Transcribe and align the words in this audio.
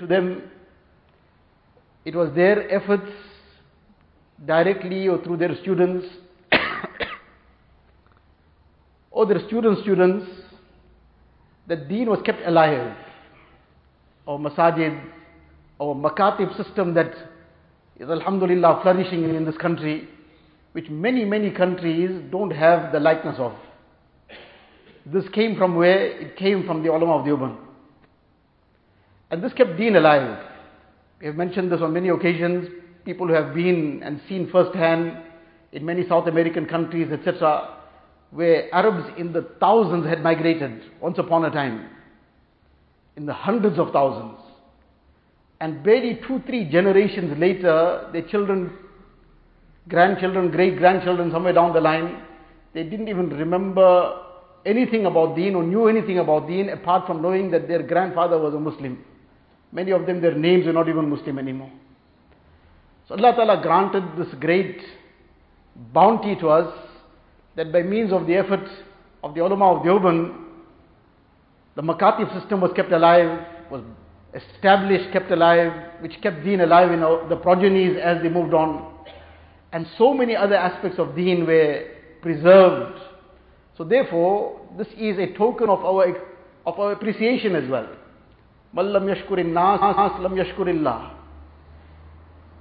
to 0.00 0.06
them, 0.06 0.42
it 2.04 2.16
was 2.16 2.34
their 2.34 2.68
efforts 2.70 3.10
directly 4.44 5.06
or 5.06 5.22
through 5.22 5.36
their 5.36 5.54
students 5.60 6.06
or 9.10 9.26
their 9.26 9.46
students' 9.46 9.82
students 9.82 10.26
that 11.68 11.88
deen 11.88 12.08
was 12.08 12.20
kept 12.24 12.40
alive. 12.46 12.96
Our 14.26 14.38
masajid, 14.38 15.02
our 15.80 15.94
makatib 15.94 16.56
system 16.56 16.94
that 16.94 17.12
is 17.98 18.08
alhamdulillah 18.08 18.80
flourishing 18.82 19.24
in 19.24 19.44
this 19.44 19.58
country, 19.58 20.08
which 20.72 20.88
many, 20.88 21.24
many 21.26 21.50
countries 21.50 22.22
don't 22.30 22.50
have 22.50 22.92
the 22.92 23.00
likeness 23.00 23.36
of. 23.38 23.52
This 25.04 25.24
came 25.34 25.56
from 25.56 25.76
where? 25.76 26.06
It 26.20 26.36
came 26.36 26.66
from 26.66 26.82
the 26.82 26.90
ulama 26.90 27.18
of 27.18 27.24
the 27.24 27.30
Deoband. 27.32 27.69
And 29.30 29.42
this 29.42 29.52
kept 29.52 29.76
deen 29.76 29.96
alive. 29.96 30.38
We 31.20 31.26
have 31.26 31.36
mentioned 31.36 31.70
this 31.70 31.80
on 31.80 31.92
many 31.92 32.08
occasions. 32.08 32.68
People 33.04 33.28
who 33.28 33.34
have 33.34 33.54
been 33.54 34.02
and 34.02 34.20
seen 34.28 34.50
firsthand 34.50 35.16
in 35.72 35.84
many 35.84 36.06
South 36.08 36.26
American 36.26 36.66
countries, 36.66 37.10
etc., 37.12 37.76
where 38.30 38.72
Arabs 38.74 39.08
in 39.18 39.32
the 39.32 39.42
thousands 39.60 40.06
had 40.06 40.22
migrated 40.22 40.82
once 41.00 41.18
upon 41.18 41.44
a 41.44 41.50
time, 41.50 41.88
in 43.16 43.26
the 43.26 43.32
hundreds 43.32 43.78
of 43.78 43.92
thousands. 43.92 44.38
And 45.60 45.82
barely 45.82 46.20
two, 46.26 46.42
three 46.46 46.64
generations 46.68 47.36
later, 47.38 48.08
their 48.12 48.22
children, 48.22 48.72
grandchildren, 49.88 50.50
great 50.50 50.78
grandchildren, 50.78 51.30
somewhere 51.30 51.52
down 51.52 51.72
the 51.72 51.80
line, 51.80 52.22
they 52.72 52.84
didn't 52.84 53.08
even 53.08 53.30
remember 53.30 54.22
anything 54.64 55.06
about 55.06 55.36
deen 55.36 55.54
or 55.54 55.62
knew 55.62 55.88
anything 55.88 56.18
about 56.18 56.46
deen 56.46 56.68
apart 56.68 57.06
from 57.06 57.20
knowing 57.20 57.50
that 57.50 57.68
their 57.68 57.82
grandfather 57.82 58.38
was 58.38 58.54
a 58.54 58.60
Muslim. 58.60 59.04
Many 59.72 59.92
of 59.92 60.06
them, 60.06 60.20
their 60.20 60.34
names 60.34 60.66
are 60.66 60.72
not 60.72 60.88
even 60.88 61.08
Muslim 61.08 61.38
anymore. 61.38 61.70
So 63.08 63.14
Allah 63.16 63.34
Ta'ala 63.34 63.62
granted 63.62 64.04
this 64.16 64.32
great 64.40 64.80
bounty 65.92 66.36
to 66.36 66.48
us 66.48 66.72
that 67.56 67.72
by 67.72 67.82
means 67.82 68.12
of 68.12 68.26
the 68.26 68.36
efforts 68.36 68.70
of 69.22 69.34
the 69.34 69.40
ulama 69.40 69.76
of 69.76 69.82
Deoband, 69.82 70.34
the 71.76 71.82
makatib 71.82 72.40
system 72.40 72.60
was 72.60 72.72
kept 72.74 72.92
alive, 72.92 73.46
was 73.70 73.82
established, 74.34 75.12
kept 75.12 75.30
alive, 75.30 75.72
which 76.00 76.20
kept 76.22 76.44
deen 76.44 76.60
alive 76.60 76.90
in 76.92 77.00
the 77.00 77.36
progenies 77.36 77.96
as 78.02 78.22
they 78.22 78.28
moved 78.28 78.54
on. 78.54 78.92
And 79.72 79.86
so 79.98 80.12
many 80.12 80.34
other 80.34 80.56
aspects 80.56 80.98
of 80.98 81.14
deen 81.14 81.46
were 81.46 81.84
preserved. 82.22 83.00
So 83.76 83.84
therefore, 83.84 84.60
this 84.76 84.88
is 84.96 85.18
a 85.18 85.32
token 85.36 85.68
of 85.68 85.84
our, 85.84 86.16
of 86.66 86.78
our 86.78 86.92
appreciation 86.92 87.54
as 87.54 87.68
well. 87.68 87.88
Mallam 88.72 89.06
yashkurin 89.06 89.52
nas, 89.52 89.80
lam 90.20 90.34
yashkurillah. 90.34 91.14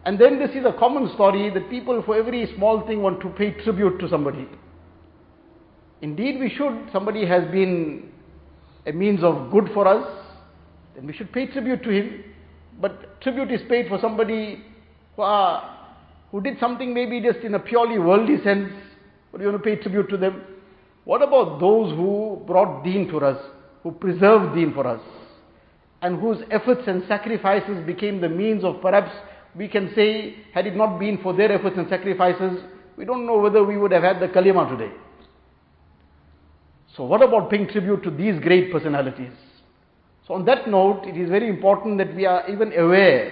And 0.06 0.18
then 0.18 0.40
this 0.40 0.52
is 0.52 0.66
a 0.66 0.74
common 0.80 1.14
story 1.14 1.50
that 1.52 1.70
people 1.70 2.02
for 2.04 2.16
every 2.16 2.52
small 2.56 2.86
thing 2.88 3.02
want 3.02 3.22
to 3.22 3.30
pay 3.30 3.52
tribute 3.64 4.00
to 4.00 4.10
somebody. 4.10 4.48
Indeed 6.02 6.40
we 6.40 6.50
should. 6.50 6.90
Somebody 6.92 7.26
has 7.26 7.44
been 7.52 8.10
a 8.86 8.94
means 8.94 9.24
of 9.24 9.52
good 9.52 9.70
for 9.74 9.88
us, 9.88 10.08
then 10.96 11.06
we 11.06 11.14
should 11.14 11.32
pay 11.32 11.46
tribute 11.48 11.84
to 11.84 11.90
him. 11.90 12.24
But 12.82 13.22
tribute 13.22 13.52
is 13.52 13.62
paid 13.70 13.88
for 13.90 14.00
somebody 14.00 14.64
who, 15.16 15.22
are, 15.22 15.78
who 16.32 16.42
did 16.42 16.58
something 16.60 16.94
maybe 16.94 17.20
just 17.22 17.40
in 17.40 17.54
a 17.54 17.60
purely 17.60 18.00
worldly 18.00 18.42
sense, 18.44 18.72
but 19.32 19.42
you 19.42 19.48
want 19.48 19.62
to 19.62 19.70
pay 19.70 19.76
tribute 19.82 20.10
to 20.10 20.18
them. 20.18 20.42
What 21.04 21.22
about 21.22 21.60
those 21.60 21.92
who 21.96 22.42
brought 22.48 22.84
deen 22.84 23.10
to 23.10 23.20
us, 23.20 23.44
who 23.84 23.92
preserved 23.92 24.56
deen 24.56 24.74
for 24.74 24.88
us, 24.88 25.02
and 26.02 26.20
whose 26.20 26.38
efforts 26.52 26.82
and 26.88 27.04
sacrifices 27.08 27.86
became 27.86 28.22
the 28.22 28.30
means 28.30 28.64
of 28.64 28.82
perhaps 28.82 29.12
we 29.56 29.68
can 29.68 29.92
say, 29.96 30.36
had 30.54 30.68
it 30.68 30.76
not 30.76 31.00
been 31.00 31.18
for 31.22 31.34
their 31.34 31.52
efforts 31.52 31.76
and 31.78 31.90
sacrifices, 31.90 32.62
we 32.96 33.06
don't 33.06 33.26
know 33.26 33.38
whether 33.38 33.64
we 33.64 33.78
would 33.78 33.92
have 33.92 34.04
had 34.04 34.20
the 34.20 34.28
kalima 34.28 34.70
today. 34.70 34.94
So 36.96 37.04
what 37.04 37.22
about 37.22 37.50
paying 37.50 37.68
tribute 37.68 38.04
to 38.04 38.12
these 38.12 38.40
great 38.42 38.72
personalities? 38.72 39.32
So 40.28 40.34
on 40.36 40.46
that 40.46 40.68
note, 40.70 41.06
it 41.06 41.18
is 41.18 41.30
very 41.30 41.50
important 41.50 41.98
that 41.98 42.16
we 42.16 42.26
are 42.26 42.48
even 42.50 42.72
aware. 42.78 43.32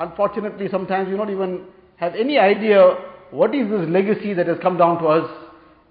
Unfortunately, 0.00 0.68
sometimes 0.70 1.08
we 1.08 1.16
don't 1.16 1.30
even 1.30 1.66
have 1.96 2.14
any 2.14 2.38
idea 2.38 2.96
what 3.30 3.54
is 3.54 3.68
this 3.70 3.88
legacy 3.88 4.34
that 4.34 4.46
has 4.46 4.58
come 4.60 4.76
down 4.76 4.98
to 5.00 5.06
us 5.08 5.30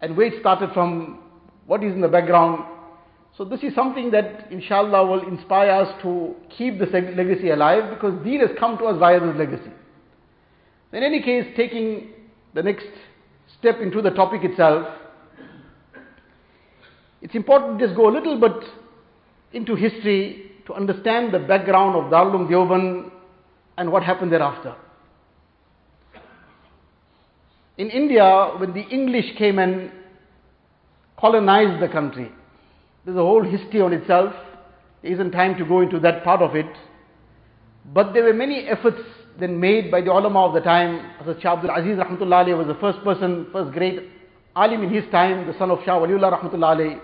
and 0.02 0.16
where 0.16 0.28
it 0.28 0.40
started 0.40 0.72
from, 0.74 1.20
what 1.66 1.84
is 1.84 1.94
in 1.94 2.02
the 2.02 2.08
background. 2.08 2.64
So 3.38 3.44
this 3.44 3.62
is 3.64 3.76
something 3.76 4.12
that 4.12 4.50
inshallah 4.50 5.06
will 5.06 5.28
inspire 5.28 5.72
us 5.72 6.02
to 6.04 6.36
keep 6.58 6.80
this 6.80 6.90
legacy 6.92 7.50
alive 7.50 7.90
because 7.90 8.14
deen 8.24 8.40
has 8.40 8.52
come 8.58 8.78
to 8.78 8.86
us 8.86 8.98
via 8.98 9.20
this 9.20 9.36
legacy. 9.36 9.72
In 10.94 11.04
any 11.04 11.22
case, 11.22 11.46
taking 11.58 12.12
the 12.54 12.64
next 12.64 12.88
step 13.60 13.80
into 13.82 14.02
the 14.02 14.12
topic 14.12 14.46
itself, 14.46 14.88
it's 17.22 17.36
important 17.36 17.80
to 17.80 17.88
just 17.88 17.98
go 17.98 18.10
a 18.10 18.14
little 18.14 18.40
bit 18.40 18.64
into 19.52 19.76
history 19.76 20.52
to 20.68 20.74
understand 20.74 21.34
the 21.34 21.40
background 21.40 21.96
of 21.96 22.12
Darul 22.12 22.36
Uloom 22.36 22.50
Deoband 22.50 23.12
and 23.78 23.92
what 23.92 24.04
happened 24.04 24.32
thereafter. 24.32 24.76
In 27.78 27.90
India, 27.90 28.54
when 28.58 28.74
the 28.74 28.84
English 28.88 29.38
came 29.38 29.60
and 29.60 29.92
colonized 31.20 31.84
the 31.84 31.90
country, 31.90 32.32
there's 33.06 33.18
a 33.18 33.22
whole 33.22 33.44
history 33.44 33.82
on 33.82 33.94
itself. 33.94 34.34
There 35.02 35.12
isn't 35.14 35.32
time 35.32 35.58
to 35.58 35.66
go 35.66 35.82
into 35.82 36.00
that 36.00 36.24
part 36.24 36.42
of 36.42 36.56
it. 36.56 36.66
But 37.94 38.14
there 38.14 38.24
were 38.24 38.34
many 38.34 38.68
efforts 38.68 39.02
then 39.40 39.60
made 39.60 39.92
by 39.92 40.02
the 40.02 40.12
ulama 40.12 40.46
of 40.46 40.54
the 40.54 40.62
time. 40.62 41.12
Hazrat 41.22 41.42
Shah 41.42 41.54
Abdul 41.54 41.70
Aziz 41.70 41.98
Rahmatullah 41.98 42.58
was 42.58 42.68
the 42.68 42.80
first 42.82 43.04
person, 43.04 43.48
first 43.52 43.72
great 43.74 44.10
alim 44.56 44.84
in 44.84 44.94
his 44.94 45.04
time, 45.12 45.46
the 45.46 45.58
son 45.60 45.70
of 45.70 45.80
Shah 45.86 46.00
Waliullah 46.00 46.42
Rahmatullah 46.42 47.00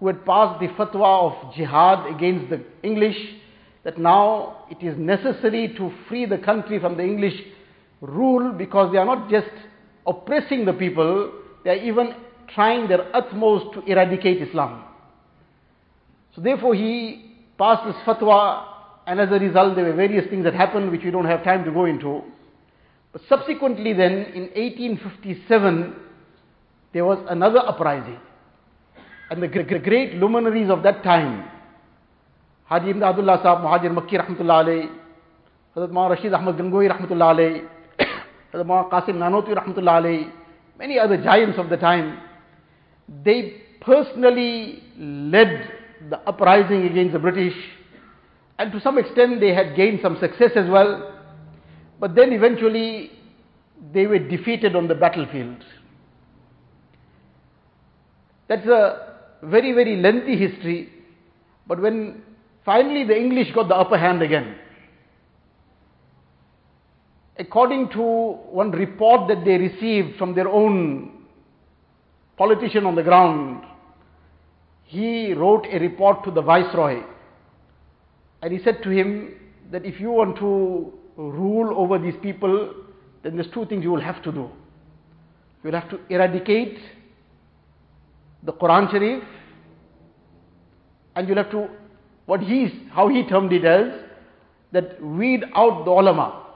who 0.00 0.06
had 0.06 0.24
passed 0.24 0.60
the 0.60 0.68
fatwa 0.68 1.32
of 1.32 1.54
jihad 1.54 2.14
against 2.14 2.50
the 2.50 2.64
English, 2.82 3.16
that 3.84 3.98
now 3.98 4.64
it 4.70 4.84
is 4.84 4.96
necessary 4.96 5.74
to 5.76 5.92
free 6.08 6.24
the 6.24 6.38
country 6.38 6.78
from 6.78 6.96
the 6.96 7.02
English 7.02 7.34
rule 8.00 8.52
because 8.52 8.92
they 8.92 8.98
are 8.98 9.04
not 9.04 9.28
just 9.28 9.50
oppressing 10.06 10.64
the 10.64 10.72
people, 10.72 11.32
they 11.64 11.70
are 11.70 11.82
even 11.82 12.14
trying 12.54 12.88
their 12.88 13.14
utmost 13.14 13.74
to 13.74 13.80
eradicate 13.90 14.40
Islam. 14.40 14.84
So 16.38 16.44
therefore 16.44 16.76
he 16.76 17.34
passed 17.58 17.84
this 17.84 17.96
fatwa 18.06 18.64
and 19.08 19.18
as 19.18 19.28
a 19.28 19.40
result 19.40 19.74
there 19.74 19.86
were 19.86 19.92
various 19.92 20.30
things 20.30 20.44
that 20.44 20.54
happened 20.54 20.92
which 20.92 21.02
we 21.02 21.10
don't 21.10 21.24
have 21.24 21.42
time 21.42 21.64
to 21.64 21.72
go 21.72 21.84
into. 21.84 22.22
But 23.10 23.22
subsequently 23.28 23.92
then 23.92 24.12
in 24.36 24.42
1857 24.54 25.96
there 26.92 27.04
was 27.04 27.18
another 27.28 27.58
uprising. 27.58 28.20
And 29.30 29.42
the 29.42 29.48
great 29.48 30.14
luminaries 30.14 30.70
of 30.70 30.84
that 30.84 31.02
time, 31.02 31.50
Haji 32.66 32.92
Imdadullah 32.92 33.42
Sahab, 33.42 33.64
Muhajir 33.64 33.92
Makki 33.92 34.24
Rahmatullah 34.24 34.64
alayhi, 34.64 34.96
Hazrat 35.74 35.90
Ma'a 35.90 36.10
Rashid 36.10 36.32
Ahmad 36.32 36.56
Gangohi 36.56 36.88
Rahmatullah 36.88 37.34
alayhi, 37.34 37.68
Hazrat 38.54 38.64
Ma'a 38.64 38.88
Qasim 38.90 39.16
Rahmatullah 39.18 40.32
many 40.78 41.00
other 41.00 41.16
giants 41.16 41.58
of 41.58 41.68
the 41.68 41.76
time, 41.76 42.20
they 43.24 43.60
personally 43.80 44.84
led 44.96 45.77
the 46.10 46.18
uprising 46.28 46.84
against 46.84 47.12
the 47.12 47.18
British 47.18 47.54
and 48.58 48.72
to 48.72 48.80
some 48.80 48.98
extent 48.98 49.40
they 49.40 49.54
had 49.54 49.76
gained 49.76 50.00
some 50.02 50.18
success 50.18 50.50
as 50.56 50.68
well. 50.68 51.14
But 52.00 52.14
then 52.14 52.32
eventually 52.32 53.12
they 53.92 54.06
were 54.06 54.18
defeated 54.18 54.74
on 54.74 54.88
the 54.88 54.94
battlefield. 54.94 55.64
That's 58.48 58.66
a 58.66 59.14
very, 59.42 59.72
very 59.72 59.96
lengthy 59.96 60.36
history. 60.36 60.92
But 61.66 61.80
when 61.80 62.22
finally 62.64 63.04
the 63.04 63.16
English 63.16 63.52
got 63.54 63.68
the 63.68 63.76
upper 63.76 63.98
hand 63.98 64.22
again, 64.22 64.56
according 67.38 67.90
to 67.90 68.02
one 68.02 68.72
report 68.72 69.28
that 69.28 69.44
they 69.44 69.58
received 69.58 70.16
from 70.16 70.34
their 70.34 70.48
own 70.48 71.26
politician 72.36 72.86
on 72.86 72.96
the 72.96 73.02
ground, 73.02 73.64
he 74.88 75.34
wrote 75.34 75.66
a 75.70 75.78
report 75.78 76.24
to 76.24 76.30
the 76.30 76.40
viceroy. 76.40 77.02
And 78.40 78.52
he 78.52 78.58
said 78.64 78.82
to 78.84 78.88
him 78.90 79.34
that 79.70 79.84
if 79.84 80.00
you 80.00 80.10
want 80.10 80.38
to 80.38 80.92
rule 81.16 81.78
over 81.78 81.98
these 81.98 82.14
people, 82.22 82.72
then 83.22 83.36
there's 83.36 83.50
two 83.52 83.66
things 83.66 83.84
you 83.84 83.90
will 83.90 84.00
have 84.00 84.22
to 84.22 84.32
do. 84.32 84.48
You 85.62 85.70
will 85.70 85.78
have 85.78 85.90
to 85.90 86.00
eradicate 86.08 86.78
the 88.42 88.52
Quran 88.54 88.90
Sharif, 88.90 89.24
and 91.16 91.28
you'll 91.28 91.36
have 91.36 91.50
to, 91.50 91.68
what 92.24 92.40
he's, 92.40 92.70
how 92.90 93.08
he 93.08 93.28
termed 93.28 93.52
it 93.52 93.66
as, 93.66 93.92
that 94.72 95.02
weed 95.02 95.44
out 95.54 95.84
the 95.84 95.90
ulama. 95.90 96.46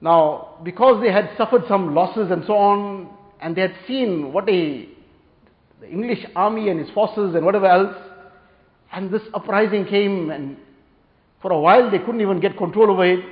Now, 0.00 0.60
because 0.62 1.02
they 1.02 1.12
had 1.12 1.30
suffered 1.36 1.64
some 1.68 1.94
losses 1.94 2.30
and 2.30 2.42
so 2.46 2.54
on, 2.54 3.10
and 3.42 3.54
they 3.54 3.62
had 3.62 3.74
seen 3.86 4.32
what 4.32 4.48
a 4.48 4.88
the 5.84 5.90
English 5.90 6.24
army 6.34 6.70
and 6.70 6.80
its 6.80 6.90
forces 6.92 7.34
and 7.34 7.44
whatever 7.44 7.66
else, 7.66 7.94
and 8.92 9.10
this 9.10 9.22
uprising 9.34 9.84
came, 9.84 10.30
and 10.30 10.56
For 11.44 11.52
a 11.52 11.60
while 11.60 11.90
they 11.90 11.98
couldn't 11.98 12.22
even 12.22 12.40
get 12.40 12.56
control 12.56 12.90
over 12.90 13.04
it. 13.04 13.22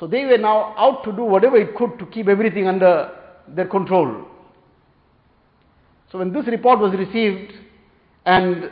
So 0.00 0.06
they 0.06 0.24
were 0.24 0.38
now 0.38 0.74
out 0.78 1.04
to 1.04 1.12
do 1.12 1.22
whatever 1.22 1.58
it 1.58 1.74
could 1.76 1.98
to 1.98 2.06
keep 2.06 2.28
everything 2.28 2.66
under 2.66 3.10
their 3.46 3.66
control. 3.66 4.24
So 6.10 6.18
when 6.18 6.32
this 6.32 6.46
report 6.46 6.78
was 6.78 6.94
received 6.94 7.52
and 8.24 8.70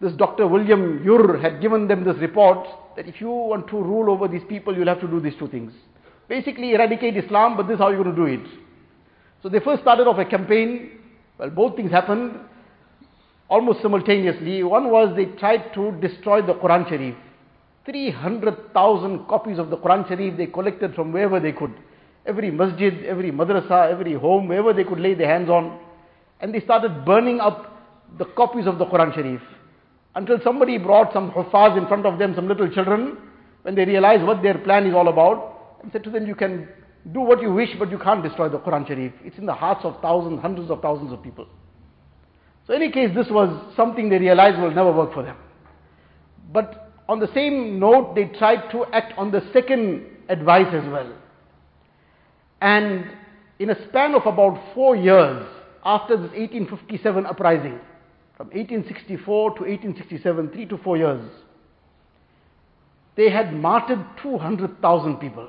this 0.00 0.12
Dr. 0.14 0.48
William 0.48 1.04
Ure 1.04 1.38
had 1.38 1.60
given 1.60 1.86
them 1.86 2.02
this 2.02 2.16
report 2.16 2.66
that 2.96 3.06
if 3.06 3.20
you 3.20 3.28
want 3.28 3.68
to 3.68 3.76
rule 3.76 4.10
over 4.10 4.26
these 4.26 4.42
people, 4.48 4.76
you'll 4.76 4.88
have 4.88 5.00
to 5.02 5.06
do 5.06 5.20
these 5.20 5.36
two 5.38 5.46
things. 5.46 5.72
Basically 6.26 6.72
eradicate 6.72 7.16
Islam, 7.16 7.56
but 7.56 7.68
this 7.68 7.74
is 7.74 7.78
how 7.78 7.90
you're 7.90 8.02
going 8.02 8.16
to 8.16 8.26
do 8.26 8.42
it. 8.42 8.46
So 9.40 9.48
they 9.48 9.60
first 9.60 9.82
started 9.82 10.08
off 10.08 10.18
a 10.18 10.24
campaign. 10.24 10.95
Well, 11.38 11.50
both 11.50 11.76
things 11.76 11.90
happened 11.90 12.38
almost 13.48 13.82
simultaneously. 13.82 14.62
One 14.62 14.90
was 14.90 15.14
they 15.16 15.26
tried 15.26 15.74
to 15.74 15.92
destroy 16.00 16.42
the 16.42 16.54
Quran 16.54 16.88
Sharif. 16.88 17.14
300,000 17.84 19.26
copies 19.28 19.58
of 19.58 19.70
the 19.70 19.76
Quran 19.76 20.08
Sharif 20.08 20.36
they 20.36 20.46
collected 20.46 20.94
from 20.94 21.12
wherever 21.12 21.38
they 21.38 21.52
could. 21.52 21.72
Every 22.24 22.50
masjid, 22.50 23.04
every 23.04 23.30
madrasa, 23.30 23.90
every 23.90 24.14
home, 24.14 24.48
wherever 24.48 24.72
they 24.72 24.82
could 24.82 24.98
lay 24.98 25.14
their 25.14 25.28
hands 25.28 25.48
on. 25.48 25.78
And 26.40 26.52
they 26.52 26.60
started 26.60 27.04
burning 27.04 27.40
up 27.40 27.72
the 28.18 28.24
copies 28.24 28.66
of 28.66 28.78
the 28.78 28.86
Quran 28.86 29.14
Sharif. 29.14 29.40
Until 30.14 30.38
somebody 30.42 30.78
brought 30.78 31.12
some 31.12 31.30
huffaz 31.30 31.76
in 31.76 31.86
front 31.86 32.06
of 32.06 32.18
them, 32.18 32.34
some 32.34 32.48
little 32.48 32.68
children, 32.70 33.18
when 33.62 33.74
they 33.74 33.84
realized 33.84 34.24
what 34.24 34.42
their 34.42 34.58
plan 34.58 34.86
is 34.86 34.94
all 34.94 35.08
about, 35.08 35.78
and 35.82 35.92
said 35.92 36.02
to 36.04 36.10
them, 36.10 36.26
you 36.26 36.34
can 36.34 36.66
do 37.12 37.20
what 37.20 37.40
you 37.40 37.52
wish, 37.52 37.70
but 37.78 37.90
you 37.90 37.98
can't 37.98 38.22
destroy 38.22 38.48
the 38.48 38.58
Quran 38.58 38.86
Sharif. 38.86 39.12
It's 39.24 39.38
in 39.38 39.46
the 39.46 39.54
hearts 39.54 39.84
of 39.84 40.00
thousands, 40.00 40.40
hundreds 40.40 40.70
of 40.70 40.82
thousands 40.82 41.12
of 41.12 41.22
people. 41.22 41.46
So 42.66 42.74
in 42.74 42.82
any 42.82 42.92
case, 42.92 43.14
this 43.14 43.28
was 43.30 43.74
something 43.76 44.08
they 44.08 44.18
realized 44.18 44.60
will 44.60 44.72
never 44.72 44.92
work 44.92 45.14
for 45.14 45.22
them. 45.22 45.36
But 46.52 46.92
on 47.08 47.20
the 47.20 47.28
same 47.32 47.78
note, 47.78 48.14
they 48.14 48.24
tried 48.24 48.70
to 48.72 48.84
act 48.86 49.16
on 49.16 49.30
the 49.30 49.42
second 49.52 50.04
advice 50.28 50.72
as 50.72 50.88
well. 50.90 51.12
And 52.60 53.04
in 53.58 53.70
a 53.70 53.88
span 53.88 54.14
of 54.14 54.26
about 54.26 54.74
four 54.74 54.96
years 54.96 55.46
after 55.84 56.16
this 56.16 56.30
1857 56.32 57.26
uprising, 57.26 57.78
from 58.36 58.48
1864 58.48 59.50
to 59.50 59.60
1867, 59.62 60.50
three 60.50 60.66
to 60.66 60.76
four 60.78 60.96
years, 60.96 61.30
they 63.14 63.30
had 63.30 63.54
martyred 63.54 64.04
200,000 64.22 65.16
people. 65.16 65.48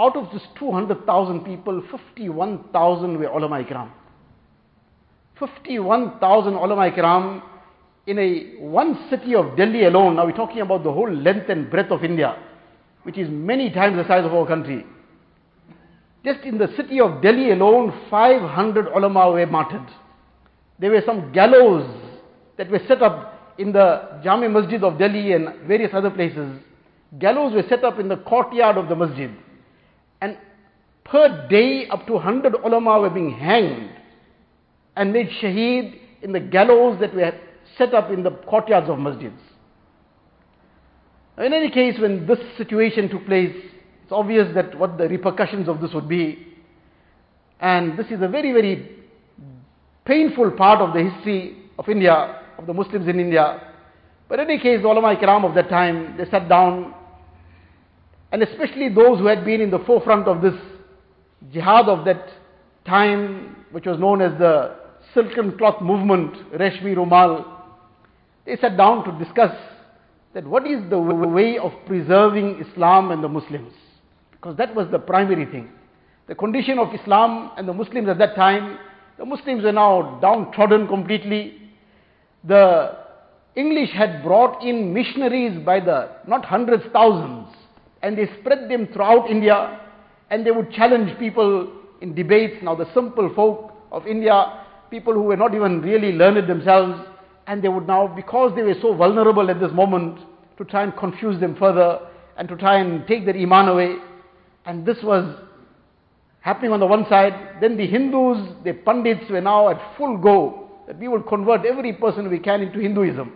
Out 0.00 0.16
of 0.16 0.32
this 0.32 0.42
200,000 0.58 1.44
people, 1.44 1.82
51,000 1.90 3.18
were 3.18 3.26
ulama 3.26 3.62
ikram. 3.62 3.90
51,000 5.38 6.54
ulama 6.54 6.90
ikram 6.90 7.42
in 8.06 8.18
a 8.18 8.62
one 8.62 8.98
city 9.10 9.34
of 9.34 9.58
Delhi 9.58 9.84
alone. 9.84 10.16
Now 10.16 10.24
we're 10.24 10.32
talking 10.32 10.62
about 10.62 10.84
the 10.84 10.92
whole 10.92 11.12
length 11.12 11.50
and 11.50 11.70
breadth 11.70 11.92
of 11.92 12.02
India, 12.02 12.34
which 13.02 13.18
is 13.18 13.28
many 13.28 13.70
times 13.70 13.96
the 13.96 14.08
size 14.08 14.24
of 14.24 14.32
our 14.32 14.46
country. 14.46 14.86
Just 16.24 16.40
in 16.44 16.56
the 16.56 16.68
city 16.78 16.98
of 16.98 17.20
Delhi 17.20 17.50
alone, 17.50 17.92
500 18.08 18.86
ulama 18.96 19.30
were 19.32 19.46
martyred. 19.46 19.86
There 20.78 20.90
were 20.90 21.02
some 21.04 21.30
gallows 21.30 21.86
that 22.56 22.70
were 22.70 22.80
set 22.88 23.02
up 23.02 23.54
in 23.58 23.72
the 23.72 24.20
Jami 24.24 24.48
Masjid 24.48 24.82
of 24.82 24.98
Delhi 24.98 25.34
and 25.34 25.66
various 25.66 25.90
other 25.92 26.10
places. 26.10 26.58
Gallows 27.18 27.52
were 27.52 27.64
set 27.68 27.84
up 27.84 27.98
in 27.98 28.08
the 28.08 28.16
courtyard 28.16 28.78
of 28.78 28.88
the 28.88 28.96
masjid. 28.96 29.30
And 30.20 30.36
per 31.04 31.48
day, 31.48 31.88
up 31.88 32.06
to 32.06 32.14
100 32.14 32.54
ulama 32.64 33.00
were 33.00 33.10
being 33.10 33.32
hanged 33.32 33.90
and 34.96 35.12
made 35.12 35.28
shaheed 35.42 35.98
in 36.22 36.32
the 36.32 36.40
gallows 36.40 36.98
that 37.00 37.14
were 37.14 37.32
set 37.78 37.94
up 37.94 38.10
in 38.10 38.22
the 38.22 38.30
courtyards 38.30 38.88
of 38.88 38.98
masjids. 38.98 39.38
In 41.38 41.54
any 41.54 41.70
case, 41.70 41.98
when 41.98 42.26
this 42.26 42.38
situation 42.58 43.08
took 43.08 43.24
place, 43.24 43.54
it's 44.02 44.12
obvious 44.12 44.52
that 44.54 44.78
what 44.78 44.98
the 44.98 45.08
repercussions 45.08 45.68
of 45.68 45.80
this 45.80 45.92
would 45.94 46.08
be. 46.08 46.46
And 47.60 47.98
this 47.98 48.06
is 48.06 48.20
a 48.20 48.28
very, 48.28 48.52
very 48.52 48.96
painful 50.04 50.50
part 50.52 50.80
of 50.80 50.92
the 50.92 51.08
history 51.08 51.56
of 51.78 51.88
India, 51.88 52.42
of 52.58 52.66
the 52.66 52.74
Muslims 52.74 53.08
in 53.08 53.18
India. 53.18 53.62
But 54.28 54.40
in 54.40 54.50
any 54.50 54.58
case, 54.58 54.82
the 54.82 54.88
ulama 54.88 55.16
ikram 55.16 55.44
of 55.44 55.54
that 55.54 55.68
time, 55.70 56.16
they 56.18 56.28
sat 56.30 56.48
down, 56.48 56.94
and 58.32 58.42
especially 58.42 58.88
those 58.88 59.18
who 59.18 59.26
had 59.26 59.44
been 59.44 59.60
in 59.60 59.70
the 59.70 59.78
forefront 59.80 60.28
of 60.28 60.42
this 60.42 60.54
jihad 61.52 61.88
of 61.88 62.04
that 62.04 62.28
time, 62.86 63.56
which 63.72 63.86
was 63.86 63.98
known 63.98 64.22
as 64.22 64.32
the 64.38 64.76
silken 65.14 65.56
cloth 65.58 65.80
movement, 65.82 66.34
Reshmi 66.52 66.94
Rumal, 66.94 67.44
they 68.46 68.56
sat 68.56 68.76
down 68.76 69.04
to 69.04 69.24
discuss 69.24 69.54
that 70.34 70.46
what 70.46 70.66
is 70.66 70.80
the 70.90 70.98
way 70.98 71.58
of 71.58 71.72
preserving 71.86 72.64
Islam 72.64 73.10
and 73.10 73.22
the 73.22 73.28
Muslims. 73.28 73.72
Because 74.30 74.56
that 74.56 74.74
was 74.74 74.88
the 74.90 74.98
primary 74.98 75.44
thing. 75.46 75.70
The 76.28 76.34
condition 76.34 76.78
of 76.78 76.94
Islam 76.94 77.50
and 77.56 77.68
the 77.68 77.72
Muslims 77.72 78.08
at 78.08 78.18
that 78.18 78.36
time, 78.36 78.78
the 79.18 79.24
Muslims 79.24 79.64
were 79.64 79.72
now 79.72 80.18
downtrodden 80.22 80.86
completely. 80.86 81.60
The 82.44 82.96
English 83.56 83.90
had 83.90 84.22
brought 84.22 84.62
in 84.62 84.94
missionaries 84.94 85.58
by 85.64 85.80
the, 85.80 86.10
not 86.26 86.44
hundreds, 86.44 86.84
thousands, 86.92 87.48
and 88.02 88.16
they 88.16 88.28
spread 88.40 88.70
them 88.70 88.88
throughout 88.92 89.30
India, 89.30 89.80
and 90.30 90.46
they 90.46 90.50
would 90.50 90.70
challenge 90.72 91.18
people 91.18 91.72
in 92.00 92.14
debates. 92.14 92.56
Now 92.62 92.74
the 92.74 92.92
simple 92.94 93.32
folk 93.34 93.72
of 93.92 94.06
India, 94.06 94.64
people 94.90 95.12
who 95.12 95.22
were 95.22 95.36
not 95.36 95.54
even 95.54 95.82
really 95.82 96.12
learned 96.12 96.48
themselves, 96.48 97.06
and 97.46 97.62
they 97.62 97.68
would 97.68 97.86
now, 97.86 98.06
because 98.06 98.52
they 98.54 98.62
were 98.62 98.76
so 98.80 98.94
vulnerable 98.94 99.50
at 99.50 99.60
this 99.60 99.72
moment, 99.72 100.20
to 100.56 100.64
try 100.64 100.82
and 100.82 100.96
confuse 100.96 101.40
them 101.40 101.56
further, 101.56 102.00
and 102.36 102.48
to 102.48 102.56
try 102.56 102.78
and 102.78 103.06
take 103.06 103.24
their 103.24 103.36
iman 103.36 103.68
away. 103.68 103.96
And 104.66 104.86
this 104.86 104.98
was 105.02 105.36
happening 106.40 106.72
on 106.72 106.80
the 106.80 106.86
one 106.86 107.06
side. 107.08 107.34
Then 107.60 107.76
the 107.76 107.86
Hindus, 107.86 108.54
the 108.64 108.72
Pandits 108.72 109.28
were 109.30 109.40
now 109.40 109.68
at 109.68 109.96
full 109.96 110.16
go, 110.16 110.70
that 110.86 110.98
we 110.98 111.08
will 111.08 111.22
convert 111.22 111.66
every 111.66 111.92
person 111.92 112.30
we 112.30 112.38
can 112.38 112.62
into 112.62 112.78
Hinduism. 112.78 113.32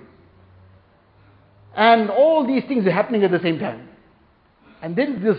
And 1.76 2.08
all 2.08 2.46
these 2.46 2.62
things 2.68 2.86
are 2.86 2.92
happening 2.92 3.24
at 3.24 3.30
the 3.30 3.40
same 3.40 3.58
time. 3.58 3.88
And 4.84 4.94
then 4.94 5.24
this, 5.24 5.38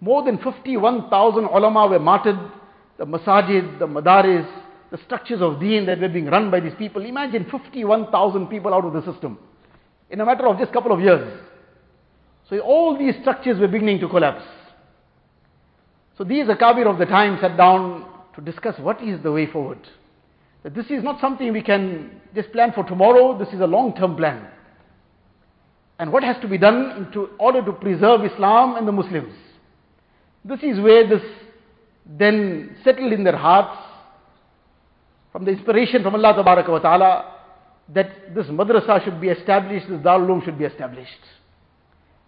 more 0.00 0.24
than 0.24 0.38
51,000 0.38 1.44
ulama 1.44 1.88
were 1.88 1.98
martyred, 1.98 2.38
the 2.96 3.04
masajid, 3.04 3.78
the 3.78 3.86
madaris, 3.86 4.48
the 4.90 4.96
structures 5.04 5.42
of 5.42 5.60
deen 5.60 5.84
that 5.84 6.00
were 6.00 6.08
being 6.08 6.24
run 6.24 6.50
by 6.50 6.60
these 6.60 6.72
people. 6.78 7.04
Imagine 7.04 7.44
51,000 7.50 8.46
people 8.46 8.72
out 8.72 8.86
of 8.86 8.94
the 8.94 9.12
system 9.12 9.38
in 10.08 10.22
a 10.22 10.24
matter 10.24 10.46
of 10.46 10.56
just 10.56 10.70
a 10.70 10.72
couple 10.72 10.90
of 10.90 11.00
years. 11.00 11.38
So 12.48 12.58
all 12.60 12.96
these 12.98 13.14
structures 13.20 13.60
were 13.60 13.68
beginning 13.68 14.00
to 14.00 14.08
collapse. 14.08 14.46
So 16.16 16.24
these 16.24 16.46
Akabir 16.46 16.86
of 16.86 16.98
the 16.98 17.04
time 17.04 17.36
sat 17.42 17.58
down 17.58 18.06
to 18.36 18.40
discuss 18.40 18.78
what 18.78 19.02
is 19.02 19.22
the 19.22 19.32
way 19.32 19.44
forward. 19.44 19.86
That 20.62 20.74
this 20.74 20.86
is 20.86 21.04
not 21.04 21.20
something 21.20 21.52
we 21.52 21.62
can 21.62 22.22
just 22.34 22.52
plan 22.52 22.72
for 22.72 22.84
tomorrow, 22.84 23.38
this 23.38 23.52
is 23.52 23.60
a 23.60 23.66
long-term 23.66 24.16
plan. 24.16 24.48
And 25.98 26.12
what 26.12 26.22
has 26.22 26.36
to 26.42 26.48
be 26.48 26.58
done 26.58 27.10
in 27.14 27.26
order 27.38 27.64
to 27.64 27.72
preserve 27.72 28.24
Islam 28.24 28.76
and 28.76 28.86
the 28.86 28.92
Muslims. 28.92 29.34
This 30.44 30.60
is 30.62 30.78
where 30.80 31.08
this 31.08 31.22
then 32.04 32.76
settled 32.84 33.12
in 33.12 33.24
their 33.24 33.36
hearts 33.36 33.76
from 35.32 35.44
the 35.44 35.50
inspiration 35.50 36.02
from 36.02 36.14
Allah 36.14 36.42
wa 36.42 36.78
ta'ala 36.78 37.34
that 37.94 38.34
this 38.34 38.46
madrasa 38.46 39.02
should 39.04 39.20
be 39.20 39.28
established, 39.28 39.88
this 39.88 40.00
Darul 40.00 40.44
should 40.44 40.58
be 40.58 40.64
established. 40.64 41.10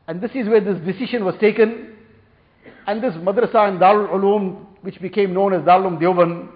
And 0.07 0.21
this 0.21 0.31
is 0.35 0.49
where 0.49 0.61
this 0.61 0.79
decision 0.85 1.25
was 1.25 1.35
taken 1.41 1.97
and 2.87 3.03
this 3.03 3.15
madrasa 3.15 3.69
and 3.69 3.79
Darul 3.79 4.09
Uloom, 4.09 4.67
which 4.81 5.01
became 5.01 5.35
known 5.35 5.53
as 5.53 5.61
Darul 5.63 5.99
Uloom 5.99 6.01
Deoband, 6.01 6.49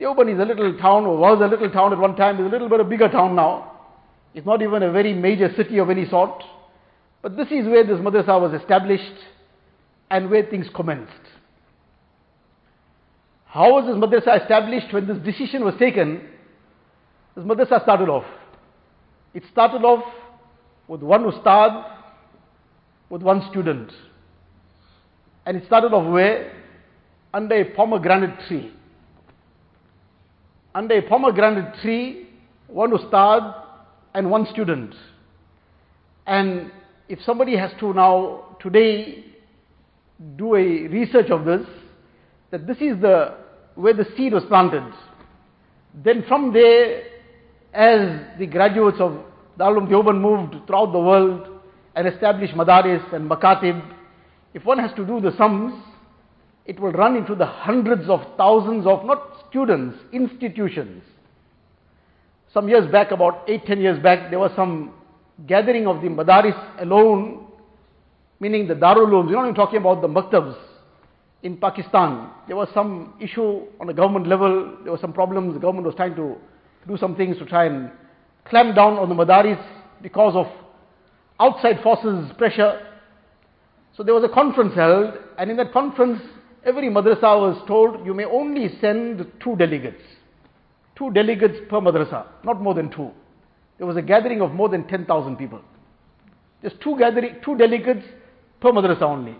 Deoband 0.00 0.34
is 0.34 0.40
a 0.40 0.44
little 0.44 0.76
town, 0.78 1.06
or 1.06 1.16
was 1.16 1.40
a 1.40 1.46
little 1.46 1.70
town 1.70 1.92
at 1.92 1.98
one 1.98 2.16
time, 2.16 2.38
is 2.38 2.46
a 2.46 2.48
little 2.50 2.68
bit 2.68 2.80
of 2.80 2.86
a 2.86 2.90
bigger 2.90 3.08
town 3.08 3.34
now. 3.34 3.75
It's 4.36 4.44
not 4.44 4.60
even 4.60 4.82
a 4.82 4.92
very 4.92 5.14
major 5.14 5.50
city 5.56 5.78
of 5.78 5.88
any 5.88 6.06
sort. 6.06 6.44
But 7.22 7.38
this 7.38 7.48
is 7.50 7.66
where 7.66 7.82
this 7.84 7.96
madrasa 7.96 8.38
was 8.38 8.52
established 8.52 9.14
and 10.10 10.30
where 10.30 10.44
things 10.44 10.66
commenced. 10.74 11.10
How 13.46 13.72
was 13.72 13.86
this 13.86 13.96
madrasa 13.96 14.42
established 14.42 14.92
when 14.92 15.06
this 15.06 15.16
decision 15.24 15.64
was 15.64 15.74
taken? 15.78 16.20
This 17.34 17.46
madrasa 17.46 17.82
started 17.82 18.10
off. 18.10 18.26
It 19.32 19.42
started 19.50 19.82
off 19.82 20.04
with 20.86 21.00
one 21.00 21.24
ustad, 21.24 21.86
with 23.08 23.22
one 23.22 23.48
student. 23.50 23.90
And 25.46 25.56
it 25.56 25.64
started 25.64 25.94
off 25.94 26.12
where? 26.12 26.52
Under 27.32 27.54
a 27.54 27.64
pomegranate 27.64 28.38
tree. 28.46 28.70
Under 30.74 30.98
a 30.98 31.02
pomegranate 31.08 31.80
tree, 31.80 32.28
one 32.68 32.92
ustad 32.92 33.62
and 34.16 34.30
one 34.30 34.46
student. 34.50 34.94
And 36.26 36.72
if 37.08 37.20
somebody 37.22 37.56
has 37.56 37.70
to 37.78 37.92
now, 37.92 38.56
today, 38.60 39.24
do 40.36 40.54
a 40.56 40.88
research 40.88 41.30
of 41.30 41.44
this, 41.44 41.66
that 42.50 42.66
this 42.66 42.78
is 42.78 42.98
the 43.00 43.34
where 43.74 43.92
the 43.92 44.06
seed 44.16 44.32
was 44.32 44.42
planted. 44.44 44.90
Then 46.02 46.24
from 46.26 46.54
there, 46.54 47.02
as 47.74 48.38
the 48.38 48.46
graduates 48.46 48.96
of 49.00 49.22
Darul 49.58 49.86
Deoband 49.86 50.18
moved 50.18 50.66
throughout 50.66 50.92
the 50.92 50.98
world, 50.98 51.60
and 51.94 52.08
established 52.08 52.54
madaris 52.54 53.12
and 53.12 53.28
makatib, 53.30 53.82
if 54.54 54.64
one 54.64 54.78
has 54.78 54.92
to 54.96 55.04
do 55.06 55.20
the 55.20 55.36
sums, 55.36 55.74
it 56.64 56.80
will 56.80 56.92
run 56.92 57.16
into 57.16 57.34
the 57.34 57.46
hundreds 57.46 58.08
of 58.08 58.20
thousands 58.38 58.86
of 58.86 59.04
not 59.04 59.44
students, 59.50 59.98
institutions. 60.12 61.02
Some 62.52 62.68
years 62.68 62.90
back, 62.90 63.10
about 63.10 63.44
eight, 63.48 63.66
ten 63.66 63.80
years 63.80 64.02
back, 64.02 64.30
there 64.30 64.38
was 64.38 64.50
some 64.56 64.92
gathering 65.46 65.86
of 65.86 66.00
the 66.00 66.08
madaris 66.08 66.56
alone, 66.80 67.46
meaning 68.40 68.66
the 68.66 68.74
darul 68.74 69.06
ulooms. 69.06 69.26
We're 69.26 69.34
not 69.34 69.44
even 69.44 69.54
talking 69.54 69.78
about 69.78 70.00
the 70.00 70.08
maktabs 70.08 70.56
in 71.42 71.56
Pakistan. 71.56 72.30
There 72.46 72.56
was 72.56 72.68
some 72.72 73.14
issue 73.20 73.62
on 73.80 73.86
the 73.86 73.94
government 73.94 74.26
level. 74.26 74.78
There 74.82 74.92
were 74.92 74.98
some 74.98 75.12
problems. 75.12 75.54
The 75.54 75.60
government 75.60 75.86
was 75.86 75.94
trying 75.94 76.16
to 76.16 76.36
do 76.88 76.96
some 76.96 77.16
things 77.16 77.36
to 77.38 77.44
try 77.44 77.66
and 77.66 77.90
clamp 78.44 78.76
down 78.76 78.94
on 78.94 79.08
the 79.08 79.14
madaris 79.14 79.62
because 80.02 80.34
of 80.34 80.46
outside 81.40 81.82
forces 81.82 82.30
pressure. 82.38 82.80
So 83.96 84.02
there 84.02 84.14
was 84.14 84.24
a 84.24 84.28
conference 84.28 84.74
held, 84.74 85.14
and 85.38 85.50
in 85.50 85.56
that 85.56 85.72
conference, 85.72 86.20
every 86.64 86.88
madrasa 86.88 87.22
was 87.22 87.62
told 87.66 88.04
you 88.06 88.14
may 88.14 88.24
only 88.24 88.68
send 88.80 89.26
two 89.42 89.56
delegates. 89.56 90.02
Two 90.96 91.10
delegates 91.10 91.58
per 91.68 91.80
madrasa, 91.80 92.26
not 92.42 92.60
more 92.60 92.74
than 92.74 92.90
two. 92.90 93.10
There 93.78 93.86
was 93.86 93.96
a 93.96 94.02
gathering 94.02 94.40
of 94.40 94.52
more 94.52 94.68
than 94.68 94.86
10,000 94.88 95.36
people. 95.36 95.60
Just 96.62 96.80
two, 96.80 96.96
gathering, 96.98 97.36
two 97.44 97.56
delegates 97.56 98.04
per 98.60 98.72
madrasa 98.72 99.02
only. 99.02 99.36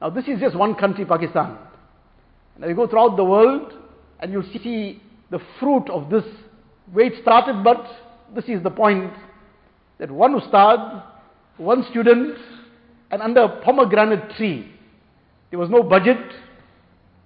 Now, 0.00 0.10
this 0.10 0.26
is 0.28 0.38
just 0.38 0.54
one 0.54 0.74
country, 0.74 1.04
Pakistan. 1.04 1.58
Now, 2.58 2.68
you 2.68 2.74
go 2.74 2.86
throughout 2.86 3.16
the 3.16 3.24
world 3.24 3.72
and 4.20 4.32
you 4.32 4.42
see 4.62 5.02
the 5.30 5.40
fruit 5.58 5.90
of 5.90 6.10
this, 6.10 6.24
where 6.92 7.06
it 7.06 7.20
started, 7.22 7.64
but 7.64 7.84
this 8.34 8.44
is 8.44 8.62
the 8.62 8.70
point 8.70 9.12
that 9.98 10.10
one 10.10 10.34
ustad, 10.34 11.02
one 11.56 11.84
student, 11.90 12.36
and 13.10 13.20
under 13.22 13.42
a 13.42 13.60
pomegranate 13.62 14.36
tree, 14.36 14.72
there 15.50 15.58
was 15.58 15.70
no 15.70 15.82
budget, 15.82 16.18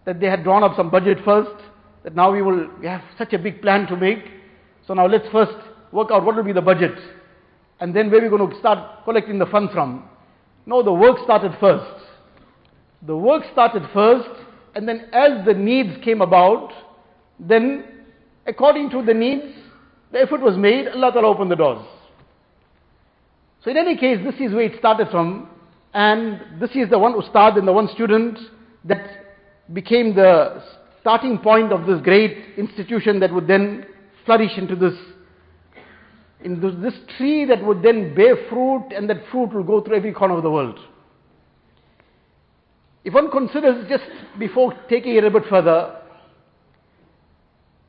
that 0.07 0.21
they 0.21 0.27
had 0.27 0.43
drawn 0.43 0.63
up 0.63 0.77
some 0.77 0.91
budget 0.91 1.19
first, 1.25 1.63
that 2.03 2.15
now 2.15 2.33
we 2.33 2.43
will 2.43 2.69
we 2.81 2.87
have 2.87 3.03
such 3.19 3.33
a 3.33 3.39
big 3.39 3.61
plan 3.63 3.87
to 3.89 3.97
make. 3.97 4.25
So 4.87 4.95
now 4.95 5.07
let's 5.07 5.29
first 5.31 5.57
work 5.93 6.11
out 6.11 6.25
what 6.25 6.37
will 6.37 6.43
be 6.43 6.53
the 6.53 6.63
budget, 6.63 6.99
and 7.81 7.95
then 7.95 8.11
where 8.11 8.21
we're 8.21 8.31
going 8.31 8.51
to 8.51 8.59
start 8.59 9.05
collecting 9.05 9.39
the 9.39 9.47
funds 9.47 9.73
from. 9.73 10.09
No, 10.67 10.83
the 10.83 10.93
work 10.93 11.19
started 11.25 11.53
first. 11.61 12.05
The 13.07 13.17
work 13.17 13.45
started 13.53 13.83
first, 13.93 14.29
and 14.75 14.89
then 14.89 15.09
as 15.13 15.45
the 15.47 15.55
needs 15.55 16.03
came 16.05 16.21
about, 16.21 16.73
then 17.39 17.85
according 18.47 18.91
to 18.91 19.03
the 19.03 19.15
needs, 19.15 19.55
the 20.13 20.21
effort 20.21 20.41
was 20.41 20.57
made, 20.57 20.89
Allah 20.89 21.13
Ta'ala 21.13 21.29
opened 21.29 21.51
the 21.51 21.57
doors. 21.57 21.85
So 23.65 23.71
in 23.71 23.77
any 23.77 23.97
case, 23.97 24.19
this 24.25 24.35
is 24.41 24.55
where 24.55 24.65
it 24.65 24.79
started 24.79 25.09
from, 25.11 25.49
and 25.95 26.61
this 26.61 26.71
is 26.75 26.89
the 26.91 26.99
one 26.99 27.15
ustad 27.15 27.57
and 27.57 27.67
the 27.67 27.73
one 27.73 27.89
student 27.95 28.39
that 28.85 29.03
became 29.73 30.15
the 30.15 30.63
starting 31.01 31.39
point 31.39 31.73
of 31.73 31.87
this 31.87 32.01
great 32.03 32.37
institution 32.57 33.21
that 33.21 33.33
would 33.33 33.47
then 33.47 33.87
flourish 34.25 34.57
into 34.57 34.77
this 34.77 34.95
in 36.43 36.61
this, 36.61 36.73
this 36.81 36.95
tree 37.17 37.45
that 37.45 37.63
would 37.65 37.83
then 37.83 38.15
bear 38.15 38.35
fruit 38.49 38.89
and 38.95 39.09
that 39.11 39.19
fruit 39.31 39.53
will 39.53 39.63
go 39.63 39.81
through 39.83 39.97
every 39.97 40.13
corner 40.13 40.37
of 40.37 40.43
the 40.43 40.51
world. 40.51 40.79
If 43.05 43.15
one 43.15 43.31
considers 43.31 43.89
just 43.89 44.05
before 44.39 44.75
taking 44.89 45.17
it 45.17 45.25
a 45.25 45.31
bit 45.31 45.45
further, 45.49 46.01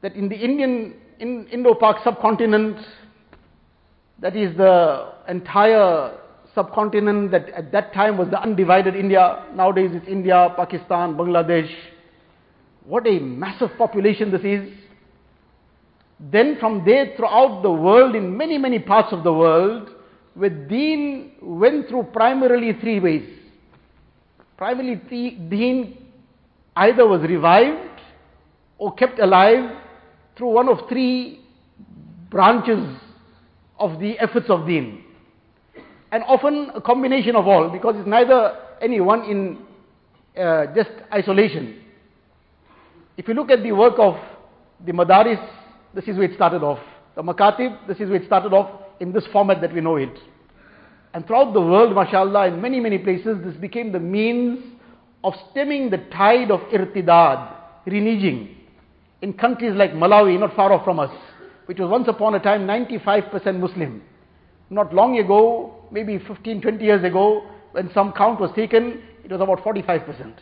that 0.02 0.16
in 0.16 0.30
the 0.30 0.36
Indian, 0.36 0.96
in 1.20 1.48
Indo-Pak 1.48 2.04
subcontinent, 2.04 2.78
that 4.20 4.36
is 4.36 4.56
the 4.58 5.14
entire 5.28 6.18
subcontinent 6.54 7.32
that 7.32 7.50
at 7.50 7.72
that 7.72 7.94
time 7.94 8.18
was 8.18 8.30
the 8.30 8.42
undivided 8.42 8.96
India. 8.96 9.46
Nowadays 9.56 9.92
it's 9.94 10.08
India, 10.08 10.54
Pakistan, 10.56 11.16
Bangladesh. 11.16 11.72
What 12.86 13.08
a 13.08 13.20
massive 13.20 13.72
population 13.78 14.32
this 14.32 14.42
is. 14.44 14.74
Then 16.20 16.58
from 16.60 16.84
there 16.86 17.14
throughout 17.16 17.62
the 17.62 17.72
world, 17.72 18.16
in 18.16 18.38
many, 18.38 18.58
many 18.58 18.80
parts 18.80 19.10
of 19.12 19.24
the 19.24 19.34
world, 19.34 19.90
where 20.34 20.50
deen 20.50 21.34
went 21.42 21.90
through 21.90 22.04
primarily 22.14 22.74
three 22.80 23.00
ways. 23.00 23.28
Primarily, 24.58 24.96
deen 25.50 25.98
either 26.76 27.08
was 27.08 27.22
revived 27.22 28.02
or 28.78 28.94
kept 28.94 29.20
alive 29.20 29.78
through 30.38 30.50
one 30.50 30.70
of 30.70 30.88
three 30.88 31.42
branches 32.30 32.98
of 33.80 34.00
the 34.00 34.18
efforts 34.20 34.50
of 34.50 34.68
deen. 34.68 35.04
And 36.12 36.24
often 36.28 36.72
a 36.76 36.82
combination 36.82 37.36
of 37.36 37.48
all, 37.48 37.70
because 37.70 37.96
it's 37.98 38.08
neither 38.08 38.58
any 38.82 39.02
one 39.02 39.24
in 39.24 39.58
uh, 40.42 40.68
just 40.76 40.92
isolation. 41.14 41.82
If 43.22 43.28
you 43.28 43.36
look 43.36 43.52
at 43.52 43.62
the 43.62 43.72
work 43.72 44.00
of 44.00 44.16
the 44.84 44.94
madaris, 44.94 45.48
this 45.94 46.06
is 46.06 46.18
where 46.18 46.24
it 46.24 46.34
started 46.34 46.64
off. 46.64 46.80
The 47.16 47.22
makatib, 47.22 47.86
this 47.88 47.98
is 48.00 48.10
where 48.10 48.16
it 48.16 48.26
started 48.26 48.52
off 48.52 48.82
in 49.00 49.12
this 49.12 49.24
format 49.32 49.62
that 49.62 49.72
we 49.72 49.80
know 49.80 49.98
it. 49.98 50.18
And 51.14 51.28
throughout 51.28 51.54
the 51.54 51.62
world, 51.62 51.94
mashallah, 51.94 52.48
in 52.48 52.60
many, 52.60 52.80
many 52.80 52.98
places, 52.98 53.38
this 53.46 53.56
became 53.58 53.92
the 53.92 54.00
means 54.00 54.64
of 55.24 55.36
stemming 55.52 55.92
the 55.92 56.00
tide 56.12 56.50
of 56.50 56.62
irtidad, 56.72 57.56
reneging. 57.86 58.56
In 59.22 59.34
countries 59.34 59.74
like 59.76 59.92
Malawi, 59.92 60.40
not 60.40 60.56
far 60.56 60.74
off 60.74 60.84
from 60.84 61.00
us, 61.00 61.12
which 61.68 61.78
was 61.78 61.92
once 61.92 62.08
upon 62.08 62.34
a 62.34 62.40
time 62.40 62.66
95% 62.66 63.60
Muslim. 63.60 64.02
Not 64.72 64.96
long 64.96 65.20
ago, 65.20 65.86
maybe 65.92 66.18
15, 66.28 66.60
20 66.60 66.84
years 66.84 67.04
ago, 67.04 67.48
when 67.74 67.92
some 67.94 68.14
count 68.14 68.40
was 68.40 68.50
taken, 68.56 69.00
it 69.24 69.32
was 69.32 69.42
about 69.42 69.60
45%. 69.60 70.34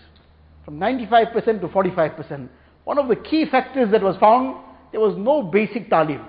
From 0.64 0.80
95% 0.80 1.60
to 1.60 1.68
45%. 1.68 2.48
One 2.90 2.98
of 2.98 3.08
the 3.08 3.18
key 3.18 3.46
factors 3.46 3.92
that 3.92 4.02
was 4.02 4.16
found, 4.18 4.56
there 4.92 5.00
was 5.00 5.16
no 5.16 5.44
basic 5.44 5.92
talim. 5.92 6.26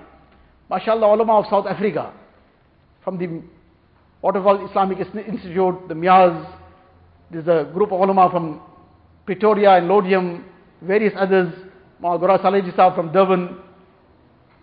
MashaAllah, 0.69 1.15
ulama 1.15 1.39
of 1.39 1.45
South 1.49 1.65
Africa, 1.65 2.13
from 3.03 3.17
the 3.17 3.41
Waterfall 4.21 4.69
Islamic 4.69 4.99
Institute, 4.99 5.87
the 5.87 5.95
Miaz, 5.95 6.55
there's 7.31 7.47
a 7.47 7.67
group 7.73 7.91
of 7.91 7.99
ulama 7.99 8.29
from 8.29 8.61
Pretoria 9.25 9.77
and 9.77 9.87
Laudium, 9.87 10.43
various 10.83 11.13
others, 11.17 11.51
Maagora 11.99 12.39
Saleji 12.39 12.75
from 12.93 13.11
Durban. 13.11 13.57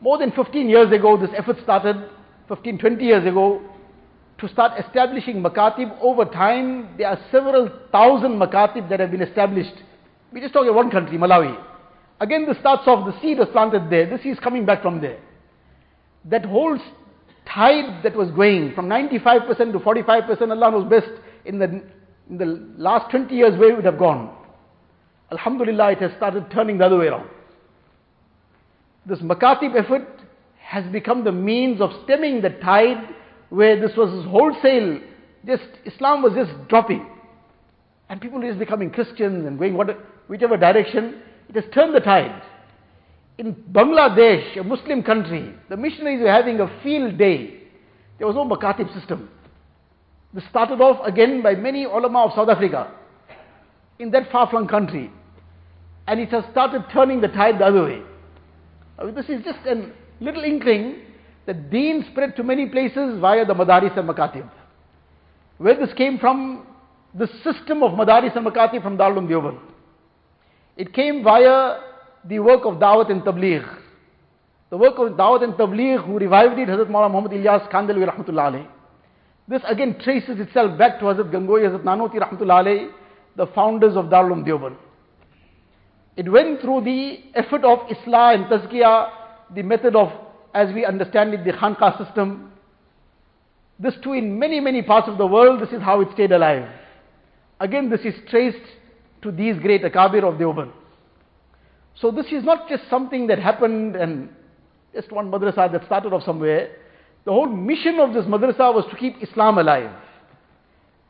More 0.01 0.19
than 0.19 0.31
15 0.31 0.69
years 0.69 0.93
ago, 0.93 1.17
this 1.17 1.31
effort 1.37 1.57
started, 1.65 1.97
15, 2.47 2.79
20 2.79 3.05
years 3.05 3.27
ago, 3.27 3.61
to 4.39 4.49
start 4.51 4.79
establishing 4.79 5.43
makatib. 5.43 5.99
Over 6.01 6.27
time, 6.27 6.91
there 6.97 7.09
are 7.09 7.19
several 7.33 7.69
thousand 7.91 8.39
makatib 8.39 8.89
that 8.89 9.01
have 9.01 9.11
been 9.11 9.23
established. 9.23 9.75
We 10.33 10.41
just 10.41 10.53
talk 10.53 10.63
about 10.63 10.77
one 10.77 10.93
country, 10.93 11.19
Malawi. 11.19 11.68
Again, 12.21 12.47
this 12.47 12.59
starts 12.59 12.83
off, 12.87 13.07
the 13.07 13.21
seed 13.21 13.39
was 13.39 13.49
planted 13.53 13.91
there, 13.91 14.09
the 14.09 14.23
seed 14.23 14.33
is 14.33 14.41
coming 14.41 14.67
back 14.67 14.83
from 14.83 15.01
there. 15.01 15.19
That 16.25 16.45
whole 16.45 16.79
tide 17.47 18.03
that 18.03 18.17
was 18.17 18.31
going 18.33 18.75
from 18.75 18.89
95% 18.89 19.73
to 19.73 19.79
45%, 19.79 20.51
Allah 20.51 20.71
knows 20.71 20.91
best, 20.91 21.11
in 21.45 21.59
the, 21.59 21.83
in 22.29 22.39
the 22.39 22.45
last 22.77 23.11
20 23.11 23.35
years 23.35 23.59
where 23.59 23.71
it 23.71 23.77
would 23.77 23.85
have 23.85 23.99
gone. 23.99 24.35
Alhamdulillah, 25.31 25.93
it 25.93 25.99
has 25.99 26.11
started 26.17 26.51
turning 26.51 26.79
the 26.79 26.87
other 26.87 26.99
way 26.99 27.07
around. 27.07 27.29
This 29.07 29.21
makatib 29.21 29.77
effort 29.77 30.07
has 30.59 30.85
become 30.93 31.25
the 31.25 31.33
means 31.33 31.81
of 31.81 31.91
stemming 32.05 32.43
the 32.43 32.51
tide 32.51 33.15
where 33.49 33.81
this 33.81 33.97
was 33.97 34.27
wholesale, 34.27 35.01
just 35.47 35.63
Islam 35.87 36.23
was 36.23 36.33
just 36.35 36.51
dropping. 36.69 37.07
And 38.11 38.21
people 38.21 38.39
were 38.39 38.47
just 38.47 38.59
becoming 38.59 38.91
Christians 38.91 39.47
and 39.47 39.59
going 39.59 39.75
what, 39.75 39.89
whichever 40.29 40.57
direction. 40.57 41.23
It 41.49 41.55
has 41.55 41.65
turned 41.73 41.95
the 41.95 42.01
tide. 42.01 42.43
In 43.39 43.55
Bangladesh, 43.55 44.59
a 44.59 44.65
Muslim 44.65 45.03
country, 45.03 45.55
the 45.69 45.77
missionaries 45.77 46.21
were 46.21 46.31
having 46.31 46.61
a 46.61 46.83
field 46.83 47.17
day. 47.17 47.63
There 48.19 48.27
was 48.27 48.35
no 48.37 48.45
makatib 48.45 48.93
system. 48.99 49.31
This 50.35 50.45
started 50.51 50.81
off 50.81 51.07
again 51.07 51.43
by 51.43 51.55
many 51.55 51.85
ulama 51.85 52.25
of 52.25 52.33
South 52.35 52.49
Africa 52.49 52.93
in 53.99 54.11
that 54.11 54.31
far-flung 54.31 54.67
country. 54.67 55.11
And 56.07 56.21
it 56.21 56.31
has 56.31 56.45
started 56.51 56.85
turning 56.93 57.21
the 57.21 57.29
tide 57.29 57.59
the 57.59 57.67
other 57.67 57.85
way. 57.85 58.03
This 59.15 59.27
is 59.29 59.45
just 59.45 59.59
a 59.67 59.91
little 60.21 60.43
inkling 60.43 60.97
that 61.47 61.71
deen 61.71 62.05
spread 62.11 62.35
to 62.37 62.43
many 62.43 62.67
places 62.67 63.19
via 63.21 63.45
the 63.47 63.55
madaris 63.55 63.97
and 63.97 64.09
makatib. 64.09 64.51
Where 65.59 65.75
this 65.75 65.95
came 65.95 66.19
from, 66.19 66.67
the 67.15 67.29
system 67.45 67.83
of 67.83 67.93
madaris 67.93 68.37
and 68.37 68.47
makatib 68.47 68.83
from 68.83 68.99
Darul 68.99 69.27
Deoband. 69.27 69.59
It 70.79 70.93
came 70.95 71.25
via 71.25 71.81
the 72.25 72.39
work 72.39 72.65
of 72.65 72.75
Dawat 72.75 73.11
and 73.11 73.23
Tabligh. 73.23 73.67
The 74.71 74.77
work 74.77 74.95
of 74.99 75.17
Dawat 75.17 75.43
and 75.43 75.55
Tabligh, 75.55 76.07
who 76.07 76.19
revived 76.21 76.57
it, 76.57 76.69
Hazrat 76.69 76.87
Maulana 76.87 77.11
Muhammad 77.11 77.33
Ilyas 77.33 77.69
Kandalwi 77.69 78.09
Rahmatullah 78.09 78.53
alayhi. 78.53 78.67
This 79.49 79.61
again 79.67 79.99
traces 80.05 80.39
itself 80.39 80.79
back 80.79 81.01
to 81.01 81.07
Hazrat 81.07 81.33
Gangohi, 81.33 81.69
Hazrat 81.69 81.83
Nanotwi 81.83 82.21
Rahmatullah 82.21 82.65
alayhi, 82.65 82.91
the 83.35 83.49
founders 83.49 83.97
of 83.97 84.05
Darul 84.05 84.33
umm 84.33 84.45
Deoband. 84.45 84.77
It 86.17 86.31
went 86.31 86.61
through 86.61 86.83
the 86.83 87.25
effort 87.35 87.65
of 87.65 87.81
Islah 87.89 88.37
and 88.37 88.45
Tazkiyah, 88.45 89.11
the 89.57 89.63
method 89.63 89.97
of, 89.97 90.13
as 90.55 90.73
we 90.73 90.85
understand 90.85 91.35
it, 91.35 91.45
the 91.45 91.53
Khanqa 91.53 92.07
system. 92.07 92.53
This 93.81 93.95
too 94.05 94.13
in 94.13 94.39
many, 94.39 94.61
many 94.61 94.83
parts 94.83 95.09
of 95.09 95.19
the 95.19 95.27
world, 95.27 95.61
this 95.61 95.71
is 95.71 95.83
how 95.83 96.01
it 96.03 96.09
stayed 96.15 96.31
alive. 96.31 96.69
Again, 97.59 97.91
this 97.91 98.01
is 98.03 98.15
traced 98.29 98.63
to 99.23 99.31
these 99.31 99.59
great 99.61 99.83
akabir 99.83 100.25
of 100.25 100.39
Deoband. 100.39 100.73
So 101.95 102.11
this 102.11 102.27
is 102.27 102.45
not 102.45 102.69
just 102.69 102.89
something 102.89 103.27
that 103.27 103.39
happened 103.39 103.97
and 103.97 104.29
just 104.95 105.11
one 105.13 105.31
madrasa 105.31 105.71
that 105.73 105.85
started 105.87 106.13
off 106.13 106.25
somewhere. 106.25 106.71
The 107.25 107.33
whole 107.33 107.49
mission 107.49 107.99
of 107.99 108.15
this 108.15 108.25
madrasa 108.25 108.73
was 108.73 108.85
to 108.91 108.97
keep 108.97 109.23
Islam 109.23 109.59
alive 109.59 109.91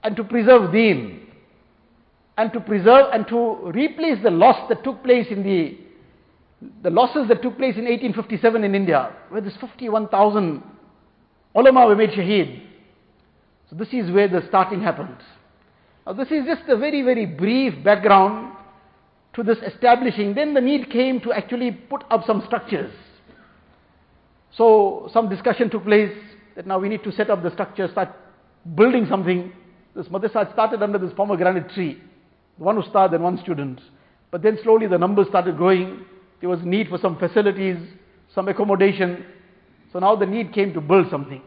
and 0.03 0.17
to 0.17 0.25
preserve 0.25 0.73
deen 0.73 1.27
and 2.39 2.53
to 2.53 2.61
preserve 2.61 3.07
and 3.13 3.27
to 3.29 3.71
replace 3.73 4.23
the 4.23 4.31
loss 4.31 4.69
that 4.69 4.83
took 4.85 5.03
place 5.03 5.27
in 5.31 5.43
the 5.43 5.79
the 6.83 6.91
losses 6.91 7.29
that 7.29 7.41
took 7.41 7.57
place 7.57 7.77
in 7.77 7.85
1857 7.85 8.65
in 8.65 8.75
India, 8.75 9.13
where 9.29 9.41
this 9.41 9.57
51,000 9.61 10.63
ulama 11.55 11.87
were 11.87 11.95
made 11.95 12.11
shaheed. 12.11 12.63
So 13.71 13.77
this 13.77 13.89
is 13.93 14.11
where 14.11 14.27
the 14.29 14.43
starting 14.49 14.83
happened. 14.83 15.19
Now 16.09 16.15
this 16.15 16.31
is 16.31 16.47
just 16.47 16.63
a 16.69 16.77
very, 16.79 17.03
very 17.03 17.27
brief 17.27 17.85
background 17.85 18.57
to 19.35 19.43
this 19.43 19.59
establishing. 19.59 20.35
Then 20.35 20.55
the 20.55 20.61
need 20.61 20.89
came 20.89 21.21
to 21.21 21.35
actually 21.35 21.71
put 21.71 22.03
up 22.11 22.25
some 22.27 22.43
structures. 22.47 22.91
So 24.57 25.11
some 25.13 25.29
discussion 25.29 25.69
took 25.69 25.85
place 25.85 26.17
that 26.57 26.67
now 26.67 26.79
we 26.79 26.89
need 26.89 27.05
to 27.05 27.13
set 27.13 27.29
up 27.29 27.43
the 27.43 27.51
structure, 27.51 27.89
start 27.93 28.09
building 28.75 29.05
something. 29.07 29.53
This 29.95 30.07
madrasa 30.07 30.51
started 30.55 30.83
under 30.83 30.99
this 30.99 31.13
pomegranate 31.15 31.69
tree. 31.75 32.01
One 32.57 32.79
ustad 32.79 33.13
and 33.13 33.23
one 33.23 33.37
student. 33.43 33.79
But 34.31 34.41
then 34.41 34.59
slowly 34.63 34.87
the 34.87 34.97
numbers 34.97 35.27
started 35.29 35.59
growing. 35.59 36.07
There 36.41 36.49
was 36.49 36.61
need 36.65 36.89
for 36.89 36.97
some 36.97 37.19
facilities, 37.19 37.77
some 38.35 38.49
accommodation. 38.49 39.27
So 39.93 39.99
now 39.99 40.17
the 40.17 40.25
need 40.25 40.55
came 40.55 40.73
to 40.73 40.81
build 40.81 41.11
something. 41.11 41.43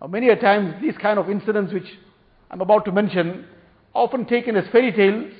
Now 0.00 0.06
many 0.06 0.30
a 0.30 0.36
times 0.36 0.80
these 0.80 0.96
kind 0.96 1.18
of 1.18 1.28
incidents 1.28 1.70
which 1.74 1.98
I'm 2.50 2.62
about 2.62 2.86
to 2.86 2.92
mention, 2.92 3.44
often 3.93 4.25
taken 4.25 4.55
as 4.55 4.67
fairy 4.71 4.91
tales. 4.91 5.33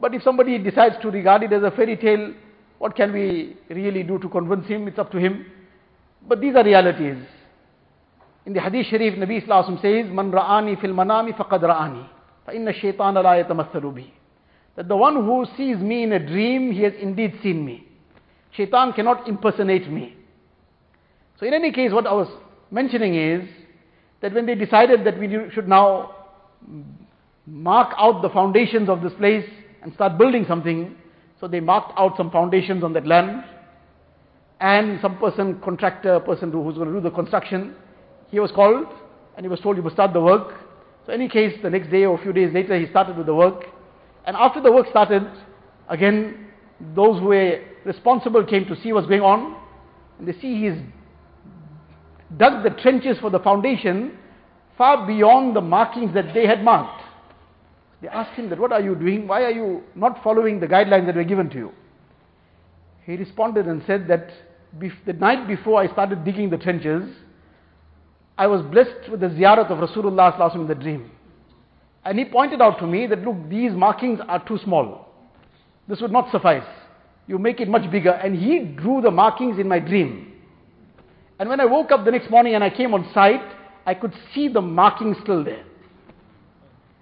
But 0.00 0.14
if 0.14 0.22
somebody 0.22 0.58
decides 0.58 0.96
to 1.02 1.10
regard 1.10 1.42
it 1.42 1.52
as 1.52 1.62
a 1.62 1.70
fairy 1.70 1.96
tale, 1.96 2.34
what 2.78 2.96
can 2.96 3.12
we 3.12 3.56
really 3.70 4.02
do 4.02 4.18
to 4.18 4.28
convince 4.28 4.66
him? 4.66 4.88
It's 4.88 4.98
up 4.98 5.12
to 5.12 5.18
him. 5.18 5.46
But 6.26 6.40
these 6.40 6.54
are 6.56 6.64
realities. 6.64 7.24
In 8.44 8.52
the 8.52 8.60
Hadith 8.60 8.86
Sharif, 8.86 9.14
Nabi 9.14 9.46
Sallallahu 9.46 9.80
says, 9.80 10.12
Man 10.12 10.32
ra'ani 10.32 10.80
fil 10.80 10.90
manami 10.90 11.32
faqad 11.36 11.62
ra'ani. 11.62 12.08
فَإِنَّ 12.48 12.68
الشَّيْطَانَ 12.68 13.14
لَا 13.22 13.46
يَتَمَثَّلُ 13.46 13.82
بِهِ 13.82 14.10
That 14.74 14.88
the 14.88 14.96
one 14.96 15.14
who 15.14 15.46
sees 15.56 15.76
me 15.76 16.02
in 16.02 16.12
a 16.12 16.18
dream, 16.18 16.72
he 16.72 16.82
has 16.82 16.92
indeed 17.00 17.38
seen 17.42 17.64
me. 17.64 17.86
Shaitan 18.56 18.92
cannot 18.94 19.28
impersonate 19.28 19.88
me. 19.88 20.16
So 21.38 21.46
in 21.46 21.54
any 21.54 21.72
case, 21.72 21.92
what 21.92 22.06
I 22.06 22.12
was 22.12 22.28
mentioning 22.70 23.14
is 23.14 23.48
that 24.20 24.32
when 24.34 24.46
they 24.46 24.54
decided 24.54 25.04
that 25.04 25.18
we 25.18 25.28
should 25.54 25.68
now 25.68 26.14
mark 27.47 27.93
out 27.97 28.21
the 28.21 28.29
foundations 28.29 28.89
of 28.89 29.01
this 29.01 29.13
place 29.13 29.45
and 29.81 29.93
start 29.93 30.17
building 30.17 30.45
something, 30.47 30.95
so 31.39 31.47
they 31.47 31.61
marked 31.61 31.93
out 31.97 32.15
some 32.17 32.29
foundations 32.29 32.83
on 32.83 32.93
that 32.93 33.07
land 33.07 33.43
and 34.59 34.99
some 35.01 35.17
person, 35.17 35.59
contractor, 35.63 36.19
person 36.19 36.51
who's 36.51 36.75
going 36.75 36.87
to 36.87 36.93
do 36.93 37.01
the 37.01 37.11
construction, 37.11 37.75
he 38.29 38.39
was 38.39 38.51
called 38.51 38.87
and 39.35 39.45
he 39.45 39.49
was 39.49 39.59
told 39.59 39.75
he 39.75 39.81
must 39.81 39.95
start 39.95 40.13
the 40.13 40.21
work. 40.21 40.55
So 41.05 41.13
in 41.13 41.21
any 41.21 41.29
case, 41.29 41.57
the 41.61 41.69
next 41.69 41.89
day 41.89 42.05
or 42.05 42.19
a 42.19 42.21
few 42.21 42.33
days 42.33 42.53
later, 42.53 42.77
he 42.77 42.87
started 42.87 43.15
with 43.17 43.27
the 43.27 43.35
work. 43.35 43.65
And 44.25 44.35
after 44.35 44.61
the 44.61 44.71
work 44.71 44.87
started, 44.89 45.23
again, 45.87 46.47
those 46.95 47.19
who 47.19 47.27
were 47.27 47.63
responsible 47.85 48.43
came 48.45 48.65
to 48.65 48.75
see 48.81 48.91
what's 48.91 49.07
going 49.07 49.21
on. 49.21 49.55
And 50.19 50.27
they 50.27 50.33
see 50.33 50.59
he's 50.59 50.73
dug 52.35 52.63
the 52.63 52.71
trenches 52.81 53.17
for 53.19 53.29
the 53.29 53.39
foundation 53.39 54.17
far 54.77 55.07
beyond 55.07 55.55
the 55.55 55.61
markings 55.61 56.13
that 56.13 56.33
they 56.33 56.45
had 56.45 56.63
marked. 56.63 56.96
They 58.01 58.07
asked 58.07 58.33
him 58.37 58.49
that, 58.49 58.59
what 58.59 58.71
are 58.71 58.81
you 58.81 58.95
doing? 58.95 59.27
Why 59.27 59.43
are 59.43 59.51
you 59.51 59.83
not 59.95 60.23
following 60.23 60.59
the 60.59 60.67
guidelines 60.67 61.07
that 61.07 61.15
were 61.15 61.23
given 61.23 61.49
to 61.49 61.57
you? 61.57 61.71
He 63.05 63.15
responded 63.15 63.67
and 63.67 63.81
said 63.87 64.07
that 64.07 64.29
the 64.79 65.13
night 65.13 65.47
before 65.47 65.81
I 65.81 65.91
started 65.91 66.23
digging 66.23 66.49
the 66.49 66.57
trenches, 66.57 67.09
I 68.37 68.45
was 68.47 68.61
blessed 68.61 69.09
with 69.09 69.21
the 69.21 69.27
ziyarat 69.27 69.71
of 69.71 69.89
Rasulullah 69.89 70.55
in 70.55 70.67
the 70.67 70.75
dream. 70.75 71.09
And 72.05 72.19
he 72.19 72.25
pointed 72.25 72.61
out 72.61 72.77
to 72.79 72.87
me 72.87 73.07
that 73.07 73.23
look, 73.23 73.49
these 73.49 73.71
markings 73.71 74.19
are 74.27 74.45
too 74.45 74.59
small. 74.63 75.07
This 75.87 75.99
would 76.01 76.11
not 76.11 76.31
suffice. 76.31 76.67
You 77.25 77.39
make 77.39 77.59
it 77.59 77.67
much 77.67 77.89
bigger. 77.89 78.11
And 78.11 78.35
he 78.35 78.59
drew 78.59 79.01
the 79.01 79.11
markings 79.11 79.57
in 79.57 79.67
my 79.67 79.79
dream. 79.79 80.33
And 81.39 81.49
when 81.49 81.59
I 81.59 81.65
woke 81.65 81.91
up 81.91 82.05
the 82.05 82.11
next 82.11 82.29
morning 82.29 82.55
and 82.55 82.63
I 82.63 82.69
came 82.69 82.93
on 82.93 83.09
site, 83.13 83.41
I 83.85 83.93
could 83.93 84.13
see 84.33 84.47
the 84.49 84.61
markings 84.61 85.17
still 85.23 85.43
there. 85.43 85.63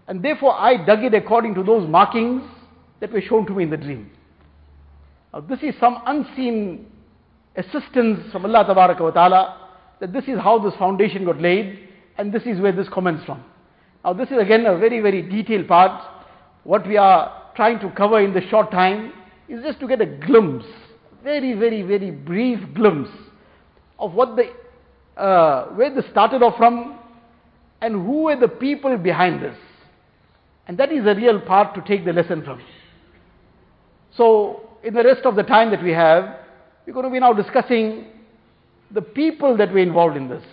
And 0.08 0.24
therefore 0.24 0.54
I 0.54 0.84
dug 0.86 1.04
it 1.04 1.14
according 1.14 1.56
to 1.56 1.64
those 1.64 1.88
markings 1.90 2.44
that 3.00 3.12
were 3.12 3.22
shown 3.22 3.46
to 3.48 3.54
me 3.54 3.64
in 3.64 3.70
the 3.70 3.78
dream. 3.78 4.12
Now 5.34 5.42
this 5.42 5.60
is 5.62 5.74
some 5.80 6.02
unseen 6.06 6.88
assistance 7.56 8.32
from 8.32 8.46
Allah 8.46 8.66
Ta'ala 8.66 9.70
that 10.00 10.14
this 10.14 10.26
is 10.26 10.40
how 10.40 10.60
this 10.60 10.74
foundation 10.76 11.26
got 11.26 11.42
laid 11.42 11.80
and 12.18 12.32
this 12.32 12.44
is 12.44 12.60
where 12.60 12.72
this 12.72 12.88
comments 12.90 13.26
from. 13.26 13.44
Now 14.04 14.14
this 14.14 14.30
is 14.30 14.38
again 14.38 14.66
a 14.66 14.78
very, 14.78 15.00
very 15.00 15.22
detailed 15.22 15.68
part. 15.68 16.02
What 16.64 16.88
we 16.88 16.98
are 16.98 17.52
trying 17.56 17.80
to 17.80 17.90
cover 17.92 18.20
in 18.20 18.34
the 18.34 18.42
short 18.50 18.72
time 18.72 19.14
is 19.48 19.64
just 19.64 19.80
to 19.80 19.88
get 19.88 20.02
a 20.02 20.06
glimpse, 20.06 20.66
very, 21.24 21.54
very, 21.54 21.82
very 21.82 22.12
brief 22.12 22.60
glimpse 22.74 23.10
of 24.00 24.14
what 24.14 24.36
the, 24.36 24.52
uh, 25.20 25.68
where 25.70 25.94
this 25.94 26.06
started 26.12 26.44
off 26.44 26.58
from 26.58 27.00
and 27.82 27.94
who 27.94 28.24
were 28.24 28.36
the 28.36 28.48
people 28.48 28.98
behind 28.98 29.42
this. 29.42 29.58
And 30.68 30.78
that 30.78 30.92
is 30.92 31.06
a 31.06 31.14
real 31.16 31.40
part 31.40 31.76
to 31.76 31.82
take 31.82 32.06
the 32.06 32.14
lesson 32.14 32.44
from. 32.44 32.62
So, 34.16 34.70
in 34.84 34.94
the 34.94 35.04
rest 35.04 35.26
of 35.26 35.36
the 35.36 35.44
time 35.44 35.72
that 35.72 35.84
we 35.84 35.92
have, 35.92 36.38
we're 36.86 36.94
going 36.94 37.06
to 37.06 37.12
be 37.12 37.20
now 37.20 37.34
discussing 37.34 38.08
the 38.92 39.02
people 39.02 39.58
that 39.58 39.72
were 39.72 39.80
involved 39.80 40.16
in 40.16 40.30
this. 40.30 40.44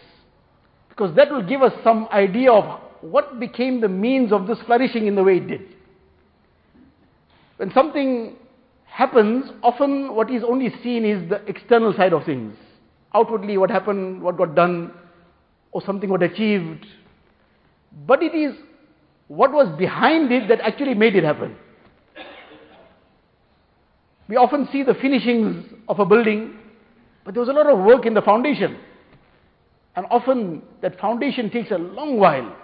Because 0.88 1.14
that 1.16 1.30
will 1.30 1.42
give 1.42 1.62
us 1.62 1.72
some 1.84 2.08
idea 2.12 2.52
of 2.52 2.80
what 3.00 3.40
became 3.40 3.80
the 3.80 3.88
means 3.88 4.32
of 4.32 4.46
this 4.46 4.58
flourishing 4.66 5.06
in 5.06 5.14
the 5.14 5.22
way 5.22 5.36
it 5.36 5.48
did. 5.48 5.62
When 7.56 7.72
something 7.72 8.36
happens, 8.86 9.50
often 9.62 10.14
what 10.14 10.30
is 10.30 10.42
only 10.44 10.72
seen 10.82 11.04
is 11.04 11.28
the 11.28 11.42
external 11.46 11.94
side 11.94 12.12
of 12.12 12.24
things. 12.24 12.56
Outwardly, 13.14 13.58
what 13.58 13.70
happened, 13.70 14.22
what 14.22 14.36
got 14.36 14.54
done, 14.54 14.92
or 15.72 15.82
something 15.82 16.10
got 16.10 16.22
achieved. 16.22 16.86
But 18.06 18.22
it 18.22 18.34
is 18.34 18.54
what 19.32 19.50
was 19.50 19.66
behind 19.78 20.30
it 20.30 20.46
that 20.48 20.60
actually 20.60 20.92
made 20.92 21.16
it 21.16 21.24
happen. 21.24 21.56
We 24.28 24.36
often 24.36 24.68
see 24.70 24.82
the 24.82 24.92
finishings 24.92 25.72
of 25.88 25.98
a 26.00 26.04
building, 26.04 26.54
but 27.24 27.32
there 27.32 27.40
was 27.40 27.48
a 27.48 27.52
lot 27.54 27.66
of 27.66 27.78
work 27.78 28.04
in 28.04 28.12
the 28.12 28.20
foundation. 28.20 28.76
And 29.96 30.04
often 30.10 30.60
that 30.82 31.00
foundation 31.00 31.48
takes 31.48 31.70
a 31.70 31.78
long 31.78 32.18
while. 32.18 32.54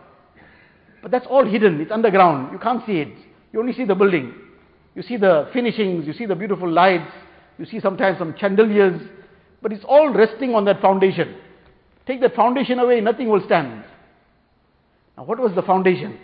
But 1.00 1.10
that's 1.10 1.26
all 1.26 1.46
hidden, 1.46 1.80
it's 1.80 1.90
underground. 1.90 2.52
You 2.52 2.58
can't 2.58 2.84
see 2.84 2.98
it. 2.98 3.14
You 3.52 3.60
only 3.60 3.72
see 3.72 3.86
the 3.86 3.94
building. 3.94 4.34
You 4.94 5.00
see 5.00 5.16
the 5.16 5.48
finishings, 5.54 6.06
you 6.06 6.12
see 6.12 6.26
the 6.26 6.36
beautiful 6.36 6.70
lights, 6.70 7.10
you 7.56 7.64
see 7.64 7.80
sometimes 7.80 8.18
some 8.18 8.34
chandeliers, 8.38 9.00
but 9.62 9.72
it's 9.72 9.84
all 9.88 10.12
resting 10.12 10.54
on 10.54 10.66
that 10.66 10.82
foundation. 10.82 11.34
Take 12.06 12.20
that 12.20 12.34
foundation 12.34 12.78
away, 12.78 13.00
nothing 13.00 13.30
will 13.30 13.44
stand. 13.46 13.84
Now, 15.16 15.24
what 15.24 15.38
was 15.38 15.54
the 15.54 15.62
foundation? 15.62 16.18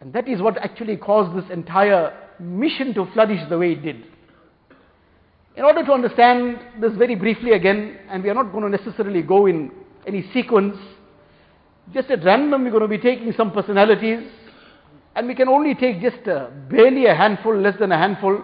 And 0.00 0.12
that 0.12 0.28
is 0.28 0.40
what 0.40 0.56
actually 0.58 0.96
caused 0.96 1.36
this 1.36 1.50
entire 1.50 2.16
mission 2.38 2.94
to 2.94 3.06
flourish 3.12 3.40
the 3.48 3.58
way 3.58 3.72
it 3.72 3.82
did. 3.82 4.04
In 5.56 5.64
order 5.64 5.84
to 5.84 5.92
understand 5.92 6.60
this 6.80 6.92
very 6.92 7.16
briefly 7.16 7.52
again, 7.52 7.98
and 8.08 8.22
we 8.22 8.30
are 8.30 8.34
not 8.34 8.52
going 8.52 8.70
to 8.70 8.70
necessarily 8.70 9.22
go 9.22 9.46
in 9.46 9.72
any 10.06 10.30
sequence, 10.32 10.76
just 11.92 12.10
at 12.10 12.24
random 12.24 12.62
we're 12.62 12.70
going 12.70 12.82
to 12.82 12.88
be 12.88 12.98
taking 12.98 13.32
some 13.32 13.50
personalities, 13.50 14.24
and 15.16 15.26
we 15.26 15.34
can 15.34 15.48
only 15.48 15.74
take 15.74 16.00
just 16.00 16.28
a, 16.28 16.48
barely 16.70 17.06
a 17.06 17.14
handful, 17.14 17.58
less 17.58 17.76
than 17.80 17.90
a 17.90 17.98
handful, 17.98 18.40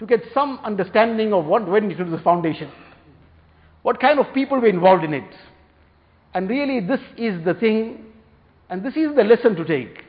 to 0.00 0.06
get 0.06 0.24
some 0.34 0.58
understanding 0.64 1.32
of 1.32 1.44
what 1.44 1.68
went 1.68 1.92
into 1.92 2.04
the 2.10 2.18
foundation. 2.18 2.68
What 3.82 4.00
kind 4.00 4.18
of 4.18 4.26
people 4.34 4.60
were 4.60 4.66
involved 4.66 5.04
in 5.04 5.14
it. 5.14 5.30
And 6.34 6.48
really 6.48 6.80
this 6.80 7.00
is 7.16 7.44
the 7.44 7.54
thing, 7.54 8.04
and 8.68 8.84
this 8.84 8.96
is 8.96 9.14
the 9.14 9.22
lesson 9.22 9.54
to 9.54 9.64
take 9.64 10.01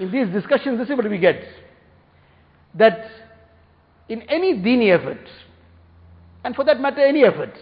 in 0.00 0.10
these 0.10 0.28
discussions, 0.32 0.78
this 0.78 0.88
is 0.88 0.96
what 0.96 1.08
we 1.08 1.18
get. 1.18 1.42
That 2.74 3.10
in 4.08 4.22
any 4.22 4.54
dini 4.54 4.90
effort, 4.92 5.24
and 6.44 6.54
for 6.56 6.64
that 6.64 6.80
matter, 6.80 7.00
any 7.00 7.24
effort, 7.24 7.52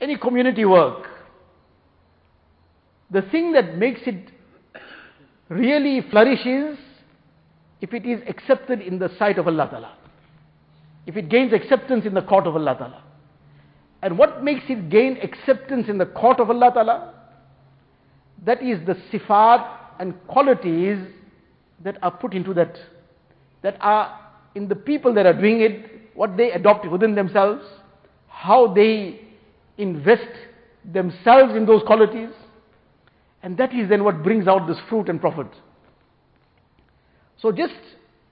any 0.00 0.16
community 0.16 0.64
work, 0.64 1.06
the 3.10 3.22
thing 3.22 3.52
that 3.52 3.76
makes 3.76 4.00
it 4.06 4.30
really 5.48 6.00
flourishes 6.10 6.78
if 7.80 7.92
it 7.92 8.06
is 8.06 8.22
accepted 8.26 8.80
in 8.80 8.98
the 8.98 9.10
sight 9.18 9.38
of 9.38 9.46
Allah 9.46 9.68
Ta'ala. 9.70 9.96
If 11.06 11.16
it 11.16 11.28
gains 11.28 11.52
acceptance 11.52 12.06
in 12.06 12.14
the 12.14 12.22
court 12.22 12.46
of 12.46 12.56
Allah 12.56 12.76
Ta'ala. 12.78 13.02
And 14.02 14.16
what 14.16 14.42
makes 14.42 14.64
it 14.68 14.88
gain 14.88 15.18
acceptance 15.22 15.88
in 15.88 15.98
the 15.98 16.06
court 16.06 16.40
of 16.40 16.48
Allah 16.48 16.70
Ta'ala? 16.72 17.14
that 18.44 18.62
is 18.62 18.84
the 18.86 18.94
sifat 19.12 19.78
and 19.98 20.14
qualities 20.26 20.98
that 21.84 21.98
are 22.02 22.10
put 22.10 22.34
into 22.34 22.54
that, 22.54 22.76
that 23.62 23.76
are 23.80 24.18
in 24.54 24.68
the 24.68 24.76
people 24.76 25.14
that 25.14 25.26
are 25.26 25.38
doing 25.38 25.60
it, 25.60 25.90
what 26.14 26.36
they 26.36 26.50
adopt 26.52 26.90
within 26.90 27.14
themselves, 27.14 27.64
how 28.28 28.72
they 28.72 29.20
invest 29.78 30.28
themselves 30.92 31.54
in 31.54 31.66
those 31.66 31.82
qualities, 31.84 32.30
and 33.42 33.56
that 33.56 33.74
is 33.74 33.88
then 33.88 34.04
what 34.04 34.22
brings 34.22 34.46
out 34.46 34.66
this 34.66 34.78
fruit 34.88 35.08
and 35.08 35.20
profit. 35.20 35.48
So, 37.38 37.50
just 37.50 37.74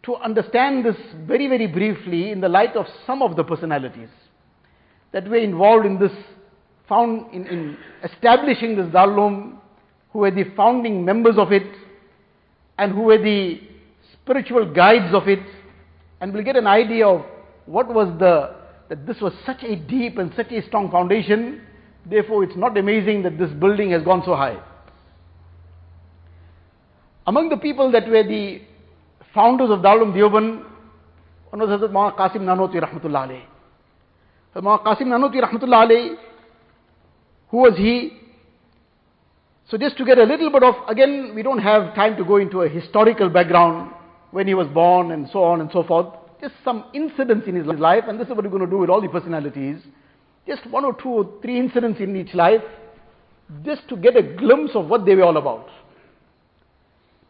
to 0.05 0.17
understand 0.17 0.85
this 0.85 0.97
very, 1.27 1.49
very 1.49 1.67
briefly 1.67 2.31
in 2.31 2.41
the 2.41 2.49
light 2.49 2.77
of 2.77 2.87
some 3.07 3.23
of 3.23 3.37
the 3.37 3.45
personalities 3.45 4.09
that 5.13 5.29
were 5.29 5.37
involved 5.37 5.85
in 5.85 5.99
this, 5.99 6.13
found 6.89 7.33
in, 7.35 7.47
in 7.47 7.77
establishing 8.05 8.77
this 8.77 8.87
Darul 8.87 9.60
who 10.13 10.21
were 10.21 10.31
the 10.31 10.45
founding 10.57 11.05
members 11.05 11.37
of 11.39 11.53
it, 11.53 11.67
and 12.79 12.93
who 12.93 13.03
were 13.03 13.19
the 13.19 13.61
spiritual 14.13 14.73
guides 14.73 15.15
of 15.15 15.29
it, 15.29 15.41
and 16.21 16.33
we'll 16.33 16.45
get 16.45 16.57
an 16.57 16.67
idea 16.67 17.07
of 17.07 17.25
what 17.67 17.93
was 17.93 18.09
the, 18.19 18.57
that 18.89 19.07
this 19.07 19.21
was 19.21 19.33
such 19.47 19.63
a 19.63 19.77
deep 19.77 20.19
and 20.19 20.33
such 20.35 20.51
a 20.51 20.67
strong 20.67 20.91
foundation, 20.91 21.61
therefore 22.07 22.45
it's 22.45 22.57
not 22.57 22.77
amazing 22.77 23.23
that 23.23 23.39
this 23.39 23.51
building 23.53 23.91
has 23.91 24.03
gone 24.03 24.23
so 24.25 24.35
high. 24.35 24.59
Among 27.27 27.49
the 27.49 27.57
people 27.57 27.93
that 27.93 28.09
were 28.09 28.25
the 28.25 28.63
founders 29.35 29.71
of 29.71 29.81
Darul 29.81 30.13
Deoband, 30.13 30.65
one 31.51 31.61
was 31.61 31.69
Hazrat 31.69 31.91
Maulana 31.91 32.17
Qasim 32.17 32.43
Nanotwi 32.43 32.83
Rahmatullah. 32.83 33.43
Maulana 34.57 34.85
Qasim 34.85 35.07
Nanotwi 35.07 35.43
Rahmatullah 35.43 36.17
who 37.51 37.59
was 37.59 37.77
he? 37.77 38.13
So 39.71 39.79
just 39.79 39.97
to 39.99 40.05
get 40.05 40.19
a 40.19 40.25
little 40.25 40.51
bit 40.51 40.65
of, 40.65 40.75
again, 40.89 41.33
we 41.35 41.45
don't 41.45 41.61
have 41.61 41.95
time 41.95 42.17
to 42.17 42.25
go 42.25 42.37
into 42.39 42.63
a 42.63 42.69
historical 42.69 43.29
background 43.29 43.93
when 44.33 44.49
he 44.49 44.55
was 44.55 44.67
born 44.69 45.13
and 45.13 45.29
so 45.33 45.45
on 45.45 45.61
and 45.61 45.71
so 45.73 45.85
forth. 45.85 46.13
Just 46.41 46.55
some 46.65 46.87
incidents 46.93 47.47
in 47.47 47.55
his 47.55 47.67
life, 47.67 48.05
and 48.09 48.19
this 48.19 48.27
is 48.27 48.35
what 48.35 48.43
we're 48.43 48.51
going 48.51 48.65
to 48.65 48.71
do 48.71 48.79
with 48.79 48.91
all 48.91 49.01
the 49.01 49.09
personalities. 49.09 49.77
Just 50.45 50.67
one 50.71 50.85
or 50.85 50.95
two 51.01 51.09
or 51.09 51.41
three 51.41 51.59
incidents 51.59 52.01
in 52.01 52.17
each 52.17 52.35
life, 52.35 52.63
just 53.65 53.89
to 53.89 53.97
get 53.97 54.17
a 54.17 54.23
glimpse 54.23 54.73
of 54.75 54.87
what 54.87 55.07
they 55.07 55.15
were 55.15 55.23
all 55.23 55.37
about. 55.37 55.69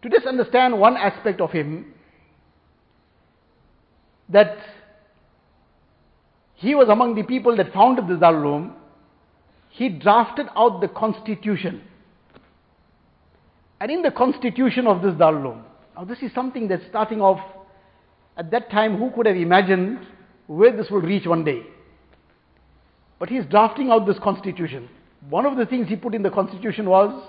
To 0.02 0.08
just 0.08 0.26
understand 0.26 0.78
one 0.78 0.96
aspect 0.96 1.42
of 1.42 1.50
him, 1.50 1.92
that 4.30 4.56
he 6.54 6.74
was 6.74 6.88
among 6.88 7.16
the 7.16 7.22
people 7.22 7.54
that 7.56 7.72
founded 7.74 8.08
this 8.08 8.18
Darul 8.18 8.72
he 9.70 9.88
drafted 9.88 10.46
out 10.56 10.80
the 10.80 10.88
constitution. 10.88 11.82
And 13.80 13.90
in 13.90 14.02
the 14.02 14.10
constitution 14.10 14.86
of 14.86 15.02
this 15.02 15.14
Darul 15.14 15.62
now 15.96 16.04
this 16.04 16.18
is 16.22 16.32
something 16.34 16.68
that's 16.68 16.86
starting 16.88 17.20
off 17.20 17.40
at 18.36 18.50
that 18.52 18.70
time, 18.70 18.96
who 18.96 19.10
could 19.10 19.26
have 19.26 19.36
imagined 19.36 20.06
where 20.46 20.74
this 20.74 20.90
will 20.90 21.02
reach 21.02 21.26
one 21.26 21.44
day? 21.44 21.62
But 23.18 23.28
he's 23.28 23.44
drafting 23.44 23.90
out 23.90 24.06
this 24.06 24.18
constitution. 24.18 24.88
One 25.28 25.44
of 25.44 25.58
the 25.58 25.66
things 25.66 25.88
he 25.88 25.96
put 25.96 26.14
in 26.14 26.22
the 26.22 26.30
constitution 26.30 26.88
was 26.88 27.22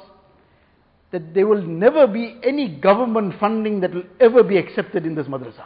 that 1.11 1.33
there 1.33 1.45
will 1.45 1.61
never 1.61 2.07
be 2.07 2.39
any 2.43 2.69
government 2.69 3.33
funding 3.39 3.81
that 3.81 3.93
will 3.93 4.05
ever 4.21 4.41
be 4.41 4.57
accepted 4.57 5.05
in 5.05 5.13
this 5.13 5.27
madrasa. 5.27 5.65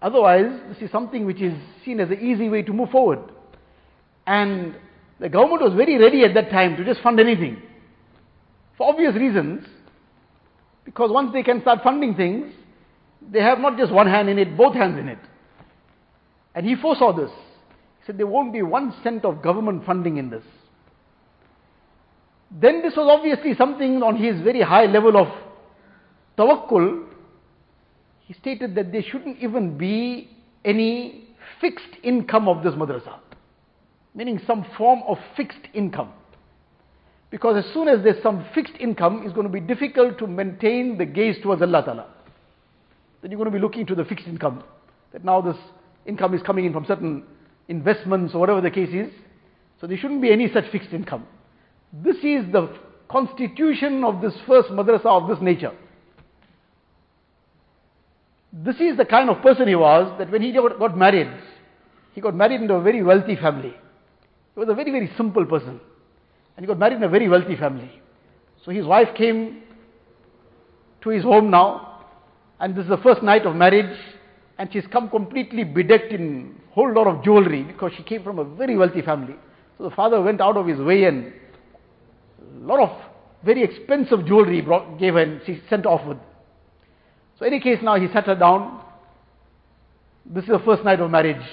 Otherwise, 0.00 0.58
this 0.70 0.78
is 0.78 0.90
something 0.90 1.26
which 1.26 1.42
is 1.42 1.52
seen 1.84 2.00
as 2.00 2.08
an 2.08 2.18
easy 2.18 2.48
way 2.48 2.62
to 2.62 2.72
move 2.72 2.88
forward. 2.88 3.20
And 4.26 4.74
the 5.20 5.28
government 5.28 5.60
was 5.60 5.74
very 5.74 5.98
ready 5.98 6.24
at 6.24 6.32
that 6.32 6.50
time 6.50 6.76
to 6.78 6.84
just 6.84 7.02
fund 7.02 7.20
anything. 7.20 7.60
For 8.82 8.88
obvious 8.88 9.14
reasons, 9.14 9.64
because 10.84 11.12
once 11.12 11.32
they 11.32 11.44
can 11.44 11.60
start 11.60 11.84
funding 11.84 12.16
things, 12.16 12.52
they 13.30 13.40
have 13.40 13.60
not 13.60 13.78
just 13.78 13.92
one 13.92 14.08
hand 14.08 14.28
in 14.28 14.40
it, 14.40 14.56
both 14.56 14.74
hands 14.74 14.98
in 14.98 15.06
it. 15.06 15.20
And 16.56 16.66
he 16.66 16.74
foresaw 16.74 17.12
this. 17.12 17.30
He 17.30 18.06
said 18.06 18.18
there 18.18 18.26
won't 18.26 18.52
be 18.52 18.60
one 18.60 18.92
cent 19.04 19.24
of 19.24 19.40
government 19.40 19.86
funding 19.86 20.16
in 20.16 20.30
this. 20.30 20.42
Then 22.50 22.82
this 22.82 22.94
was 22.96 23.06
obviously 23.08 23.54
something 23.54 24.02
on 24.02 24.16
his 24.16 24.40
very 24.40 24.62
high 24.62 24.86
level 24.86 25.16
of 25.16 25.28
tawakkul. 26.36 27.06
He 28.22 28.34
stated 28.34 28.74
that 28.74 28.90
there 28.90 29.04
shouldn't 29.08 29.38
even 29.38 29.78
be 29.78 30.28
any 30.64 31.28
fixed 31.60 32.02
income 32.02 32.48
of 32.48 32.64
this 32.64 32.74
madrasa. 32.74 33.20
Meaning 34.12 34.40
some 34.44 34.66
form 34.76 35.04
of 35.06 35.18
fixed 35.36 35.68
income. 35.72 36.12
Because 37.32 37.64
as 37.64 37.72
soon 37.72 37.88
as 37.88 38.04
there's 38.04 38.22
some 38.22 38.44
fixed 38.54 38.74
income, 38.78 39.22
it's 39.24 39.32
going 39.32 39.46
to 39.46 39.52
be 39.52 39.58
difficult 39.58 40.18
to 40.18 40.26
maintain 40.26 40.98
the 40.98 41.06
gaze 41.06 41.36
towards 41.42 41.62
Allah 41.62 41.82
Ta'ala. 41.82 42.06
Then 43.22 43.30
you're 43.30 43.38
going 43.38 43.50
to 43.50 43.56
be 43.56 43.58
looking 43.58 43.86
to 43.86 43.94
the 43.94 44.04
fixed 44.04 44.26
income. 44.26 44.62
That 45.14 45.24
now 45.24 45.40
this 45.40 45.56
income 46.04 46.34
is 46.34 46.42
coming 46.42 46.66
in 46.66 46.74
from 46.74 46.84
certain 46.84 47.24
investments 47.68 48.34
or 48.34 48.38
whatever 48.38 48.60
the 48.60 48.70
case 48.70 48.90
is. 48.90 49.10
So 49.80 49.86
there 49.86 49.96
shouldn't 49.96 50.20
be 50.20 50.30
any 50.30 50.52
such 50.52 50.70
fixed 50.70 50.92
income. 50.92 51.26
This 51.90 52.16
is 52.16 52.52
the 52.52 52.68
constitution 53.10 54.04
of 54.04 54.20
this 54.20 54.34
first 54.46 54.68
madrasa 54.68 55.06
of 55.06 55.26
this 55.26 55.38
nature. 55.40 55.72
This 58.52 58.76
is 58.76 58.98
the 58.98 59.06
kind 59.06 59.30
of 59.30 59.40
person 59.40 59.68
he 59.68 59.74
was 59.74 60.18
that 60.18 60.30
when 60.30 60.42
he 60.42 60.52
got 60.52 60.98
married, 60.98 61.30
he 62.12 62.20
got 62.20 62.34
married 62.34 62.60
into 62.60 62.74
a 62.74 62.82
very 62.82 63.02
wealthy 63.02 63.36
family. 63.36 63.74
He 64.54 64.60
was 64.60 64.68
a 64.68 64.74
very, 64.74 64.90
very 64.90 65.10
simple 65.16 65.46
person. 65.46 65.80
And 66.56 66.64
he 66.64 66.66
got 66.66 66.78
married 66.78 66.96
in 66.96 67.02
a 67.02 67.08
very 67.08 67.28
wealthy 67.28 67.56
family. 67.56 67.90
So 68.64 68.70
his 68.70 68.84
wife 68.84 69.08
came 69.16 69.62
to 71.02 71.10
his 71.10 71.24
home 71.24 71.50
now, 71.50 72.06
and 72.60 72.76
this 72.76 72.84
is 72.84 72.90
the 72.90 72.98
first 72.98 73.22
night 73.22 73.44
of 73.44 73.56
marriage, 73.56 73.98
and 74.58 74.72
she's 74.72 74.86
come 74.86 75.10
completely 75.10 75.64
bedecked 75.64 76.12
in 76.12 76.54
a 76.70 76.74
whole 76.74 76.92
lot 76.92 77.06
of 77.06 77.24
jewelry 77.24 77.64
because 77.64 77.92
she 77.96 78.02
came 78.02 78.22
from 78.22 78.38
a 78.38 78.44
very 78.44 78.76
wealthy 78.76 79.02
family. 79.02 79.34
So 79.78 79.84
the 79.84 79.94
father 79.94 80.22
went 80.22 80.40
out 80.40 80.56
of 80.56 80.66
his 80.66 80.78
way 80.78 81.04
and 81.04 81.32
a 82.62 82.66
lot 82.66 82.78
of 82.78 83.02
very 83.44 83.64
expensive 83.64 84.24
jewelry 84.26 84.60
brought, 84.60 84.98
gave 84.98 85.14
her 85.14 85.20
and 85.20 85.40
she 85.44 85.60
sent 85.68 85.86
off 85.86 86.06
with. 86.06 86.18
So 87.38 87.46
in 87.46 87.54
any 87.54 87.62
case 87.62 87.78
now 87.82 87.98
he 87.98 88.06
sat 88.12 88.26
her 88.26 88.36
down. 88.36 88.84
This 90.24 90.44
is 90.44 90.50
the 90.50 90.60
first 90.60 90.84
night 90.84 91.00
of 91.00 91.10
marriage. 91.10 91.44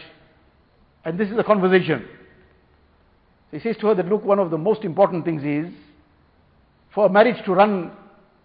And 1.03 1.19
this 1.19 1.29
is 1.29 1.35
the 1.35 1.43
conversation. 1.43 2.07
He 3.51 3.59
says 3.59 3.77
to 3.77 3.87
her 3.87 3.95
that, 3.95 4.07
look, 4.07 4.23
one 4.23 4.39
of 4.39 4.51
the 4.51 4.57
most 4.57 4.83
important 4.83 5.25
things 5.25 5.43
is 5.43 5.73
for 6.93 7.07
a 7.07 7.09
marriage 7.09 7.43
to 7.45 7.53
run 7.53 7.91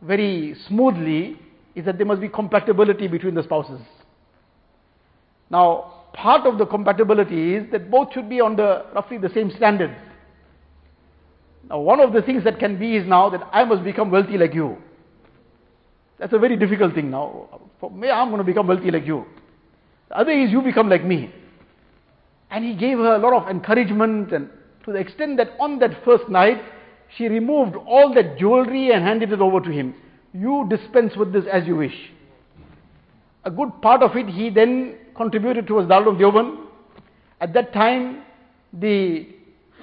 very 0.02 0.54
smoothly 0.68 1.38
is 1.74 1.84
that 1.84 1.98
there 1.98 2.06
must 2.06 2.20
be 2.20 2.28
compatibility 2.28 3.08
between 3.08 3.34
the 3.34 3.42
spouses. 3.42 3.80
Now, 5.50 6.04
part 6.12 6.46
of 6.46 6.58
the 6.58 6.66
compatibility 6.66 7.54
is 7.54 7.70
that 7.72 7.90
both 7.90 8.12
should 8.12 8.28
be 8.28 8.40
on 8.40 8.56
the 8.56 8.86
roughly 8.94 9.18
the 9.18 9.30
same 9.30 9.50
standards. 9.50 9.94
Now, 11.68 11.80
one 11.80 12.00
of 12.00 12.12
the 12.12 12.22
things 12.22 12.44
that 12.44 12.58
can 12.58 12.78
be 12.78 12.96
is 12.96 13.06
now 13.06 13.30
that 13.30 13.42
I 13.52 13.64
must 13.64 13.84
become 13.84 14.10
wealthy 14.10 14.38
like 14.38 14.54
you. 14.54 14.76
That's 16.18 16.32
a 16.32 16.38
very 16.38 16.56
difficult 16.56 16.94
thing 16.94 17.10
now. 17.10 17.60
For 17.80 17.90
me, 17.90 18.10
I'm 18.10 18.28
going 18.28 18.38
to 18.38 18.44
become 18.44 18.66
wealthy 18.66 18.90
like 18.90 19.06
you. 19.06 19.26
The 20.08 20.18
other 20.18 20.30
is 20.30 20.50
you 20.50 20.62
become 20.62 20.88
like 20.88 21.04
me. 21.04 21.32
And 22.50 22.64
he 22.64 22.74
gave 22.74 22.98
her 22.98 23.16
a 23.16 23.18
lot 23.18 23.32
of 23.32 23.48
encouragement 23.48 24.32
and 24.32 24.48
to 24.84 24.92
the 24.92 24.98
extent 24.98 25.36
that 25.38 25.50
on 25.58 25.78
that 25.78 26.04
first 26.04 26.28
night, 26.28 26.62
she 27.16 27.28
removed 27.28 27.76
all 27.76 28.12
that 28.14 28.38
jewelry 28.38 28.92
and 28.92 29.02
handed 29.02 29.32
it 29.32 29.40
over 29.40 29.60
to 29.60 29.70
him. 29.70 29.94
You 30.32 30.66
dispense 30.68 31.16
with 31.16 31.32
this 31.32 31.44
as 31.50 31.66
you 31.66 31.76
wish. 31.76 31.94
A 33.44 33.50
good 33.50 33.70
part 33.82 34.02
of 34.02 34.16
it 34.16 34.28
he 34.28 34.50
then 34.50 34.96
contributed 35.16 35.66
towards 35.66 35.88
Darul 35.88 36.18
Deoband. 36.18 36.66
At 37.40 37.54
that 37.54 37.72
time, 37.72 38.22
the 38.72 39.28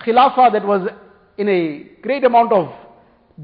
Khilafah 0.06 0.52
that 0.52 0.66
was 0.66 0.90
in 1.38 1.48
a 1.48 1.84
great 2.02 2.24
amount 2.24 2.52
of 2.52 2.72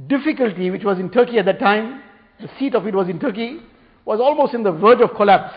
difficulty, 0.07 0.69
which 0.69 0.83
was 0.83 0.99
in 0.99 1.09
Turkey 1.09 1.39
at 1.39 1.45
that 1.45 1.59
time, 1.59 2.01
the 2.41 2.49
seat 2.59 2.75
of 2.75 2.85
it 2.85 2.93
was 2.93 3.09
in 3.09 3.19
Turkey, 3.19 3.59
was 4.05 4.19
almost 4.19 4.53
in 4.53 4.63
the 4.63 4.71
verge 4.71 5.01
of 5.01 5.15
collapse. 5.15 5.55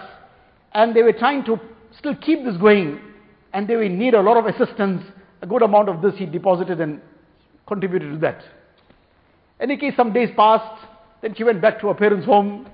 And 0.73 0.95
they 0.95 1.03
were 1.03 1.13
trying 1.13 1.45
to 1.45 1.59
still 1.99 2.15
keep 2.17 2.45
this 2.45 2.57
going, 2.57 3.01
and 3.53 3.67
they 3.67 3.77
were 3.77 3.83
in 3.83 3.99
need 3.99 4.15
a 4.15 4.21
lot 4.21 4.37
of 4.37 4.47
assistance 4.47 5.03
a 5.43 5.47
good 5.47 5.63
amount 5.63 5.89
of 5.89 6.03
this 6.03 6.15
he 6.17 6.27
deposited 6.27 6.81
and 6.81 7.01
contributed 7.67 8.13
to 8.13 8.19
that. 8.19 8.43
Any 9.61 9.77
case, 9.77 9.95
some 9.97 10.13
days 10.13 10.31
passed, 10.37 10.87
then 11.23 11.35
she 11.35 11.45
went 11.45 11.61
back 11.61 11.81
to 11.81 11.89
her 11.89 11.95
parents' 11.95 12.27
home. 12.27 12.67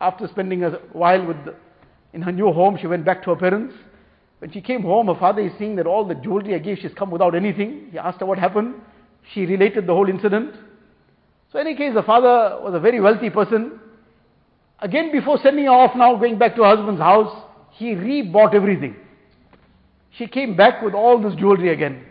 After 0.00 0.28
spending 0.28 0.64
a 0.64 0.70
while 0.92 1.24
with 1.24 1.42
the, 1.44 1.54
in 2.12 2.22
her 2.22 2.32
new 2.32 2.52
home, 2.52 2.76
she 2.80 2.86
went 2.86 3.04
back 3.04 3.22
to 3.24 3.30
her 3.30 3.36
parents. 3.36 3.74
When 4.40 4.52
she 4.52 4.60
came 4.60 4.82
home, 4.82 5.06
her 5.06 5.18
father 5.18 5.40
is 5.40 5.52
seeing 5.58 5.76
that 5.76 5.86
all 5.86 6.04
the 6.06 6.14
jewelry 6.14 6.54
I 6.54 6.58
gave, 6.58 6.78
she's 6.78 6.92
come 6.94 7.10
without 7.10 7.34
anything. 7.34 7.88
He 7.90 7.98
asked 7.98 8.20
her 8.20 8.26
what 8.26 8.38
happened. 8.38 8.74
She 9.32 9.46
related 9.46 9.86
the 9.86 9.94
whole 9.94 10.08
incident. 10.08 10.54
So, 11.50 11.58
in 11.58 11.66
any 11.66 11.76
case, 11.76 11.94
the 11.94 12.02
father 12.02 12.62
was 12.62 12.74
a 12.74 12.80
very 12.80 13.00
wealthy 13.00 13.30
person. 13.30 13.80
Again, 14.80 15.12
before 15.12 15.38
sending 15.42 15.64
her 15.64 15.70
off 15.70 15.96
now, 15.96 16.16
going 16.16 16.38
back 16.38 16.56
to 16.56 16.62
her 16.62 16.76
husband's 16.76 17.00
house, 17.00 17.44
he 17.70 17.94
re-bought 17.94 18.54
everything. 18.54 18.96
She 20.18 20.26
came 20.26 20.56
back 20.56 20.82
with 20.82 20.94
all 20.94 21.20
this 21.20 21.34
jewelry 21.36 21.72
again. 21.72 22.04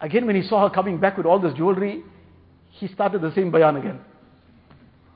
Again, 0.00 0.26
when 0.26 0.36
he 0.36 0.42
saw 0.42 0.68
her 0.68 0.74
coming 0.74 0.98
back 0.98 1.16
with 1.16 1.26
all 1.26 1.38
this 1.38 1.54
jewelry, 1.54 2.02
he 2.70 2.88
started 2.88 3.20
the 3.20 3.32
same 3.34 3.50
bayan 3.50 3.76
again. 3.76 4.00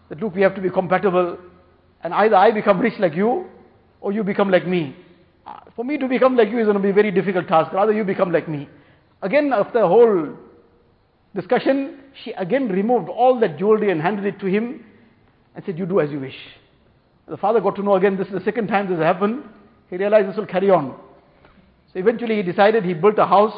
That 0.09 0.21
look, 0.21 0.35
we 0.35 0.42
have 0.42 0.55
to 0.57 0.61
be 0.61 0.71
compatible, 0.71 1.38
and 2.03 2.12
either 2.12 2.37
I 2.37 2.51
become 2.51 2.81
rich 2.81 2.99
like 2.99 3.14
you, 3.14 3.47
or 4.01 4.12
you 4.12 4.25
become 4.25 4.51
like 4.51 4.66
me. 4.66 4.97
Uh, 5.47 5.61
For 5.77 5.85
me 5.85 5.99
to 5.99 6.09
become 6.09 6.37
like 6.37 6.51
you 6.51 6.59
is 6.59 6.64
going 6.64 6.77
to 6.77 6.83
be 6.83 6.90
a 6.90 6.92
very 6.92 7.11
difficult 7.11 7.47
task. 7.49 7.73
Rather, 7.73 7.92
you 7.92 8.05
become 8.05 8.33
like 8.33 8.49
me. 8.49 8.68
Again, 9.23 9.53
after 9.53 9.79
a 9.79 9.88
whole 9.88 10.37
discussion, 11.35 12.01
she 12.25 12.33
again 12.33 12.68
removed 12.68 13.09
all 13.09 13.38
that 13.40 13.59
jewelry 13.59 13.90
and 13.90 14.03
handed 14.03 14.27
it 14.27 14.40
to 14.40 14.47
him 14.47 14.85
and 15.55 15.64
said, 15.64 15.79
You 15.79 15.87
do 15.87 16.01
as 16.01 16.11
you 16.11 16.18
wish. 16.18 16.37
The 17.29 17.37
father 17.37 17.61
got 17.61 17.77
to 17.77 17.83
know 17.83 17.95
again, 17.95 18.16
this 18.16 18.27
is 18.27 18.33
the 18.33 18.45
second 18.45 18.66
time 18.66 18.88
this 18.88 18.99
has 18.99 19.05
happened. 19.05 19.45
He 19.88 19.97
realized 19.97 20.29
this 20.29 20.37
will 20.37 20.47
carry 20.47 20.71
on. 20.71 20.97
So 21.92 22.01
eventually 22.01 22.37
he 22.37 22.42
decided 22.42 22.85
he 22.85 22.95
built 22.95 23.18
a 23.18 23.27
house 23.27 23.55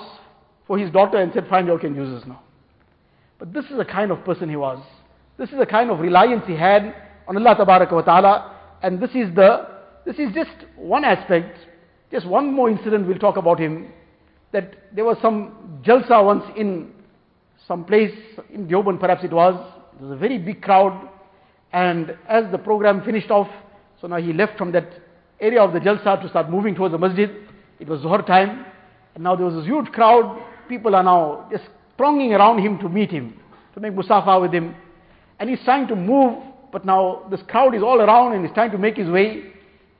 for 0.66 0.78
his 0.78 0.90
daughter 0.90 1.18
and 1.18 1.32
said, 1.32 1.46
Fine, 1.48 1.66
you 1.66 1.78
can 1.78 1.94
use 1.94 2.18
this 2.18 2.28
now. 2.28 2.42
But 3.38 3.52
this 3.52 3.64
is 3.66 3.76
the 3.76 3.84
kind 3.84 4.10
of 4.10 4.24
person 4.24 4.48
he 4.48 4.56
was. 4.56 4.78
This 5.36 5.50
is 5.50 5.58
the 5.58 5.66
kind 5.66 5.90
of 5.90 5.98
reliance 5.98 6.44
he 6.46 6.54
had 6.54 6.94
on 7.26 7.36
Allah 7.36 7.56
wa 7.58 8.02
Ta'ala. 8.02 8.56
And 8.82 9.00
this 9.00 9.10
is 9.10 9.34
the 9.34 9.74
this 10.04 10.18
is 10.18 10.32
just 10.34 10.50
one 10.76 11.04
aspect, 11.04 11.58
just 12.10 12.26
one 12.26 12.52
more 12.52 12.68
incident 12.68 13.06
we'll 13.06 13.18
talk 13.18 13.36
about 13.36 13.58
him. 13.58 13.90
That 14.52 14.94
there 14.94 15.04
was 15.04 15.16
some 15.22 15.80
jalsa 15.82 16.22
once 16.24 16.44
in 16.56 16.92
some 17.66 17.84
place 17.84 18.14
in 18.52 18.68
Deoband, 18.68 19.00
perhaps 19.00 19.24
it 19.24 19.32
was. 19.32 19.54
It 19.98 20.02
was 20.02 20.12
a 20.12 20.16
very 20.16 20.38
big 20.38 20.60
crowd. 20.60 21.08
And 21.72 22.16
as 22.28 22.44
the 22.52 22.58
program 22.58 23.02
finished 23.02 23.30
off, 23.30 23.48
so 24.00 24.06
now 24.06 24.18
he 24.18 24.32
left 24.32 24.58
from 24.58 24.70
that 24.72 24.92
area 25.40 25.62
of 25.62 25.72
the 25.72 25.80
jalsa 25.80 26.20
to 26.22 26.28
start 26.28 26.50
moving 26.50 26.74
towards 26.74 26.92
the 26.92 26.98
masjid. 26.98 27.30
It 27.80 27.88
was 27.88 28.00
Zuhr 28.00 28.24
time. 28.26 28.66
And 29.14 29.24
now 29.24 29.34
there 29.34 29.46
was 29.46 29.54
this 29.54 29.64
huge 29.64 29.86
crowd. 29.86 30.40
People 30.68 30.94
are 30.94 31.02
now 31.02 31.48
just 31.50 31.64
thronging 31.96 32.32
around 32.32 32.58
him 32.58 32.78
to 32.78 32.88
meet 32.88 33.10
him, 33.10 33.38
to 33.74 33.80
make 33.80 33.92
musafa 33.92 34.40
with 34.40 34.52
him. 34.52 34.74
And 35.38 35.50
he's 35.50 35.62
trying 35.64 35.86
to 35.88 35.96
move, 35.96 36.42
but 36.72 36.84
now 36.84 37.26
this 37.30 37.40
crowd 37.48 37.74
is 37.74 37.82
all 37.82 38.00
around 38.00 38.34
and 38.34 38.44
he's 38.44 38.54
trying 38.54 38.70
to 38.70 38.78
make 38.78 38.96
his 38.96 39.08
way. 39.08 39.52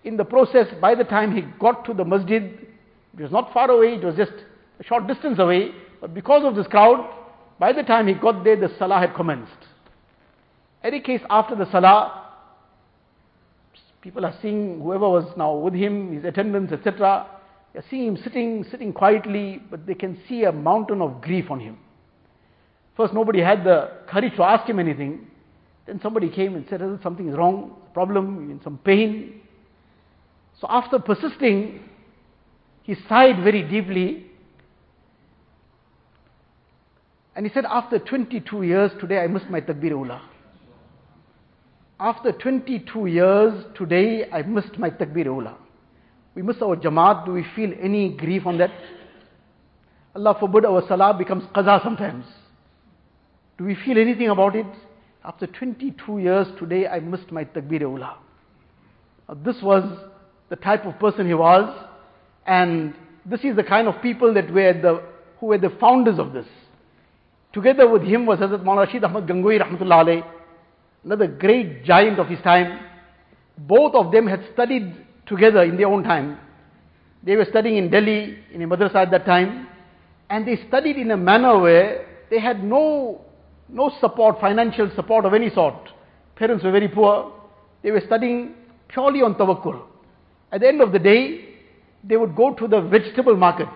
In 0.05 0.17
the 0.17 0.25
process, 0.25 0.67
by 0.81 0.95
the 0.95 1.05
time 1.05 1.35
he 1.35 1.43
got 1.59 1.85
to 1.87 1.95
the 1.95 2.05
masjid, 2.05 2.43
it 2.43 3.23
was 3.23 3.31
not 3.31 3.53
far 3.53 3.71
away, 3.71 3.95
it 3.95 4.05
was 4.05 4.17
just 4.17 4.33
a 4.81 4.85
short 4.85 5.07
distance 5.07 5.39
away. 5.39 5.71
But 6.01 6.13
because 6.13 6.45
of 6.45 6.55
this 6.55 6.67
crowd, 6.67 7.09
by 7.59 7.73
the 7.73 7.83
time 7.83 8.09
he 8.09 8.15
got 8.15 8.45
there, 8.45 8.57
the 8.57 8.71
salah 8.79 8.99
had 8.99 9.15
commenced. 9.15 9.53
Any 10.83 11.01
case, 11.01 11.21
after 11.31 11.55
the 11.55 11.71
salah, 11.71 12.33
people 14.03 14.27
are 14.27 14.35
seeing 14.43 14.81
whoever 14.83 15.09
was 15.09 15.25
now 15.37 15.55
with 15.55 15.73
him, 15.73 16.13
his 16.13 16.25
attendants, 16.25 16.73
etc. 16.73 17.27
Are 17.75 17.83
seeing 17.91 18.07
him 18.07 18.17
sitting, 18.23 18.65
sitting 18.71 18.93
quietly, 18.93 19.61
but 19.71 19.85
they 19.85 19.95
can 19.95 20.19
see 20.29 20.45
a 20.45 20.53
mountain 20.53 21.01
of 21.01 21.21
grief 21.21 21.51
on 21.51 21.59
him. 21.59 21.79
First, 22.97 23.13
nobody 23.13 23.41
had 23.41 23.65
the 23.65 23.91
courage 24.07 24.37
to 24.37 24.45
ask 24.45 24.69
him 24.69 24.79
anything. 24.79 25.27
Then 25.87 26.01
somebody 26.01 26.31
came 26.31 26.55
and 26.55 26.65
said, 26.69 26.81
"Is 26.81 27.03
something 27.03 27.29
is 27.29 27.37
wrong, 27.37 27.77
problem, 27.93 28.51
in 28.51 28.61
some 28.63 28.79
pain." 28.79 29.41
So 30.61 30.69
after 30.71 31.01
persisting, 31.01 31.81
he 32.85 32.95
sighed 33.09 33.43
very 33.43 33.63
deeply. 33.63 34.27
And 37.35 37.45
he 37.45 37.53
said, 37.53 37.65
after 37.65 37.99
22 37.99 38.63
years, 38.63 38.93
today 39.01 39.19
I 39.19 39.27
missed 39.27 39.51
my 39.51 39.61
takbir. 39.61 40.21
After 41.99 42.31
22 42.31 43.07
years, 43.07 43.65
today 43.75 44.31
I 44.31 44.43
missed 44.43 44.79
my 44.79 44.91
takbir. 44.91 45.57
We 46.35 46.43
miss 46.43 46.57
our 46.61 46.77
jamaat. 46.77 47.27
Do 47.27 47.33
we 47.33 47.45
feel 47.55 47.73
any 47.81 48.11
grief 48.11 48.47
on 48.47 48.59
that? 48.59 48.73
Allah 50.17 50.37
forbid 50.39 50.65
our 50.65 50.83
salah 50.87 51.15
becomes 51.17 51.45
qaza 51.55 51.83
sometimes. 51.83 52.25
Do 53.59 53.65
we 53.65 53.75
feel 53.75 53.99
anything 53.99 54.29
about 54.29 54.57
it? 54.57 54.67
After 55.25 55.47
22 55.47 56.19
years, 56.19 56.47
today 56.59 56.87
I 56.87 57.01
missed 57.01 57.31
my 57.31 57.45
takbir 57.45 57.81
ula. 57.81 58.19
This 59.45 59.57
was 59.63 59.85
the 60.51 60.57
type 60.57 60.85
of 60.85 60.99
person 60.99 61.27
he 61.27 61.35
was, 61.35 61.73
and 62.47 62.95
this 63.25 63.41
is 63.43 63.57
the 63.57 63.65
kind 63.65 63.89
of 63.89 64.03
people 64.03 64.35
that 64.35 64.53
were 64.53 64.73
the, 64.73 65.03
who 65.39 65.47
were 65.47 65.59
the 65.59 65.71
founders 65.81 66.19
of 66.19 66.33
this. 66.33 66.47
Together 67.53 67.89
with 67.89 68.03
him 68.03 68.27
was 68.27 68.41
Hazrat 68.41 68.63
Maulana 68.65 68.87
Rashid 68.87 69.05
Ahmad 69.05 69.27
Gangohi 69.27 69.61
rahmatullah 69.63 70.25
another 71.05 71.27
great 71.27 71.85
giant 71.85 72.19
of 72.19 72.27
his 72.27 72.41
time. 72.41 72.81
Both 73.57 73.95
of 73.95 74.11
them 74.11 74.27
had 74.27 74.45
studied 74.53 74.95
together 75.27 75.63
in 75.63 75.77
their 75.77 75.87
own 75.87 76.03
time. 76.03 76.39
They 77.23 77.37
were 77.37 77.47
studying 77.49 77.77
in 77.77 77.91
Delhi, 77.91 78.39
in 78.53 78.63
a 78.63 78.67
madrasa 78.67 78.97
at 78.97 79.11
that 79.11 79.25
time, 79.25 79.67
and 80.29 80.47
they 80.47 80.59
studied 80.69 80.97
in 80.97 81.11
a 81.11 81.17
manner 81.17 81.59
where 81.59 82.07
they 82.31 82.39
had 82.39 82.63
no, 82.63 83.23
no 83.69 83.91
support, 84.01 84.41
financial 84.41 84.91
support 84.95 85.25
of 85.25 85.35
any 85.35 85.51
sort. 85.51 85.75
Parents 86.37 86.65
were 86.65 86.73
very 86.73 86.89
poor. 86.89 87.33
They 87.83 87.91
were 87.91 88.03
studying 88.07 88.55
purely 88.89 89.23
on 89.23 89.35
tawakkul. 89.35 89.83
At 90.53 90.61
the 90.61 90.69
end 90.69 90.81
of 90.81 90.93
the 90.93 90.99
day, 90.99 91.49
they 92.03 92.17
would 92.17 92.37
go 92.37 92.55
to 92.55 92.69
the 92.69 92.81
vegetable 92.81 93.37
market. 93.37 93.69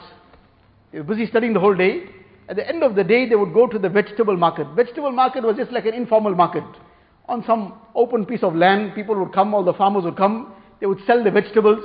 They 0.92 0.98
were 0.98 1.04
busy 1.04 1.26
studying 1.26 1.54
the 1.54 1.60
whole 1.60 1.74
day. 1.74 2.04
At 2.48 2.56
the 2.56 2.66
end 2.66 2.82
of 2.82 2.94
the 2.94 3.04
day, 3.04 3.28
they 3.28 3.34
would 3.34 3.52
go 3.52 3.66
to 3.66 3.78
the 3.78 3.88
vegetable 3.88 4.36
market. 4.36 4.66
Vegetable 4.74 5.12
market 5.12 5.44
was 5.44 5.56
just 5.56 5.70
like 5.72 5.86
an 5.86 5.94
informal 5.94 6.34
market. 6.34 6.64
On 7.28 7.44
some 7.46 7.74
open 7.94 8.24
piece 8.24 8.42
of 8.42 8.54
land, 8.54 8.94
people 8.94 9.14
would 9.18 9.32
come, 9.32 9.54
all 9.54 9.64
the 9.64 9.74
farmers 9.74 10.04
would 10.04 10.16
come, 10.16 10.54
they 10.80 10.86
would 10.86 11.00
sell 11.06 11.22
the 11.22 11.30
vegetables, 11.30 11.84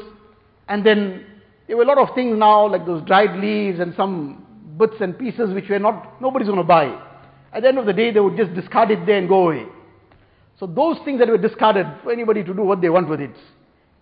and 0.67 0.85
then 0.85 1.25
there 1.67 1.77
were 1.77 1.83
a 1.83 1.87
lot 1.87 1.97
of 1.97 2.13
things 2.15 2.37
now, 2.37 2.67
like 2.67 2.85
those 2.85 3.03
dried 3.05 3.39
leaves 3.39 3.79
and 3.79 3.93
some 3.95 4.45
bits 4.77 4.95
and 4.99 5.17
pieces 5.17 5.53
which 5.53 5.69
were 5.69 5.79
not, 5.79 6.21
nobody's 6.21 6.47
going 6.47 6.57
to 6.57 6.63
buy. 6.63 6.99
At 7.53 7.61
the 7.61 7.69
end 7.69 7.77
of 7.77 7.85
the 7.85 7.93
day, 7.93 8.11
they 8.11 8.19
would 8.19 8.35
just 8.35 8.53
discard 8.53 8.91
it 8.91 9.05
there 9.05 9.17
and 9.17 9.29
go 9.29 9.49
away. 9.49 9.65
So 10.59 10.67
those 10.67 10.97
things 11.05 11.19
that 11.19 11.27
were 11.27 11.37
discarded, 11.37 11.87
for 12.03 12.11
anybody 12.11 12.43
to 12.43 12.53
do 12.53 12.63
what 12.63 12.81
they 12.81 12.89
want 12.89 13.09
with 13.09 13.21
it. 13.21 13.35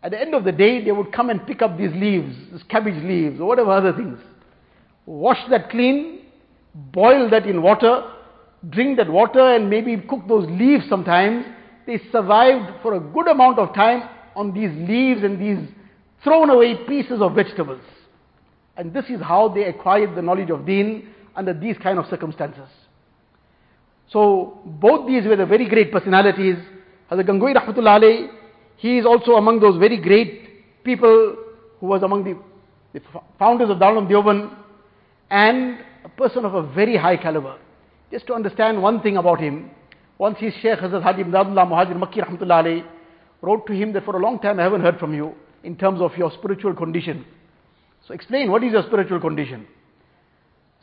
At 0.04 0.12
the 0.12 0.20
end 0.20 0.34
of 0.34 0.44
the 0.44 0.52
day, 0.52 0.84
they 0.84 0.92
would 0.92 1.12
come 1.12 1.30
and 1.30 1.46
pick 1.46 1.62
up 1.62 1.78
these 1.78 1.92
leaves, 1.94 2.36
these 2.52 2.64
cabbage 2.64 3.02
leaves, 3.04 3.40
or 3.40 3.48
whatever 3.48 3.72
other 3.72 3.94
things. 3.94 4.18
Wash 5.06 5.40
that 5.50 5.70
clean, 5.70 6.22
boil 6.74 7.30
that 7.30 7.46
in 7.46 7.62
water, 7.62 8.12
drink 8.70 8.98
that 8.98 9.10
water, 9.10 9.56
and 9.56 9.70
maybe 9.70 9.98
cook 9.98 10.28
those 10.28 10.50
leaves 10.50 10.86
sometimes. 10.90 11.46
They 11.86 12.00
survived 12.12 12.82
for 12.82 12.96
a 12.96 13.00
good 13.00 13.28
amount 13.28 13.60
of 13.60 13.74
time 13.76 14.10
on 14.36 14.54
these 14.54 14.72
leaves 14.88 15.24
and 15.24 15.40
these 15.40 15.68
thrown 16.24 16.50
away 16.50 16.76
pieces 16.88 17.22
of 17.22 17.36
vegetables. 17.36 17.82
And 18.78 18.94
this 18.94 19.06
is 19.10 19.22
how 19.22 19.50
they 19.50 19.66
acquired 19.66 20.16
the 20.16 20.22
knowledge 20.22 20.50
of 20.50 20.66
deen 20.66 21.10
under 21.36 21.54
these 21.54 21.78
kind 21.78 22.00
of 22.00 22.06
circumstances. 22.08 22.68
So 24.10 24.60
both 24.66 25.08
these 25.08 25.26
were 25.26 25.36
the 25.36 25.46
very 25.46 25.68
great 25.68 25.92
personalities. 25.92 26.58
Hazrat 27.10 27.28
Gangohi 27.28 27.56
Rahmatullah 27.56 28.00
alayh, 28.02 28.28
he 28.78 28.98
is 28.98 29.06
also 29.06 29.34
among 29.34 29.60
those 29.60 29.78
very 29.78 29.98
great 29.98 30.84
people 30.84 31.36
who 31.80 31.86
was 31.86 32.04
among 32.04 32.24
the, 32.24 32.38
the 32.94 33.02
founders 33.40 33.70
of 33.70 33.78
Darul 33.78 34.08
Deoband 34.10 34.56
and 35.30 35.80
a 36.04 36.10
person 36.10 36.46
of 36.46 36.56
a 36.56 36.64
very 36.74 36.98
high 36.98 37.18
caliber. 37.18 37.58
Just 38.12 38.28
to 38.28 38.34
understand 38.34 38.82
one 38.82 39.02
thing 39.02 39.18
about 39.18 39.40
him, 39.40 39.72
once 40.18 40.38
his 40.40 40.54
Shaykh 40.56 40.80
Hazrat 40.80 41.04
Haji 41.04 41.24
Imdadullah 41.24 41.66
Muhajir 41.68 41.98
Makki 41.98 42.26
Rahmatullah 42.26 42.64
alayh 42.64 42.86
wrote 43.42 43.66
to 43.68 43.74
him 43.74 43.94
that 43.94 44.06
for 44.06 44.16
a 44.16 44.20
long 44.20 44.40
time 44.40 44.60
I 44.60 44.64
haven't 44.64 44.82
heard 44.82 45.00
from 45.00 45.14
you 45.14 45.34
in 45.64 45.76
terms 45.76 46.02
of 46.02 46.16
your 46.18 46.32
spiritual 46.32 46.74
condition. 46.76 47.26
So 48.08 48.14
explain 48.14 48.52
what 48.52 48.64
is 48.64 48.72
your 48.72 48.84
spiritual 48.84 49.20
condition. 49.20 49.68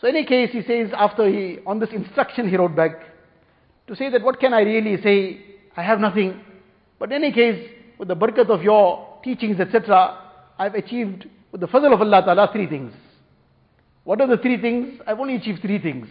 So 0.01 0.07
in 0.07 0.17
any 0.17 0.27
case, 0.27 0.51
he 0.53 0.63
says 0.63 0.91
after 0.97 1.29
he, 1.29 1.59
on 1.67 1.81
this 1.81 1.91
instruction 1.93 2.49
he 2.49 2.57
wrote 2.57 2.77
back, 2.77 2.93
to 3.89 3.97
say 3.97 4.11
that 4.11 4.23
what 4.23 4.39
can 4.39 4.55
I 4.55 4.61
really 4.61 5.01
say? 5.03 5.41
I 5.77 5.83
have 5.83 5.99
nothing. 5.99 6.41
But 6.99 7.11
in 7.13 7.25
any 7.25 7.33
case, 7.33 7.71
with 7.99 8.09
the 8.09 8.17
barakat 8.17 8.49
of 8.51 8.63
your 8.63 9.19
teachings, 9.25 9.59
etc., 9.61 10.19
I've 10.59 10.75
achieved, 10.75 11.27
with 11.53 11.61
the 11.61 11.69
fazl 11.69 11.93
of 11.93 12.01
Allah 12.01 12.23
Ta'ala, 12.25 12.51
three 12.53 12.67
things. 12.67 12.93
What 14.05 14.21
are 14.21 14.27
the 14.27 14.37
three 14.37 14.61
things? 14.61 15.01
I've 15.07 15.19
only 15.19 15.37
achieved 15.37 15.63
three 15.63 15.79
things. 15.79 16.09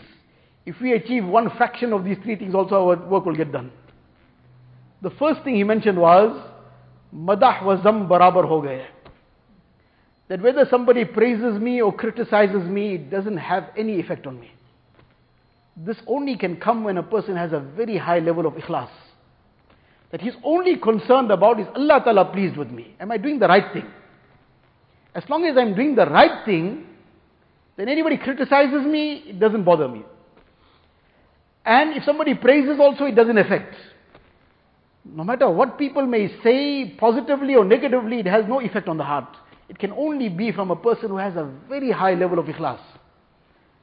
If 0.65 0.75
we 0.81 0.93
achieve 0.93 1.25
one 1.25 1.49
fraction 1.57 1.93
of 1.93 2.03
these 2.03 2.17
three 2.23 2.35
things, 2.35 2.53
also 2.53 2.75
our 2.75 3.07
work 3.07 3.25
will 3.25 3.35
get 3.35 3.51
done. 3.51 3.71
The 5.01 5.11
first 5.11 5.43
thing 5.43 5.55
he 5.55 5.63
mentioned 5.63 5.99
was, 5.99 6.41
madah 7.13 7.63
wa 7.63 7.81
zam 7.83 8.07
barabar 8.07 8.47
ho 8.47 8.61
gaye. 8.61 8.87
That 10.29 10.41
whether 10.41 10.65
somebody 10.69 11.05
praises 11.05 11.59
me 11.59 11.81
or 11.81 11.93
criticizes 11.93 12.67
me, 12.67 12.95
it 12.95 13.09
doesn't 13.09 13.37
have 13.37 13.69
any 13.77 13.99
effect 13.99 14.27
on 14.27 14.39
me. 14.39 14.51
This 15.77 15.97
only 16.07 16.35
can 16.35 16.57
come 16.57 16.83
when 16.83 16.97
a 16.97 17.03
person 17.03 17.35
has 17.35 17.53
a 17.53 17.59
very 17.59 17.97
high 17.97 18.19
level 18.19 18.47
of 18.47 18.53
ikhlas. 18.53 18.89
That 20.11 20.21
he's 20.21 20.33
only 20.43 20.77
concerned 20.77 21.31
about 21.31 21.59
is 21.59 21.67
Allah 21.75 22.01
Ta'ala 22.03 22.25
pleased 22.25 22.57
with 22.57 22.71
me. 22.71 22.95
Am 22.99 23.11
I 23.11 23.17
doing 23.17 23.39
the 23.39 23.47
right 23.47 23.71
thing? 23.73 23.85
As 25.13 25.23
long 25.29 25.45
as 25.45 25.55
I'm 25.57 25.75
doing 25.75 25.95
the 25.95 26.05
right 26.05 26.45
thing, 26.45 26.85
then 27.75 27.87
anybody 27.87 28.17
criticizes 28.17 28.85
me, 28.85 29.23
it 29.27 29.39
doesn't 29.39 29.63
bother 29.63 29.87
me. 29.87 30.03
And 31.65 31.95
if 31.95 32.03
somebody 32.03 32.33
praises 32.33 32.79
also, 32.79 33.05
it 33.05 33.15
doesn't 33.15 33.37
affect. 33.37 33.75
No 35.13 35.23
matter 35.23 35.49
what 35.49 35.77
people 35.77 36.05
may 36.05 36.29
say 36.43 36.93
positively 36.97 37.55
or 37.55 37.65
negatively, 37.65 38.19
it 38.19 38.25
has 38.25 38.45
no 38.47 38.59
effect 38.59 38.87
on 38.87 38.97
the 38.97 39.03
heart. 39.03 39.37
It 39.69 39.79
can 39.79 39.91
only 39.91 40.29
be 40.29 40.51
from 40.51 40.71
a 40.71 40.75
person 40.75 41.09
who 41.09 41.17
has 41.17 41.35
a 41.35 41.49
very 41.67 41.91
high 41.91 42.13
level 42.13 42.39
of 42.39 42.45
ikhlas. 42.45 42.79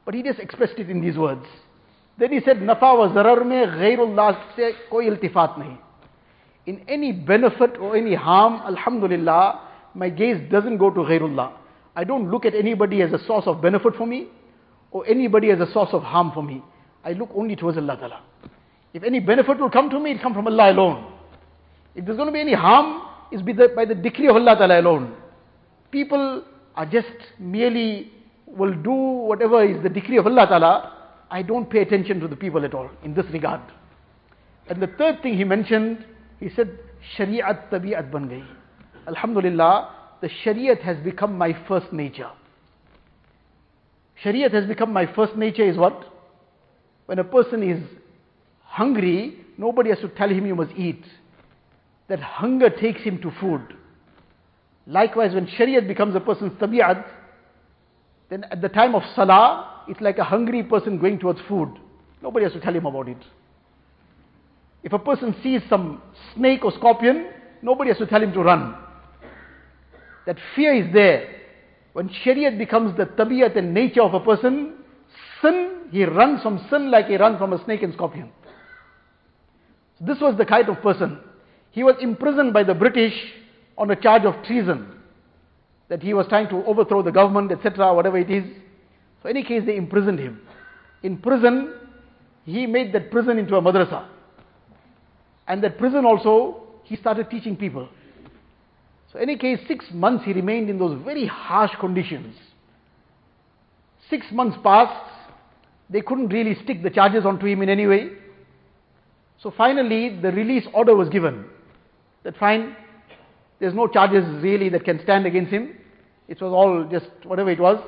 But 0.04 0.14
he 0.14 0.22
just 0.22 0.38
expressed 0.38 0.74
it 0.78 0.90
in 0.90 1.00
these 1.00 1.16
words. 1.16 1.44
Then 2.18 2.32
he 2.32 2.40
said, 2.44 2.58
Nafa 2.58 2.96
wa 2.96 3.08
zarar 3.08 3.44
mein 3.46 3.68
ghairullah 3.68 4.56
se 4.56 4.72
koi 4.90 5.06
iltifat 5.06 5.58
nahi. 5.58 5.78
In 6.66 6.82
any 6.88 7.12
benefit 7.12 7.76
or 7.78 7.96
any 7.96 8.14
harm, 8.14 8.62
Alhamdulillah, 8.66 9.60
my 9.94 10.08
gaze 10.08 10.38
doesn't 10.50 10.78
go 10.78 10.90
to 10.90 11.00
ghairullah. 11.00 11.52
I 11.96 12.04
don't 12.04 12.30
look 12.30 12.44
at 12.44 12.54
anybody 12.54 13.02
as 13.02 13.12
a 13.12 13.24
source 13.26 13.46
of 13.46 13.60
benefit 13.60 13.94
for 13.96 14.06
me 14.06 14.28
or 14.90 15.06
anybody 15.06 15.50
as 15.50 15.60
a 15.60 15.70
source 15.72 15.90
of 15.92 16.02
harm 16.02 16.32
for 16.32 16.42
me. 16.42 16.62
I 17.04 17.12
look 17.12 17.30
only 17.34 17.56
towards 17.56 17.78
Allah 17.78 17.96
Ta'ala. 17.96 18.22
If 18.92 19.02
any 19.02 19.20
benefit 19.20 19.58
will 19.58 19.70
come 19.70 19.90
to 19.90 20.00
me, 20.00 20.12
it 20.12 20.14
will 20.14 20.22
come 20.22 20.34
from 20.34 20.46
Allah 20.46 20.72
alone. 20.72 21.13
If 21.94 22.04
there's 22.04 22.16
going 22.16 22.28
to 22.28 22.32
be 22.32 22.40
any 22.40 22.54
harm, 22.54 23.02
it's 23.30 23.42
by 23.74 23.84
the, 23.84 23.94
decree 23.94 24.28
of 24.28 24.36
Allah 24.36 24.56
Ta'ala 24.56 24.80
alone. 24.80 25.14
People 25.90 26.44
are 26.76 26.86
just 26.86 27.08
merely 27.38 28.10
will 28.46 28.74
do 28.74 28.92
whatever 28.92 29.64
is 29.64 29.82
the 29.82 29.88
decree 29.88 30.18
of 30.18 30.26
Allah 30.26 30.46
Ta'ala. 30.46 30.92
I 31.30 31.42
don't 31.42 31.68
pay 31.68 31.80
attention 31.80 32.20
to 32.20 32.28
the 32.28 32.36
people 32.36 32.64
at 32.64 32.74
all 32.74 32.90
in 33.02 33.14
this 33.14 33.26
regard. 33.32 33.60
And 34.68 34.80
the 34.80 34.86
third 34.86 35.22
thing 35.22 35.36
he 35.36 35.44
mentioned, 35.44 36.04
he 36.40 36.50
said, 36.54 36.78
Shari'at 37.16 37.70
tabi'at 37.70 38.10
ban 38.10 38.28
gayi. 38.28 38.46
Alhamdulillah, 39.06 39.90
the 40.20 40.30
Shariat 40.44 40.80
has 40.80 40.96
become 41.04 41.36
my 41.36 41.56
first 41.68 41.92
nature. 41.92 42.30
Shariat 44.24 44.52
has 44.52 44.66
become 44.66 44.92
my 44.92 45.12
first 45.14 45.36
nature 45.36 45.68
is 45.68 45.76
what? 45.76 46.04
When 47.06 47.18
a 47.18 47.24
person 47.24 47.62
is 47.62 47.82
hungry, 48.62 49.44
nobody 49.58 49.90
has 49.90 49.98
to 50.00 50.08
tell 50.08 50.28
him 50.28 50.46
you 50.46 50.54
must 50.54 50.72
eat. 50.76 51.04
That 52.08 52.20
hunger 52.20 52.70
takes 52.70 53.00
him 53.00 53.20
to 53.22 53.30
food. 53.40 53.74
Likewise, 54.86 55.34
when 55.34 55.46
Shariat 55.46 55.88
becomes 55.88 56.14
a 56.14 56.20
person's 56.20 56.52
tabi'at, 56.60 57.06
then 58.28 58.44
at 58.50 58.60
the 58.60 58.68
time 58.68 58.94
of 58.94 59.02
Salah, 59.14 59.82
it's 59.88 60.00
like 60.00 60.18
a 60.18 60.24
hungry 60.24 60.62
person 60.62 60.98
going 60.98 61.18
towards 61.18 61.40
food. 61.48 61.78
Nobody 62.22 62.44
has 62.44 62.52
to 62.52 62.60
tell 62.60 62.74
him 62.74 62.86
about 62.86 63.08
it. 63.08 63.18
If 64.82 64.92
a 64.92 64.98
person 64.98 65.34
sees 65.42 65.62
some 65.68 66.02
snake 66.34 66.64
or 66.64 66.72
scorpion, 66.72 67.28
nobody 67.62 67.90
has 67.90 67.98
to 67.98 68.06
tell 68.06 68.22
him 68.22 68.32
to 68.32 68.42
run. 68.42 68.76
That 70.26 70.36
fear 70.54 70.74
is 70.74 70.92
there. 70.92 71.28
When 71.94 72.08
Shariat 72.08 72.58
becomes 72.58 72.96
the 72.96 73.06
tabiat 73.06 73.56
and 73.56 73.72
nature 73.72 74.02
of 74.02 74.14
a 74.14 74.20
person, 74.20 74.74
sin, 75.40 75.88
he 75.90 76.04
runs 76.04 76.42
from 76.42 76.66
sin 76.70 76.90
like 76.90 77.06
he 77.06 77.16
runs 77.16 77.38
from 77.38 77.52
a 77.52 77.64
snake 77.64 77.82
and 77.82 77.94
scorpion. 77.94 78.30
So 79.98 80.04
this 80.06 80.20
was 80.20 80.36
the 80.36 80.44
kind 80.44 80.68
of 80.68 80.82
person. 80.82 81.20
He 81.74 81.82
was 81.82 81.96
imprisoned 82.00 82.52
by 82.52 82.62
the 82.62 82.72
British 82.72 83.12
on 83.76 83.90
a 83.90 83.96
charge 83.96 84.22
of 84.22 84.40
treason. 84.44 84.92
That 85.88 86.00
he 86.00 86.14
was 86.14 86.24
trying 86.28 86.48
to 86.50 86.64
overthrow 86.66 87.02
the 87.02 87.10
government, 87.10 87.50
etc., 87.50 87.92
whatever 87.92 88.16
it 88.16 88.30
is. 88.30 88.44
So, 89.20 89.28
in 89.28 89.36
any 89.36 89.44
case, 89.44 89.64
they 89.66 89.74
imprisoned 89.76 90.20
him. 90.20 90.40
In 91.02 91.18
prison, 91.18 91.74
he 92.44 92.66
made 92.66 92.92
that 92.92 93.10
prison 93.10 93.38
into 93.38 93.56
a 93.56 93.60
madrasa. 93.60 94.06
And 95.48 95.64
that 95.64 95.76
prison 95.76 96.04
also, 96.04 96.62
he 96.84 96.94
started 96.94 97.28
teaching 97.28 97.56
people. 97.56 97.88
So, 99.12 99.18
in 99.18 99.28
any 99.28 99.36
case, 99.36 99.58
six 99.66 99.84
months 99.92 100.24
he 100.24 100.32
remained 100.32 100.70
in 100.70 100.78
those 100.78 100.96
very 101.02 101.26
harsh 101.26 101.72
conditions. 101.80 102.36
Six 104.08 104.26
months 104.30 104.56
passed, 104.62 105.10
they 105.90 106.02
couldn't 106.02 106.28
really 106.28 106.56
stick 106.62 106.84
the 106.84 106.90
charges 106.90 107.26
onto 107.26 107.46
him 107.46 107.62
in 107.62 107.68
any 107.68 107.88
way. 107.88 108.10
So, 109.42 109.52
finally, 109.56 110.20
the 110.20 110.30
release 110.30 110.68
order 110.72 110.94
was 110.94 111.08
given 111.08 111.46
that 112.24 112.36
fine, 112.38 112.76
there's 113.60 113.74
no 113.74 113.86
charges 113.86 114.24
really 114.42 114.68
that 114.70 114.84
can 114.84 115.00
stand 115.02 115.26
against 115.26 115.52
him. 115.52 115.76
It 116.26 116.40
was 116.40 116.52
all 116.52 116.88
just 116.90 117.06
whatever 117.24 117.50
it 117.50 117.60
was. 117.60 117.78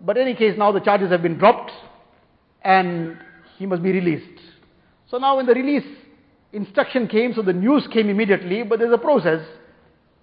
But 0.00 0.16
in 0.16 0.28
any 0.28 0.34
case, 0.34 0.54
now 0.56 0.72
the 0.72 0.80
charges 0.80 1.10
have 1.10 1.22
been 1.22 1.36
dropped 1.36 1.72
and 2.62 3.18
he 3.58 3.66
must 3.66 3.82
be 3.82 3.92
released. 3.92 4.40
So 5.10 5.18
now 5.18 5.36
when 5.36 5.46
the 5.46 5.54
release 5.54 5.84
instruction 6.52 7.06
came, 7.06 7.34
so 7.34 7.42
the 7.42 7.52
news 7.52 7.86
came 7.92 8.08
immediately, 8.08 8.62
but 8.62 8.78
there's 8.78 8.92
a 8.94 8.98
process. 8.98 9.44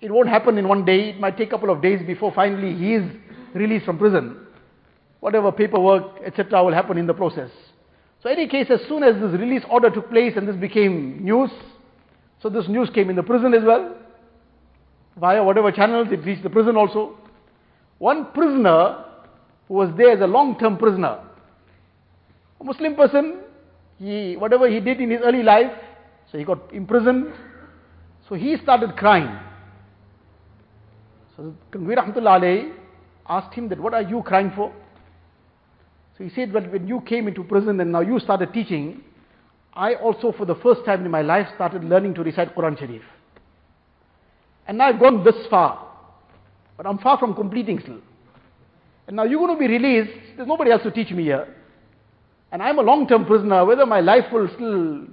It 0.02 0.12
won't 0.12 0.30
happen 0.30 0.58
in 0.58 0.68
one 0.68 0.86
day. 0.86 1.10
It 1.10 1.20
might 1.20 1.38
take 1.38 1.50
a 1.50 1.52
couple 1.52 1.70
of 1.70 1.82
days 1.82 2.02
before 2.06 2.32
finally 2.34 2.76
he 2.76 2.96
is 2.96 3.04
released 3.54 3.86
from 3.86 3.98
prison. 3.98 4.38
Whatever 5.20 5.52
paperwork, 5.52 6.22
etc., 6.26 6.64
will 6.64 6.74
happen 6.74 6.98
in 6.98 7.08
the 7.08 7.14
process. 7.14 7.50
So, 8.22 8.30
in 8.30 8.38
any 8.38 8.48
case, 8.48 8.68
as 8.70 8.80
soon 8.88 9.04
as 9.04 9.16
this 9.16 9.40
release 9.40 9.64
order 9.70 9.90
took 9.90 10.10
place 10.10 10.34
and 10.36 10.48
this 10.48 10.56
became 10.56 11.24
news, 11.24 11.50
so 12.42 12.50
this 12.50 12.68
news 12.68 12.90
came 12.90 13.10
in 13.10 13.16
the 13.16 13.24
prison 13.24 13.54
as 13.54 13.64
well. 13.64 13.96
Via 15.20 15.44
whatever 15.44 15.72
channels, 15.72 16.08
it 16.12 16.24
reached 16.24 16.44
the 16.44 16.50
prison 16.50 16.76
also. 16.76 17.18
One 17.98 18.32
prisoner 18.32 19.04
who 19.68 19.74
was 19.74 19.90
there 19.98 20.12
as 20.12 20.22
a 20.22 20.28
long 20.28 20.58
term 20.60 20.78
prisoner, 20.78 21.20
a 22.60 22.64
Muslim 22.64 22.96
person, 22.96 23.40
he, 23.98 24.36
whatever 24.38 24.70
he 24.70 24.80
did 24.80 25.02
in 25.02 25.10
his 25.10 25.22
early 25.24 25.42
life, 25.42 25.72
so 26.32 26.38
he 26.38 26.44
got 26.44 26.72
imprisoned. 26.74 27.34
So 28.30 28.36
he 28.36 28.58
started 28.58 28.96
crying. 28.96 29.40
So 31.36 31.56
Kanwi 31.72 31.96
Rahmatullah 31.98 32.74
asked 33.28 33.54
him 33.54 33.70
that, 33.70 33.80
what 33.80 33.94
are 33.94 34.02
you 34.02 34.22
crying 34.24 34.52
for? 34.56 34.72
So 36.18 36.24
he 36.24 36.30
said, 36.32 36.54
well, 36.54 36.64
when 36.64 36.88
you 36.88 37.02
came 37.02 37.28
into 37.28 37.44
prison 37.44 37.80
and 37.80 37.92
now 37.92 38.02
you 38.02 38.20
started 38.20 38.54
teaching, 38.54 39.04
I 39.78 39.94
also 39.94 40.32
for 40.32 40.46
the 40.46 40.56
first 40.56 40.84
time 40.86 41.06
in 41.06 41.12
my 41.12 41.22
life 41.22 41.48
started 41.54 41.84
learning 41.84 42.16
to 42.16 42.24
recite 42.24 42.56
Quran 42.56 42.80
Sharif. 42.80 43.04
And 44.68 44.80
now 44.80 44.86
I've 44.86 45.00
gone 45.00 45.24
this 45.24 45.36
far. 45.52 45.88
But 46.76 46.88
I'm 46.88 46.98
far 46.98 47.20
from 47.20 47.36
completing 47.36 47.80
still. 47.80 48.00
And 49.06 49.16
now 49.16 49.24
you're 49.24 49.40
going 49.40 49.56
to 49.56 49.60
be 49.60 49.68
released. 49.68 50.12
There's 50.36 50.48
nobody 50.48 50.72
else 50.72 50.82
to 50.82 50.92
teach 50.92 51.12
me 51.12 51.24
here. 51.24 51.56
And 52.52 52.64
I'm 52.64 52.80
a 52.80 52.82
long 52.82 53.08
term 53.08 53.26
prisoner. 53.26 53.64
Whether 53.66 53.86
my 53.86 54.00
life 54.00 54.26
will 54.32 54.50
still 54.56 55.06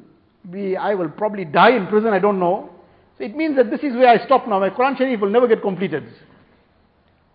be, 0.51 0.79
I 0.79 0.95
will 0.95 1.11
probably 1.11 1.45
die 1.45 1.77
in 1.77 1.87
prison, 1.87 2.15
I 2.15 2.19
don't 2.19 2.41
know. 2.41 2.71
So 3.19 3.25
it 3.25 3.37
means 3.37 3.57
that 3.57 3.71
this 3.71 3.81
is 3.81 3.95
where 3.95 4.09
I 4.09 4.25
stop 4.25 4.49
now. 4.49 4.61
My 4.61 4.71
Quran 4.71 4.97
Sharif 4.97 5.21
will 5.21 5.31
never 5.31 5.47
get 5.47 5.61
completed. 5.61 6.05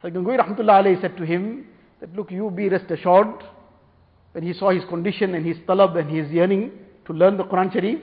So 0.02 0.10
Gangohi 0.10 0.40
Rahmatullah 0.40 1.00
said 1.00 1.16
to 1.18 1.26
him 1.26 1.68
that, 2.02 2.16
look, 2.16 2.32
you 2.32 2.50
be 2.50 2.70
rest 2.70 2.90
assured. 2.90 3.44
When 4.32 4.44
he 4.44 4.54
saw 4.54 4.72
his 4.72 4.84
condition 4.86 5.36
and 5.36 5.46
his 5.46 5.58
talab 5.68 5.98
and 5.98 6.10
his 6.10 6.32
yearning 6.32 6.72
to 7.10 7.14
learn 7.14 7.38
the 7.38 7.44
Quran 7.44 7.74
Sharif, 7.74 8.00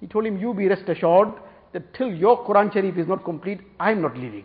he 0.00 0.06
told 0.06 0.24
him, 0.24 0.38
you 0.38 0.54
be 0.54 0.68
rest 0.68 0.88
assured 0.88 1.28
that 1.72 1.92
till 1.94 2.12
your 2.14 2.46
Quran 2.46 2.72
Sharif 2.72 2.96
is 2.96 3.08
not 3.08 3.24
complete, 3.24 3.60
I 3.80 3.90
am 3.90 4.02
not 4.02 4.16
leaving. 4.16 4.44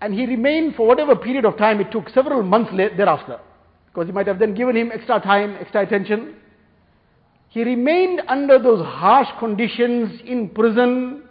And 0.00 0.14
he 0.14 0.26
remained 0.26 0.74
for 0.74 0.86
whatever 0.86 1.14
period 1.14 1.44
of 1.44 1.58
time 1.58 1.80
it 1.80 1.92
took, 1.92 2.08
several 2.08 2.42
months 2.42 2.70
thereafter. 2.72 3.40
Because 3.86 4.06
he 4.06 4.12
might 4.12 4.26
have 4.26 4.38
then 4.38 4.54
given 4.54 4.76
him 4.76 4.90
extra 4.92 5.20
time, 5.20 5.56
extra 5.60 5.82
attention. 5.82 6.36
He 7.48 7.62
remained 7.62 8.22
under 8.26 8.58
those 8.58 8.84
harsh 8.84 9.28
conditions 9.38 10.20
in 10.24 10.48
prison 10.50 11.24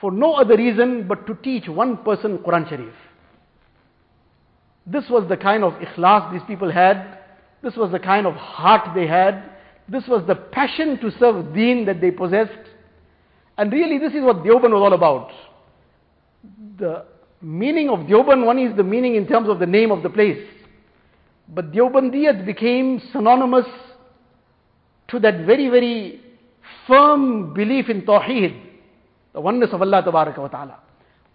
for 0.00 0.10
no 0.10 0.34
other 0.34 0.56
reason 0.56 1.06
but 1.06 1.26
to 1.28 1.34
teach 1.44 1.68
one 1.68 1.98
person 1.98 2.38
Quran 2.38 2.68
Sharif. 2.68 2.94
This 4.84 5.04
was 5.08 5.28
the 5.28 5.36
kind 5.36 5.62
of 5.62 5.74
ikhlas 5.74 6.32
these 6.32 6.42
people 6.48 6.72
had. 6.72 7.18
This 7.62 7.76
was 7.76 7.92
the 7.92 8.00
kind 8.00 8.26
of 8.26 8.34
heart 8.34 8.94
they 8.96 9.06
had. 9.06 9.51
This 9.88 10.06
was 10.06 10.26
the 10.26 10.34
passion 10.34 10.98
to 11.00 11.10
serve 11.18 11.54
deen 11.54 11.84
that 11.86 12.00
they 12.00 12.10
possessed. 12.10 12.52
And 13.58 13.72
really, 13.72 13.98
this 13.98 14.14
is 14.14 14.22
what 14.22 14.38
Deoband 14.38 14.72
was 14.72 14.82
all 14.82 14.92
about. 14.92 15.30
The 16.78 17.04
meaning 17.40 17.90
of 17.90 18.00
Deoband, 18.00 18.44
one 18.46 18.58
is 18.58 18.76
the 18.76 18.82
meaning 18.82 19.16
in 19.16 19.26
terms 19.26 19.48
of 19.48 19.58
the 19.58 19.66
name 19.66 19.90
of 19.90 20.02
the 20.02 20.10
place. 20.10 20.42
But 21.48 21.72
Deobandiyat 21.72 22.46
became 22.46 23.02
synonymous 23.12 23.66
to 25.08 25.18
that 25.20 25.44
very, 25.44 25.68
very 25.68 26.20
firm 26.86 27.52
belief 27.52 27.88
in 27.88 28.02
Tawheed, 28.02 28.58
the 29.34 29.40
oneness 29.40 29.70
of 29.72 29.82
Allah 29.82 30.02
wa 30.06 30.48
ta'ala. 30.48 30.78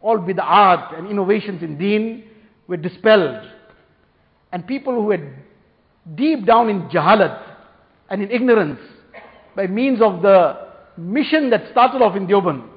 All 0.01 0.17
bid'at 0.17 0.97
and 0.97 1.07
innovations 1.07 1.61
in 1.61 1.77
deen 1.77 2.23
were 2.67 2.77
dispelled. 2.77 3.45
And 4.51 4.65
people 4.65 4.93
who 4.93 5.03
were 5.03 5.33
deep 6.15 6.45
down 6.45 6.69
in 6.69 6.83
jahalat 6.89 7.46
and 8.09 8.21
in 8.21 8.31
ignorance 8.31 8.79
by 9.55 9.67
means 9.67 10.01
of 10.01 10.21
the 10.21 10.67
mission 10.97 11.49
that 11.49 11.69
started 11.71 12.01
off 12.01 12.15
in 12.15 12.27
Deoband, 12.27 12.67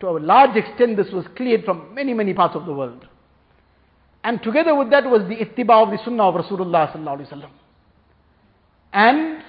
to 0.00 0.08
a 0.08 0.18
large 0.18 0.56
extent 0.56 0.96
this 0.96 1.10
was 1.12 1.24
cleared 1.36 1.64
from 1.64 1.94
many, 1.94 2.14
many 2.14 2.34
parts 2.34 2.56
of 2.56 2.66
the 2.66 2.72
world. 2.72 3.06
And 4.22 4.42
together 4.42 4.74
with 4.74 4.90
that 4.90 5.04
was 5.04 5.22
the 5.28 5.36
ittiba 5.36 5.84
of 5.84 5.90
the 5.90 5.98
sunnah 6.04 6.24
of 6.24 6.34
Rasulullah 6.34 6.92
sallallahu 6.92 7.32
alaihi. 7.32 7.50
And 8.92 9.42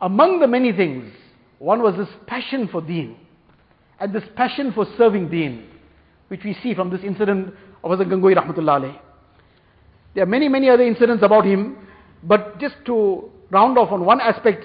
among 0.00 0.40
the 0.40 0.48
many 0.48 0.72
things, 0.72 1.12
one 1.58 1.82
was 1.82 1.96
this 1.96 2.08
passion 2.26 2.68
for 2.68 2.80
deen 2.80 3.16
and 4.00 4.12
this 4.12 4.24
passion 4.34 4.72
for 4.72 4.86
serving 4.98 5.30
deen, 5.30 5.68
which 6.28 6.42
we 6.44 6.56
see 6.62 6.74
from 6.74 6.90
this 6.90 7.00
incident 7.04 7.54
of 7.84 7.90
Hazrat 7.90 8.08
Gangohi 8.08 8.36
Rahmatullah. 8.36 8.98
There 10.14 10.24
are 10.24 10.26
many, 10.26 10.48
many 10.48 10.68
other 10.68 10.82
incidents 10.82 11.22
about 11.22 11.44
him, 11.44 11.76
but 12.22 12.58
just 12.58 12.74
to 12.86 13.30
round 13.49 13.77
off 13.77 13.91
on 13.91 14.05
one 14.05 14.21
aspect, 14.21 14.63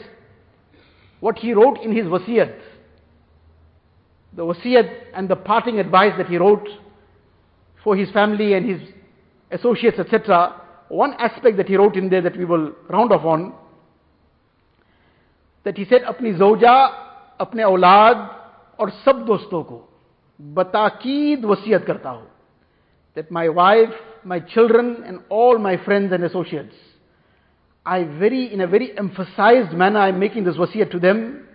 what 1.21 1.39
he 1.39 1.53
wrote 1.53 1.79
in 1.81 1.95
his 1.95 2.07
wasiyat, 2.07 2.59
the 4.35 4.43
wasiyat 4.43 4.91
and 5.15 5.29
the 5.29 5.37
parting 5.37 5.79
advice 5.79 6.13
that 6.19 6.27
he 6.27 6.37
wrote 6.37 6.69
for 7.83 7.97
his 7.97 8.11
family 8.11 8.55
and 8.55 8.69
his 8.69 8.81
associates, 9.51 9.99
etc. 9.99 10.61
One 10.89 11.15
aspect 11.15 11.57
that 11.57 11.69
he 11.69 11.77
wrote 11.77 11.97
in 11.97 12.11
there 12.11 12.23
that 12.23 12.37
we 12.37 12.45
will 12.45 12.73
round 12.89 13.13
off 13.13 13.25
on 13.25 13.55
that 15.65 15.79
he 15.79 15.85
said, 15.87 16.03
अपनी 16.03 16.35
जोजा, 16.35 16.75
अपने 17.41 17.63
औलाद 17.63 18.17
और 18.81 18.91
सब 19.05 19.25
दोस्तों 19.27 19.63
को 19.65 19.81
बताकीद 20.41 21.45
वसीयत 21.45 21.85
करता 21.87 22.11
हूं 22.11 22.27
that 23.15 23.31
my 23.31 23.49
wife, 23.49 23.95
my 24.25 24.41
children, 24.41 25.05
and 25.07 25.21
all 25.29 25.59
my 25.59 25.77
friends 25.85 26.13
and 26.13 26.25
associates, 26.25 26.75
I 27.86 28.04
very, 28.04 28.54
in 28.54 28.62
a 28.62 28.68
very 28.68 28.98
emphasized 28.98 29.74
manner, 29.74 30.00
I'm 30.00 30.20
making 30.20 30.44
this 30.44 30.56
wasiyah 30.56 30.92
to 30.92 31.00
them 31.00 31.48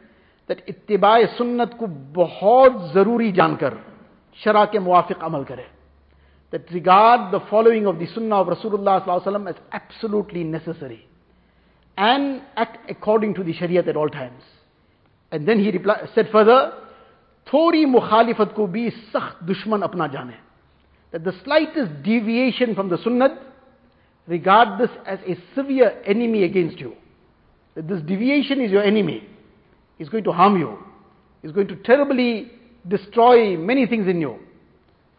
that 0.49 0.67
ittiba 0.67 1.37
sunnat 1.37 1.79
ko 1.79 1.87
bahut 1.87 2.95
zaruri 2.95 3.35
jankar 3.35 3.81
shara 4.45 4.69
ke 4.69 4.77
muafiq 4.77 5.25
amal 5.25 5.45
kare. 5.45 5.67
That 6.51 6.71
regard 6.71 7.33
the 7.33 7.41
following 7.51 7.87
of 7.87 7.99
the 7.99 8.07
sunnah 8.15 8.37
of 8.37 8.47
Rasulullah 8.47 9.49
as 9.49 9.57
absolutely 9.73 10.45
necessary 10.45 11.07
and 11.97 12.43
act 12.57 12.91
according 12.91 13.35
to 13.35 13.45
the 13.45 13.53
Shariah 13.55 13.87
at 13.89 13.97
all 13.97 14.09
times. 14.09 14.43
And 15.31 15.49
then 15.49 15.59
he 15.59 15.71
replied, 15.71 16.09
said 16.15 16.29
further, 16.31 16.75
thori 17.47 17.85
mukhalifat 17.87 18.55
ko 18.55 18.69
bhi 18.69 18.93
sakht 19.13 19.47
dushman 19.47 19.83
apna 19.89 20.13
jane. 20.13 20.37
That 21.11 21.25
the 21.25 21.35
slightest 21.45 22.03
deviation 22.03 22.75
from 22.75 22.89
the 22.89 22.99
sunnah 22.99 23.39
regard 24.27 24.79
this 24.81 24.91
as 25.07 25.19
a 25.27 25.37
severe 25.55 26.01
enemy 26.07 26.45
against 26.45 26.79
you 26.79 26.95
that 27.75 27.89
this 27.89 28.01
deviation 28.03 28.61
is 28.61 28.71
your 28.71 28.83
enemy 28.83 29.29
is 29.99 30.09
going 30.09 30.25
to 30.25 30.33
harm 30.33 30.59
you 30.59 30.79
is 31.43 31.53
going 31.53 31.69
to 31.69 31.77
terribly 31.77 32.51
destroy 32.89 33.57
many 33.57 33.87
things 33.87 34.09
in 34.09 34.21
you 34.21 34.39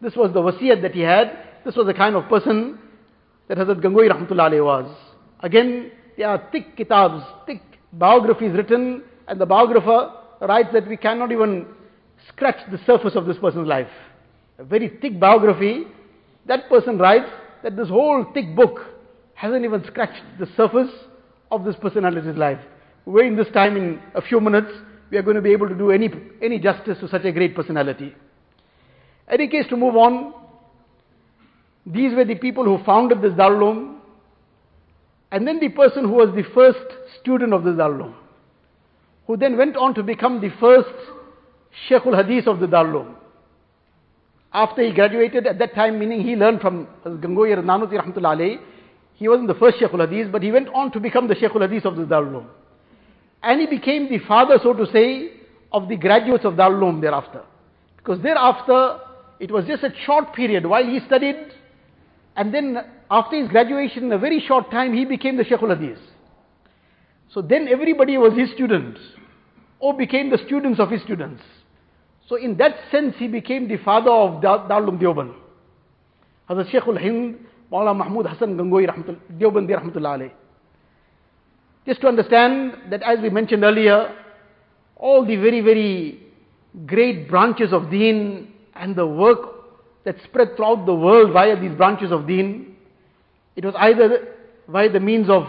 this 0.00 0.14
was 0.14 0.32
the 0.32 0.40
wasiyat 0.40 0.82
that 0.82 0.92
he 0.92 1.00
had. 1.00 1.38
This 1.64 1.74
was 1.74 1.86
the 1.86 1.94
kind 1.94 2.16
of 2.16 2.28
person 2.28 2.78
that 3.48 3.58
Hazrat 3.58 3.80
Gangohi 3.80 4.10
Rahmatullah 4.10 4.64
was. 4.64 4.94
Again, 5.40 5.90
there 6.16 6.28
are 6.28 6.48
thick 6.52 6.76
kitabs, 6.76 7.24
thick 7.46 7.62
biographies 7.92 8.52
written, 8.52 9.02
and 9.28 9.40
the 9.40 9.46
biographer 9.46 10.12
writes 10.42 10.68
that 10.72 10.86
we 10.86 10.96
cannot 10.96 11.32
even 11.32 11.66
scratch 12.28 12.56
the 12.70 12.78
surface 12.84 13.14
of 13.14 13.26
this 13.26 13.38
person's 13.38 13.66
life. 13.66 13.88
A 14.58 14.64
very 14.64 14.98
thick 15.00 15.18
biography. 15.18 15.84
That 16.46 16.68
person 16.68 16.98
writes 16.98 17.30
that 17.62 17.76
this 17.76 17.88
whole 17.88 18.26
thick 18.34 18.54
book 18.54 18.80
hasn't 19.36 19.64
even 19.64 19.84
scratched 19.86 20.22
the 20.40 20.46
surface 20.56 20.90
of 21.50 21.64
this 21.64 21.76
personality's 21.76 22.36
life. 22.36 22.58
We're 23.04 23.26
in 23.26 23.36
this 23.36 23.48
time, 23.52 23.76
in 23.76 24.00
a 24.14 24.22
few 24.22 24.40
minutes, 24.40 24.72
we 25.10 25.18
are 25.18 25.22
going 25.22 25.36
to 25.36 25.42
be 25.42 25.52
able 25.52 25.68
to 25.68 25.74
do 25.74 25.90
any, 25.90 26.10
any 26.42 26.58
justice 26.58 26.98
to 27.00 27.08
such 27.08 27.24
a 27.24 27.30
great 27.30 27.54
personality. 27.54 28.14
Any 29.28 29.46
case, 29.48 29.66
to 29.68 29.76
move 29.76 29.94
on, 29.94 30.34
these 31.84 32.14
were 32.14 32.24
the 32.24 32.34
people 32.34 32.64
who 32.64 32.82
founded 32.84 33.22
this 33.22 33.32
Darul 33.32 33.98
and 35.30 35.46
then 35.46 35.60
the 35.60 35.68
person 35.68 36.04
who 36.04 36.12
was 36.12 36.34
the 36.34 36.44
first 36.54 36.78
student 37.20 37.52
of 37.52 37.62
this 37.62 37.74
Darul 37.74 38.14
who 39.26 39.36
then 39.36 39.56
went 39.56 39.76
on 39.76 39.94
to 39.94 40.02
become 40.02 40.40
the 40.40 40.50
first 40.58 40.88
Sheikhul 41.88 42.16
Hadith 42.16 42.46
of 42.46 42.60
the 42.60 42.66
Darul 42.66 43.14
After 44.52 44.82
he 44.82 44.92
graduated, 44.92 45.46
at 45.46 45.58
that 45.58 45.74
time, 45.74 45.98
meaning 45.98 46.22
he 46.22 46.36
learned 46.36 46.60
from 46.60 46.86
Gangohi 47.04 47.54
Nanotwi 47.62 48.00
Rahmatullah 48.00 48.58
he 49.16 49.28
wasn't 49.28 49.48
the 49.48 49.54
first 49.54 49.78
Sheikhul 49.78 50.08
Hadith, 50.08 50.30
but 50.30 50.42
he 50.42 50.52
went 50.52 50.68
on 50.68 50.92
to 50.92 51.00
become 51.00 51.26
the 51.26 51.34
Sheikhul 51.34 51.62
Hadith 51.62 51.86
of 51.86 51.96
the 51.96 52.04
Darul 52.04 52.46
And 53.42 53.60
he 53.60 53.66
became 53.66 54.08
the 54.10 54.18
father, 54.26 54.58
so 54.62 54.74
to 54.74 54.86
say, 54.92 55.32
of 55.72 55.88
the 55.88 55.96
graduates 55.96 56.44
of 56.44 56.54
Darul 56.54 57.00
thereafter. 57.00 57.42
Because 57.96 58.22
thereafter, 58.22 59.00
it 59.40 59.50
was 59.50 59.64
just 59.64 59.82
a 59.82 59.90
short 60.04 60.34
period 60.34 60.66
while 60.66 60.84
he 60.84 61.00
studied, 61.06 61.36
and 62.36 62.52
then 62.52 62.78
after 63.10 63.40
his 63.40 63.48
graduation, 63.48 64.04
in 64.04 64.12
a 64.12 64.18
very 64.18 64.40
short 64.46 64.70
time, 64.70 64.92
he 64.92 65.06
became 65.06 65.38
the 65.38 65.44
Sheikhul 65.44 65.76
Hadith. 65.76 65.98
So 67.32 67.40
then 67.40 67.68
everybody 67.68 68.18
was 68.18 68.34
his 68.36 68.50
students, 68.52 69.00
or 69.80 69.96
became 69.96 70.28
the 70.28 70.38
students 70.46 70.78
of 70.78 70.90
his 70.90 71.02
students. 71.02 71.42
So 72.28 72.36
in 72.36 72.58
that 72.58 72.76
sense, 72.90 73.14
he 73.18 73.28
became 73.28 73.66
the 73.66 73.78
father 73.78 74.10
of 74.10 74.42
Darul 74.42 75.00
Deoband. 75.00 75.34
Hazrat 76.50 76.70
Sheikhul 76.70 77.00
Hind, 77.00 77.38
Maulana 77.70 77.96
Mahmud 77.96 78.26
Hassan 78.26 78.56
Gangohi 78.56 78.86
Deobandi 79.38 79.74
Rahmatullah 79.74 80.30
Just 81.86 82.00
to 82.00 82.08
understand 82.08 82.74
that 82.90 83.02
as 83.02 83.18
we 83.20 83.30
mentioned 83.30 83.64
earlier, 83.64 84.14
all 84.96 85.24
the 85.24 85.36
very, 85.36 85.60
very 85.60 86.20
great 86.86 87.28
branches 87.28 87.72
of 87.72 87.90
deen 87.90 88.52
and 88.74 88.94
the 88.94 89.06
work 89.06 89.40
that 90.04 90.16
spread 90.24 90.56
throughout 90.56 90.86
the 90.86 90.94
world 90.94 91.32
via 91.32 91.58
these 91.60 91.74
branches 91.74 92.12
of 92.12 92.26
deen, 92.26 92.76
it 93.56 93.64
was 93.64 93.74
either 93.78 94.34
via 94.68 94.90
the 94.90 95.00
means 95.00 95.28
of 95.28 95.44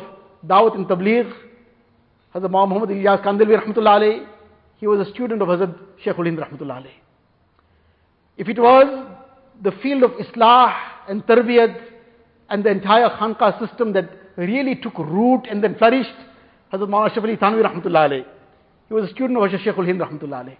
Dawat 0.45 0.75
and 0.75 0.87
Tabligh, 0.87 1.31
Hazrat 2.33 2.51
Muhammad 2.51 2.89
Ilyas 2.89 3.23
Kandhlawi 3.23 3.61
rahmatullah 3.61 4.27
he 4.79 4.85
was 4.87 5.05
a 5.07 5.11
student 5.11 5.41
of 5.41 5.47
Hazrat 5.47 5.75
Sheikhul 6.05 6.25
Hind 6.25 6.37
rahmatullah 6.37 6.85
If 8.37 8.47
it 8.47 8.59
was 8.59 9.07
the 9.63 9.71
field 9.83 10.03
of 10.03 10.11
Islah 10.11 10.75
and 11.09 11.25
Tarbiyat 11.25 11.96
and 12.49 12.63
the 12.63 12.69
entire 12.69 13.09
Khanqa 13.09 13.59
system 13.65 13.93
that 13.93 14.09
really 14.37 14.75
took 14.75 14.97
root 14.97 15.47
and 15.49 15.63
then 15.63 15.75
flourished, 15.75 16.09
Hazrat 16.71 16.87
Maulana 16.87 17.11
Ashraf 17.11 17.25
Ali 17.25 17.37
Thanwi 17.37 17.63
rahmatullah 17.63 18.25
he 18.87 18.93
was 18.93 19.09
a 19.09 19.13
student 19.13 19.37
of 19.37 19.49
Hazrat 19.49 19.63
Sheikhul 19.63 19.85
Hind 19.85 19.99
rahmatullah 19.99 20.55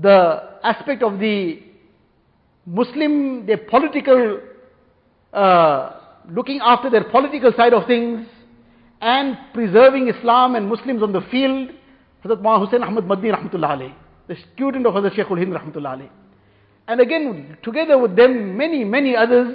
the 0.00 0.58
aspect 0.64 1.02
of 1.02 1.20
the 1.20 1.62
Muslim, 2.66 3.46
their 3.46 3.58
political, 3.58 4.40
uh, 5.32 5.90
looking 6.28 6.60
after 6.62 6.90
their 6.90 7.04
political 7.04 7.52
side 7.56 7.72
of 7.72 7.86
things 7.86 8.26
and 9.00 9.36
preserving 9.52 10.08
Islam 10.08 10.56
and 10.56 10.68
Muslims 10.68 11.02
on 11.02 11.12
the 11.12 11.20
field, 11.30 11.70
Hazrat 12.24 12.42
Maulana 12.42 12.66
Hussain 12.66 12.82
Ahmad 12.82 13.04
Madni 13.04 13.30
rahmatullah 13.30 13.94
the 14.26 14.36
student 14.54 14.86
of 14.86 14.94
Hazrat 14.94 15.14
Sheikhul 15.14 15.38
Hind 15.38 15.52
rahmatullah 15.52 16.08
And 16.88 17.00
again, 17.00 17.58
together 17.62 17.98
with 17.98 18.16
them, 18.16 18.56
many, 18.56 18.84
many 18.84 19.14
others 19.14 19.54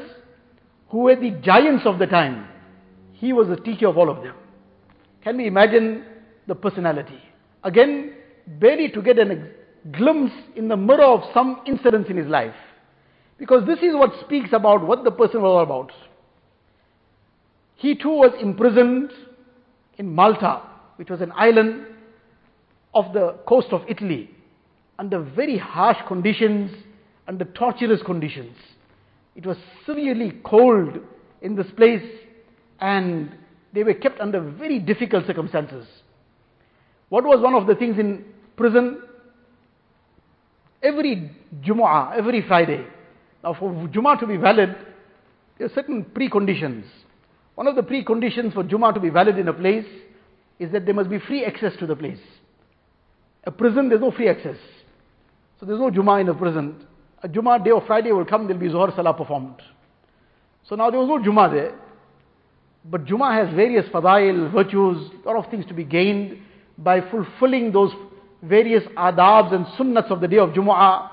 who 0.90 1.00
were 1.00 1.16
the 1.16 1.32
giants 1.42 1.86
of 1.86 2.00
the 2.00 2.08
time. 2.08 2.48
He 3.14 3.34
was 3.34 3.48
the 3.48 3.58
teacher 3.58 3.88
of 3.88 3.98
all 3.98 4.10
of 4.10 4.24
them. 4.24 4.36
Can 5.24 5.38
we 5.38 5.48
imagine 5.48 6.06
the 6.48 6.56
personality? 6.56 7.22
Again, 7.64 8.14
barely 8.48 8.90
to 8.90 9.02
get 9.02 9.20
a 9.20 9.50
glimpse 9.92 10.34
in 10.56 10.68
the 10.68 10.78
mirror 10.78 11.04
of 11.04 11.22
some 11.34 11.62
incidents 11.66 12.10
in 12.10 12.18
his 12.18 12.28
life. 12.28 12.56
Because 13.38 13.66
this 13.66 13.80
is 13.80 13.96
what 13.96 14.12
speaks 14.26 14.50
about 14.52 14.86
what 14.86 15.04
the 15.04 15.12
person 15.12 15.42
was 15.42 15.50
all 15.50 15.64
about. 15.64 15.92
He 17.76 17.96
too 17.96 18.10
was 18.10 18.34
imprisoned 18.42 19.12
in 19.98 20.14
Malta, 20.14 20.62
which 20.98 21.10
was 21.10 21.22
an 21.22 21.32
island 21.36 21.86
off 22.94 23.14
the 23.14 23.38
coast 23.48 23.68
of 23.72 23.82
Italy, 23.88 24.30
under 24.98 25.22
very 25.22 25.58
harsh 25.58 25.98
conditions, 26.08 26.72
under 27.28 27.46
torturous 27.46 28.02
conditions. 28.06 28.56
It 29.36 29.46
was 29.46 29.58
severely 29.86 30.34
cold 30.44 30.98
in 31.42 31.56
this 31.56 31.68
place, 31.76 32.04
and 32.80 33.36
they 33.74 33.84
were 33.84 33.94
kept 33.94 34.20
under 34.20 34.42
very 34.42 34.80
difficult 34.80 35.26
circumstances. 35.28 35.86
What 37.10 37.24
was 37.24 37.42
one 37.42 37.56
of 37.56 37.68
the 37.68 37.76
things 37.76 37.98
in 37.98 38.26
prison? 38.56 39.02
every 40.82 41.32
Jumu'ah, 41.62 42.18
every 42.18 42.42
Friday. 42.48 42.86
Now, 43.44 43.54
for 43.54 43.72
Jumu'ah 43.72 44.20
to 44.20 44.28
be 44.28 44.38
valid, 44.38 44.76
there 45.58 45.68
are 45.68 45.74
certain 45.74 46.06
preconditions. 46.06 46.84
One 47.56 47.68
of 47.68 47.76
the 47.76 47.84
preconditions 47.84 48.54
for 48.54 48.64
Jumu'ah 48.64 48.94
to 48.94 49.00
be 49.00 49.10
valid 49.10 49.38
in 49.38 49.48
a 49.48 49.54
place 49.54 49.86
is 50.60 50.72
that 50.72 50.86
there 50.86 50.94
must 50.94 51.10
be 51.10 51.20
free 51.20 51.46
access 51.46 51.74
to 51.80 51.86
the 51.86 51.96
place. 51.96 52.20
A 53.46 53.52
prison, 53.52 53.90
there's 53.90 54.02
no 54.02 54.12
free 54.12 54.30
access. 54.30 54.58
So 55.60 55.66
there's 55.66 55.80
no 55.80 55.90
Jumu'ah 55.90 56.22
in 56.22 56.30
a 56.30 56.34
prison. 56.34 56.86
A 57.22 57.28
Jumu'ah 57.28 57.64
day 57.64 57.72
or 57.72 57.84
Friday 57.86 58.12
will 58.12 58.26
come, 58.26 58.48
there'll 58.48 58.62
be 58.62 58.70
Zohar 58.70 58.94
Salah 58.96 59.14
performed. 59.14 59.62
So 60.68 60.76
now 60.76 60.90
there 60.90 61.00
was 61.00 61.10
no 61.10 61.20
Jumu'ah 61.20 61.52
there. 61.52 61.76
But 62.86 63.06
Jumu'ah 63.06 63.46
has 63.46 63.54
various 63.56 63.86
fadail, 63.90 64.52
virtues, 64.54 65.12
a 65.26 65.28
lot 65.28 65.44
of 65.44 65.52
things 65.52 65.66
to 65.68 65.74
be 65.74 65.84
gained 65.84 66.38
by 66.78 67.02
fulfilling 67.02 67.72
those 67.74 67.92
various 68.42 68.84
adabs 68.96 69.54
and 69.54 69.66
sunnats 69.78 70.10
of 70.12 70.22
the 70.22 70.28
day 70.28 70.38
of 70.38 70.52
Jumu'ah. 70.52 71.10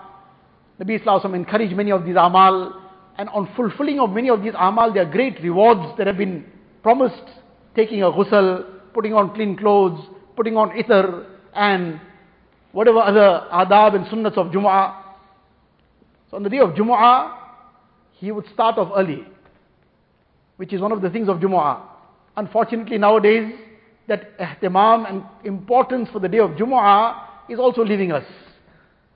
Nabi 0.81 1.01
Islam 1.01 1.35
encouraged 1.35 1.75
many 1.75 1.91
of 1.91 2.05
these 2.05 2.17
amal, 2.17 2.83
and 3.19 3.29
on 3.31 3.49
fulfilling 3.57 3.99
of 3.99 4.11
many 4.11 4.31
of 4.31 4.43
these 4.43 4.53
amal, 4.57 4.93
there 4.93 5.03
are 5.03 5.11
great 5.11 5.43
rewards 5.43 5.97
that 5.99 6.07
have 6.07 6.19
been 6.19 6.45
promised. 6.83 7.25
Taking 7.75 8.03
a 8.03 8.13
ghusl, 8.13 8.65
putting 8.95 9.13
on 9.13 9.35
clean 9.35 9.57
clothes, 9.57 10.01
putting 10.37 10.57
on 10.57 10.71
ithr, 10.71 11.27
and 11.55 12.01
whatever 12.73 13.01
other 13.01 13.47
adab 13.53 13.97
and 13.97 14.07
sunnats 14.07 14.37
of 14.37 14.53
Jumu'ah. 14.53 15.03
On 16.37 16.43
the 16.43 16.51
day 16.51 16.59
of 16.59 16.75
Jumu'ah, 16.75 17.35
he 18.13 18.31
would 18.31 18.45
start 18.53 18.77
off 18.77 18.93
early, 18.95 19.25
which 20.59 20.75
is 20.75 20.83
one 20.83 20.93
of 20.93 21.01
the 21.01 21.09
things 21.09 21.31
of 21.31 21.39
Jumu'ah. 21.39 21.81
Unfortunately, 22.37 22.99
nowadays, 22.99 23.55
that 24.07 24.39
ihtimam 24.39 25.09
and 25.09 25.23
importance 25.45 26.11
for 26.13 26.19
the 26.19 26.29
day 26.29 26.41
of 26.41 26.51
Jumu'ah 26.51 27.23
is 27.49 27.59
also 27.59 27.83
leaving 27.83 28.13
us. 28.13 28.25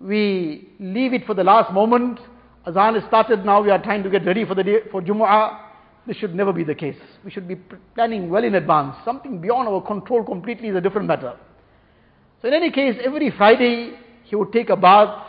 We 0.01 0.71
leave 0.81 1.12
it 1.12 1.27
for 1.27 1.35
the 1.35 1.45
last 1.45 1.75
moment. 1.75 2.21
Azan 2.66 2.97
is 2.97 3.05
started 3.07 3.45
now, 3.45 3.62
we 3.62 3.71
are 3.71 3.83
trying 3.83 4.03
to 4.03 4.09
get 4.09 4.25
ready 4.25 4.47
for 4.47 4.55
the 4.55 4.64
day 4.64 4.79
for 4.91 5.03
Jumu'ah. 5.03 5.61
this 6.07 6.16
should 6.16 6.35
never 6.35 6.55
be 6.55 6.64
the 6.64 6.75
case. 6.75 6.97
We 7.23 7.31
should 7.31 7.47
be 7.47 7.57
planning 7.95 8.31
well 8.31 8.45
in 8.45 8.55
advance. 8.55 8.97
Something 9.05 9.43
beyond 9.43 9.68
our 9.68 9.83
control 9.83 10.25
completely 10.25 10.68
is 10.68 10.77
a 10.77 10.81
different 10.81 11.07
matter. 11.07 11.37
So, 12.41 12.49
in 12.49 12.55
any 12.55 12.71
case, 12.71 12.99
every 13.05 13.31
Friday 13.31 13.93
he 14.25 14.37
would 14.37 14.55
take 14.55 14.71
a 14.71 14.77
bath, 14.77 15.23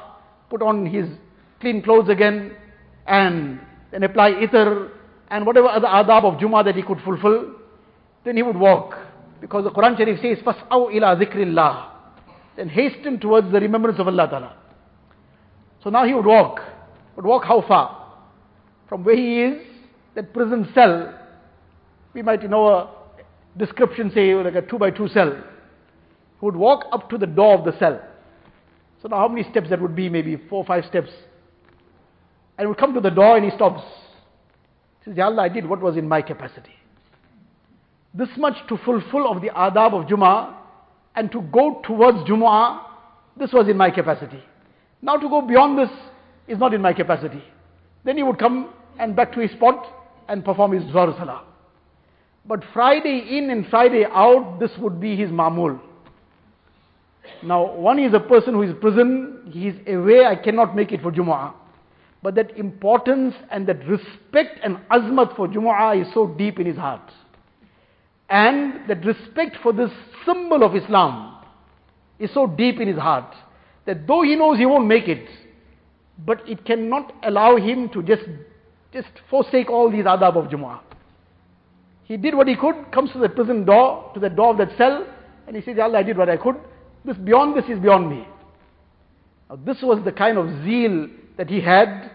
put 0.50 0.62
on 0.62 0.86
his 0.86 1.10
clean 1.61 1.83
clothes 1.83 2.09
again, 2.09 2.53
and 3.07 3.61
then 3.91 4.03
apply 4.03 4.33
itr 4.33 4.91
and 5.29 5.47
whatever 5.47 5.68
other 5.68 5.87
adab 5.87 6.24
of 6.24 6.41
Jummah 6.41 6.64
that 6.64 6.74
he 6.74 6.83
could 6.83 7.01
fulfill. 7.01 7.53
Then 8.24 8.37
he 8.37 8.43
would 8.43 8.57
walk. 8.57 8.95
Because 9.41 9.64
the 9.64 9.70
Quran 9.70 9.97
Sharif 9.97 10.20
says, 10.20 10.45
فَاسْعَوْا 10.45 10.93
إِلَىٰ 10.93 11.22
ذِكْرِ 11.22 11.37
اللَّهِ 11.37 11.89
Then 12.57 12.68
hasten 12.68 13.20
towards 13.20 13.51
the 13.53 13.61
remembrance 13.61 13.99
of 13.99 14.09
Allah 14.09 14.29
Ta'ala. 14.29 14.57
So 15.83 15.91
now 15.91 16.05
he 16.05 16.14
would 16.14 16.27
walk. 16.27 16.61
But 17.14 17.24
walk 17.24 17.45
how 17.45 17.62
far? 17.62 18.14
From 18.89 19.05
where 19.05 19.16
he 19.16 19.43
is, 19.43 19.62
that 20.14 20.33
prison 20.33 20.68
cell, 20.74 21.14
we 22.14 22.22
might 22.22 22.49
know 22.49 22.68
a 22.68 22.91
description 23.57 24.11
say 24.14 24.35
like 24.35 24.55
a 24.55 24.62
two 24.62 24.79
by 24.79 24.91
two 24.91 25.09
cell. 25.09 25.33
He 25.33 26.45
would 26.45 26.57
walk 26.57 26.87
up 26.93 27.11
to 27.11 27.18
the 27.18 27.27
door 27.27 27.59
of 27.59 27.64
the 27.64 27.79
cell. 27.79 28.01
So 29.03 29.09
now 29.09 29.18
how 29.18 29.29
many 29.29 29.49
steps 29.51 29.70
that 29.70 29.81
would 29.81 29.95
be? 29.95 30.09
Maybe 30.09 30.37
four 30.49 30.62
or 30.62 30.64
five 30.64 30.85
steps. 30.87 31.11
And 32.62 32.70
would 32.70 32.78
come 32.78 32.93
to 32.93 33.01
the 33.01 33.09
door 33.09 33.38
and 33.38 33.43
he 33.43 33.49
stops. 33.49 33.82
He 34.99 35.05
says, 35.05 35.18
Ya 35.18 35.26
Allah, 35.26 35.41
I 35.41 35.49
did 35.49 35.68
what 35.68 35.82
was 35.82 35.97
in 35.97 36.07
my 36.07 36.22
capacity. 36.22 36.76
This 38.14 38.30
much 38.38 38.53
to 38.70 38.78
fulfill 38.86 39.32
of 39.32 39.41
the 39.41 39.49
adab 39.49 39.99
of 39.99 40.07
Jummah 40.07 40.53
and 41.16 41.32
to 41.32 41.41
go 41.41 41.82
towards 41.84 42.20
Jumu'ah, 42.30 42.82
this 43.36 43.51
was 43.51 43.68
in 43.68 43.78
my 43.78 43.89
capacity. 43.89 44.43
Now 45.01 45.18
to 45.18 45.28
go 45.28 45.41
beyond 45.41 45.80
this 45.80 45.89
is 46.47 46.59
not 46.59 46.76
in 46.76 46.84
my 46.84 46.93
capacity. 46.93 47.43
Then 48.03 48.18
he 48.18 48.22
would 48.22 48.38
come 48.38 48.70
and 48.99 49.16
back 49.16 49.34
to 49.34 49.39
his 49.39 49.49
spot 49.53 49.84
and 50.28 50.45
perform 50.45 50.74
his 50.74 50.84
Zuhr 50.93 51.18
Salah. 51.18 51.43
But 52.45 52.64
Friday 52.74 53.39
in 53.39 53.49
and 53.49 53.66
Friday 53.70 54.05
out, 54.05 54.59
this 54.59 54.70
would 54.78 54.99
be 54.99 55.16
his 55.16 55.32
mamul. 55.32 55.80
Now, 57.41 57.74
one 57.74 57.97
is 57.97 58.14
a 58.14 58.20
person 58.20 58.53
who 58.53 58.62
is 58.62 58.76
prison, 58.80 59.49
he 59.51 59.70
is 59.70 59.76
away, 59.88 60.28
I 60.28 60.36
cannot 60.36 60.76
make 60.76 60.91
it 60.91 61.01
for 61.01 61.12
Jumu'ah. 61.12 61.55
But 62.24 62.36
that 62.36 62.57
importance 62.57 63.34
and 63.49 63.67
that 63.67 63.86
respect 63.88 64.59
and 64.63 64.78
azmat 64.91 65.36
for 65.36 65.47
Jumu'ah 65.47 66.01
is 66.01 66.13
so 66.13 66.28
deep 66.28 66.59
in 66.59 66.67
his 66.67 66.78
heart. 66.78 67.11
And 68.30 68.88
that 68.88 69.03
respect 69.03 69.57
for 69.61 69.74
this 69.74 69.89
symbol 70.26 70.63
of 70.63 70.76
Islam 70.76 71.43
is 72.19 72.32
so 72.34 72.47
deep 72.47 72.80
in 72.80 72.88
his 72.88 72.97
heart 72.97 73.36
that 73.86 74.07
though 74.07 74.22
he 74.22 74.36
knows 74.36 74.57
he 74.57 74.65
won't 74.65 74.86
make 74.86 75.07
it, 75.07 75.28
but 76.26 76.47
it 76.47 76.63
cannot 76.63 77.13
allow 77.24 77.57
him 77.57 77.89
to 77.89 78.03
just, 78.03 78.24
just 78.93 79.09
forsake 79.30 79.69
all 79.69 79.91
these 79.91 80.05
adab 80.05 80.38
of 80.38 80.51
Jumu'ah. 80.51 80.80
He 82.03 82.17
did 82.17 82.36
what 82.36 82.47
he 82.47 82.55
could, 82.55 82.91
comes 82.91 83.11
to 83.13 83.19
the 83.19 83.30
prison 83.30 83.65
door, 83.65 84.11
to 84.13 84.19
the 84.19 84.30
door 84.30 84.51
of 84.51 84.57
that 84.57 84.78
cell, 84.78 85.07
and 85.47 85.55
he 85.55 85.61
says, 85.61 85.80
Allah, 85.80 85.99
I 85.99 86.03
did 86.03 86.17
what 86.17 86.30
I 86.30 86.38
could. 86.38 86.55
This 87.03 87.17
beyond 87.17 87.57
this 87.57 87.65
is 87.69 87.80
beyond 87.80 88.09
me. 88.09 88.28
Now, 89.49 89.57
this 89.65 89.78
was 89.82 90.03
the 90.05 90.11
kind 90.11 90.38
of 90.38 90.47
zeal 90.63 91.07
that 91.38 91.50
he 91.50 91.62
had. 91.62 92.12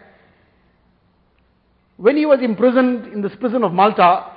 When 1.96 2.16
he 2.16 2.26
was 2.26 2.40
imprisoned 2.42 3.12
in 3.12 3.22
this 3.22 3.32
prison 3.40 3.64
of 3.64 3.72
Malta, 3.72 4.32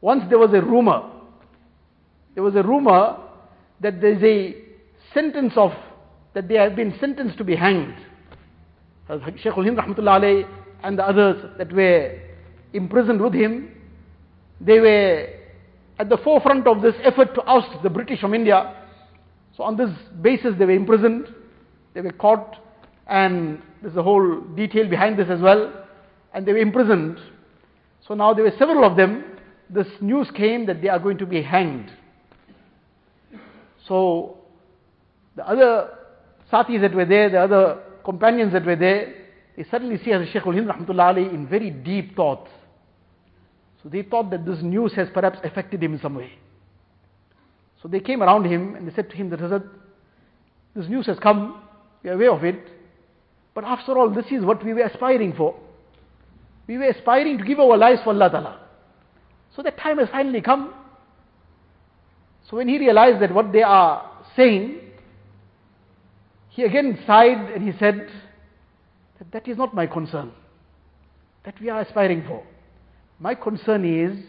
once 0.00 0.24
there 0.28 0.38
was 0.38 0.50
a 0.54 0.62
rumor. 0.62 1.02
There 2.34 2.42
was 2.42 2.54
a 2.54 2.62
rumor 2.62 3.18
that 3.80 4.00
there 4.00 4.12
is 4.12 4.22
a 4.22 4.56
sentence 5.12 5.52
of, 5.56 5.72
that 6.34 6.48
they 6.48 6.54
have 6.54 6.76
been 6.76 6.94
sentenced 7.00 7.38
to 7.38 7.44
be 7.44 7.56
hanged. 7.56 7.94
Shaykh 9.08 9.46
al-Hind 9.56 9.78
rahmatullah 9.78 10.48
and 10.82 10.98
the 10.98 11.04
others 11.04 11.44
that 11.58 11.72
were 11.72 12.18
imprisoned 12.72 13.20
with 13.20 13.34
him, 13.34 13.70
they 14.60 14.80
were 14.80 15.28
at 15.98 16.08
the 16.08 16.18
forefront 16.18 16.66
of 16.66 16.82
this 16.82 16.94
effort 17.02 17.34
to 17.34 17.42
oust 17.42 17.82
the 17.82 17.90
British 17.90 18.20
from 18.20 18.34
India. 18.34 18.74
So 19.56 19.62
on 19.62 19.76
this 19.76 19.90
basis 20.20 20.54
they 20.58 20.66
were 20.66 20.72
imprisoned, 20.72 21.28
they 21.94 22.02
were 22.02 22.12
caught, 22.12 22.56
and 23.06 23.62
there's 23.82 23.96
a 23.96 24.02
whole 24.02 24.40
detail 24.56 24.88
behind 24.88 25.18
this 25.18 25.28
as 25.30 25.40
well, 25.40 25.72
and 26.34 26.46
they 26.46 26.52
were 26.52 26.58
imprisoned. 26.58 27.18
So 28.06 28.14
now 28.14 28.34
there 28.34 28.44
were 28.44 28.54
several 28.58 28.84
of 28.84 28.96
them, 28.96 29.24
this 29.68 29.86
news 30.00 30.30
came 30.30 30.66
that 30.66 30.80
they 30.80 30.88
are 30.88 30.98
going 30.98 31.18
to 31.18 31.26
be 31.26 31.42
hanged. 31.42 31.90
So 33.88 34.38
the 35.34 35.46
other 35.46 35.90
satis 36.50 36.80
that 36.80 36.94
were 36.94 37.04
there, 37.04 37.30
the 37.30 37.40
other 37.40 37.82
companions 38.04 38.52
that 38.52 38.64
were 38.64 38.76
there, 38.76 39.14
they 39.56 39.64
suddenly 39.70 39.98
see 40.04 40.12
as 40.12 40.28
Shaykh 40.28 40.46
al-Hind 40.46 40.68
rahmatullah 40.68 41.32
in 41.32 41.48
very 41.48 41.70
deep 41.70 42.14
thoughts. 42.14 42.50
So 43.82 43.88
they 43.88 44.02
thought 44.02 44.30
that 44.30 44.44
this 44.44 44.58
news 44.62 44.92
has 44.94 45.08
perhaps 45.12 45.38
affected 45.44 45.82
him 45.82 45.94
in 45.94 46.00
some 46.00 46.14
way. 46.14 46.32
So 47.82 47.88
they 47.88 48.00
came 48.00 48.22
around 48.22 48.44
him 48.44 48.74
and 48.74 48.88
they 48.88 48.94
said 48.94 49.10
to 49.10 49.16
him 49.16 49.30
that 49.30 49.40
Hazrat, 49.40 49.66
this 50.74 50.88
news 50.88 51.06
has 51.06 51.18
come, 51.18 51.62
we 52.02 52.10
are 52.10 52.14
aware 52.14 52.32
of 52.32 52.44
it, 52.44 52.68
but 53.56 53.64
after 53.64 53.96
all, 53.96 54.10
this 54.10 54.26
is 54.30 54.44
what 54.44 54.62
we 54.62 54.74
were 54.74 54.82
aspiring 54.82 55.32
for. 55.32 55.54
We 56.66 56.76
were 56.76 56.90
aspiring 56.90 57.38
to 57.38 57.44
give 57.44 57.58
our 57.58 57.78
lives 57.78 58.02
for 58.04 58.10
Allah 58.10 58.28
Ta'ala. 58.28 58.60
So 59.56 59.62
that 59.62 59.78
time 59.78 59.96
has 59.96 60.10
finally 60.10 60.42
come. 60.42 60.74
So 62.50 62.58
when 62.58 62.68
he 62.68 62.78
realized 62.78 63.22
that 63.22 63.32
what 63.32 63.54
they 63.54 63.62
are 63.62 64.10
saying, 64.36 64.80
he 66.50 66.64
again 66.64 67.02
sighed 67.06 67.50
and 67.54 67.66
he 67.66 67.72
said 67.78 68.10
that 69.18 69.32
that 69.32 69.48
is 69.48 69.56
not 69.56 69.74
my 69.74 69.86
concern. 69.86 70.32
That 71.46 71.58
we 71.58 71.70
are 71.70 71.80
aspiring 71.80 72.24
for. 72.28 72.42
My 73.18 73.34
concern 73.34 73.86
is 73.86 74.22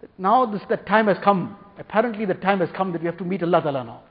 that 0.00 0.10
now 0.18 0.44
this 0.44 0.62
that 0.70 0.88
time 0.88 1.06
has 1.06 1.18
come. 1.22 1.56
Apparently 1.78 2.24
the 2.24 2.34
time 2.34 2.58
has 2.58 2.70
come 2.76 2.90
that 2.94 3.00
we 3.00 3.06
have 3.06 3.18
to 3.18 3.24
meet 3.24 3.44
Allah 3.44 3.62
Ta'ala 3.62 3.84
now. 3.84 4.02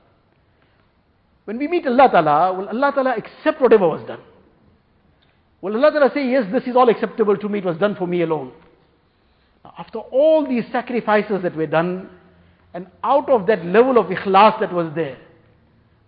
When 1.44 1.58
we 1.58 1.68
meet 1.68 1.86
Allah 1.86 2.08
Ta'ala, 2.10 2.54
will 2.54 2.70
Allah 2.70 2.92
Ta'ala 2.96 3.16
accept 3.18 3.60
whatever 3.60 3.90
was 3.90 4.08
done? 4.08 4.22
Will 5.66 5.78
Allah 5.78 5.92
Ta'ala 5.92 6.12
say, 6.14 6.30
yes, 6.30 6.46
this 6.52 6.62
is 6.68 6.76
all 6.76 6.90
acceptable 6.90 7.36
to 7.36 7.50
me, 7.50 7.58
it 7.58 7.66
was 7.66 7.76
done 7.78 7.96
for 7.96 8.06
me 8.06 8.22
alone? 8.22 8.52
Now, 9.64 9.74
After 9.80 9.98
all 9.98 10.48
these 10.48 10.64
sacrifices 10.72 11.42
that 11.42 11.56
were 11.56 11.66
done, 11.66 12.08
and 12.76 12.86
out 13.04 13.28
of 13.32 13.48
that 13.48 13.66
level 13.66 13.98
of 13.98 14.06
ikhlas 14.06 14.60
that 14.60 14.72
was 14.72 14.94
there, 14.94 15.18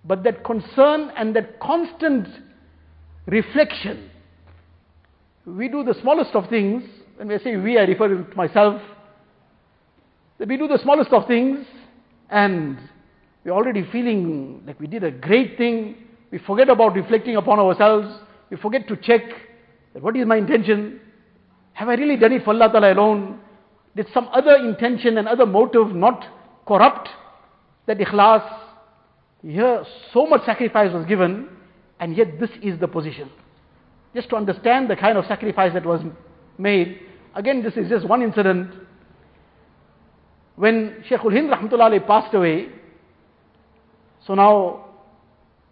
but 0.06 0.24
that 0.26 0.44
concern 0.44 1.12
and 1.18 1.36
that 1.36 1.60
constant 1.60 2.28
reflection, 3.26 4.12
we 5.48 5.68
do 5.70 5.84
the 5.84 5.96
smallest 6.04 6.36
of 6.36 6.48
things, 6.50 6.84
when 7.16 7.28
we 7.28 7.40
say 7.40 7.58
we, 7.58 7.80
I 7.80 7.86
refer 7.86 8.10
to 8.10 8.36
myself, 8.36 8.80
that 10.38 10.48
we 10.48 10.58
do 10.58 10.68
the 10.68 10.78
smallest 10.84 11.12
of 11.12 11.26
things, 11.26 11.66
and 12.30 12.78
we're 13.44 13.54
already 13.54 13.90
feeling 13.92 14.62
like 14.68 14.80
we 14.80 14.86
did 14.86 15.04
a 15.04 15.10
great 15.10 15.58
thing, 15.58 15.96
we 16.30 16.38
forget 16.38 16.70
about 16.70 16.94
reflecting 16.94 17.38
upon 17.38 17.58
ourselves, 17.58 18.20
we 18.52 18.58
forget 18.58 18.88
to 18.88 18.96
check 18.98 19.22
that 19.98 20.04
what 20.04 20.16
is 20.16 20.28
my 20.28 20.36
intention, 20.36 21.00
have 21.74 21.90
I 21.90 21.96
really 21.96 22.18
done 22.18 22.32
it 22.32 22.44
for 22.44 22.54
Allah 22.54 22.70
Ta'ala 22.72 22.94
alone? 22.94 23.40
Did 23.96 24.06
some 24.14 24.30
other 24.32 24.56
intention 24.56 25.18
and 25.18 25.28
other 25.28 25.48
motive 25.48 25.96
not 25.96 26.24
corrupt 26.68 27.10
that 27.88 27.98
ikhlas? 27.98 28.48
Here, 29.42 29.84
so 30.14 30.28
much 30.28 30.46
sacrifice 30.46 30.94
was 30.94 31.04
given, 31.08 31.50
and 32.00 32.16
yet 32.16 32.40
this 32.40 32.52
is 32.62 32.80
the 32.80 32.88
position. 32.88 33.32
Just 34.14 34.30
to 34.30 34.36
understand 34.36 34.88
the 34.88 34.96
kind 34.96 35.18
of 35.18 35.26
sacrifice 35.26 35.74
that 35.74 35.84
was 35.84 36.02
made, 36.60 37.00
again, 37.34 37.64
this 37.64 37.74
is 37.74 37.90
just 37.90 38.08
one 38.08 38.22
incident. 38.22 38.72
When 40.58 41.04
Shaykh 41.10 41.26
ul 41.26 41.32
Hind 41.32 41.50
rahmatullah 41.50 42.06
passed 42.06 42.36
away, 42.36 42.70
so 44.28 44.36
now 44.36 44.86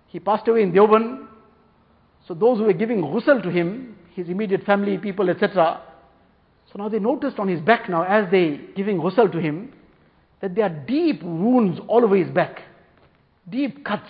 he 0.07 0.19
passed 0.19 0.47
away 0.47 0.63
in 0.63 0.71
Deoban, 0.71 1.27
so 2.27 2.33
those 2.33 2.57
who 2.57 2.63
were 2.63 2.73
giving 2.73 3.01
ghusl 3.03 3.43
to 3.43 3.51
him, 3.51 3.95
his 4.15 4.29
immediate 4.29 4.63
family, 4.63 4.97
people, 4.97 5.29
etc., 5.29 5.81
so 6.71 6.81
now 6.81 6.89
they 6.89 6.99
noticed 6.99 7.39
on 7.39 7.47
his 7.47 7.61
back 7.61 7.89
now, 7.89 8.03
as 8.03 8.29
they 8.31 8.59
giving 8.75 8.97
ghusl 8.97 9.31
to 9.31 9.39
him, 9.39 9.71
that 10.41 10.55
there 10.55 10.65
are 10.65 10.69
deep 10.69 11.23
wounds 11.23 11.79
all 11.87 12.03
over 12.03 12.15
his 12.15 12.29
back, 12.29 12.63
deep 13.49 13.85
cuts. 13.85 14.09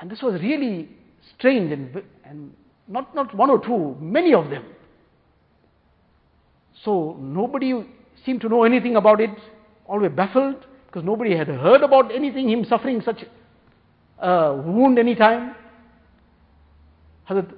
And 0.00 0.10
this 0.10 0.22
was 0.22 0.40
really 0.40 0.88
strange 1.36 1.72
and, 1.72 2.02
and 2.24 2.52
not, 2.88 3.14
not 3.14 3.34
one 3.34 3.50
or 3.50 3.62
two, 3.62 3.96
many 4.00 4.32
of 4.32 4.50
them. 4.50 4.64
So 6.84 7.16
nobody 7.20 7.84
seemed 8.24 8.40
to 8.42 8.48
know 8.48 8.64
anything 8.64 8.96
about 8.96 9.20
it, 9.20 9.30
all 9.86 9.98
were 9.98 10.08
baffled 10.08 10.66
because 10.86 11.04
nobody 11.04 11.36
had 11.36 11.48
heard 11.48 11.82
about 11.82 12.14
anything, 12.14 12.48
him 12.48 12.64
suffering 12.64 13.02
such 13.02 13.24
a 14.18 14.54
wound 14.54 14.98
any 14.98 15.14
time. 15.14 15.54
Hazrat 17.28 17.52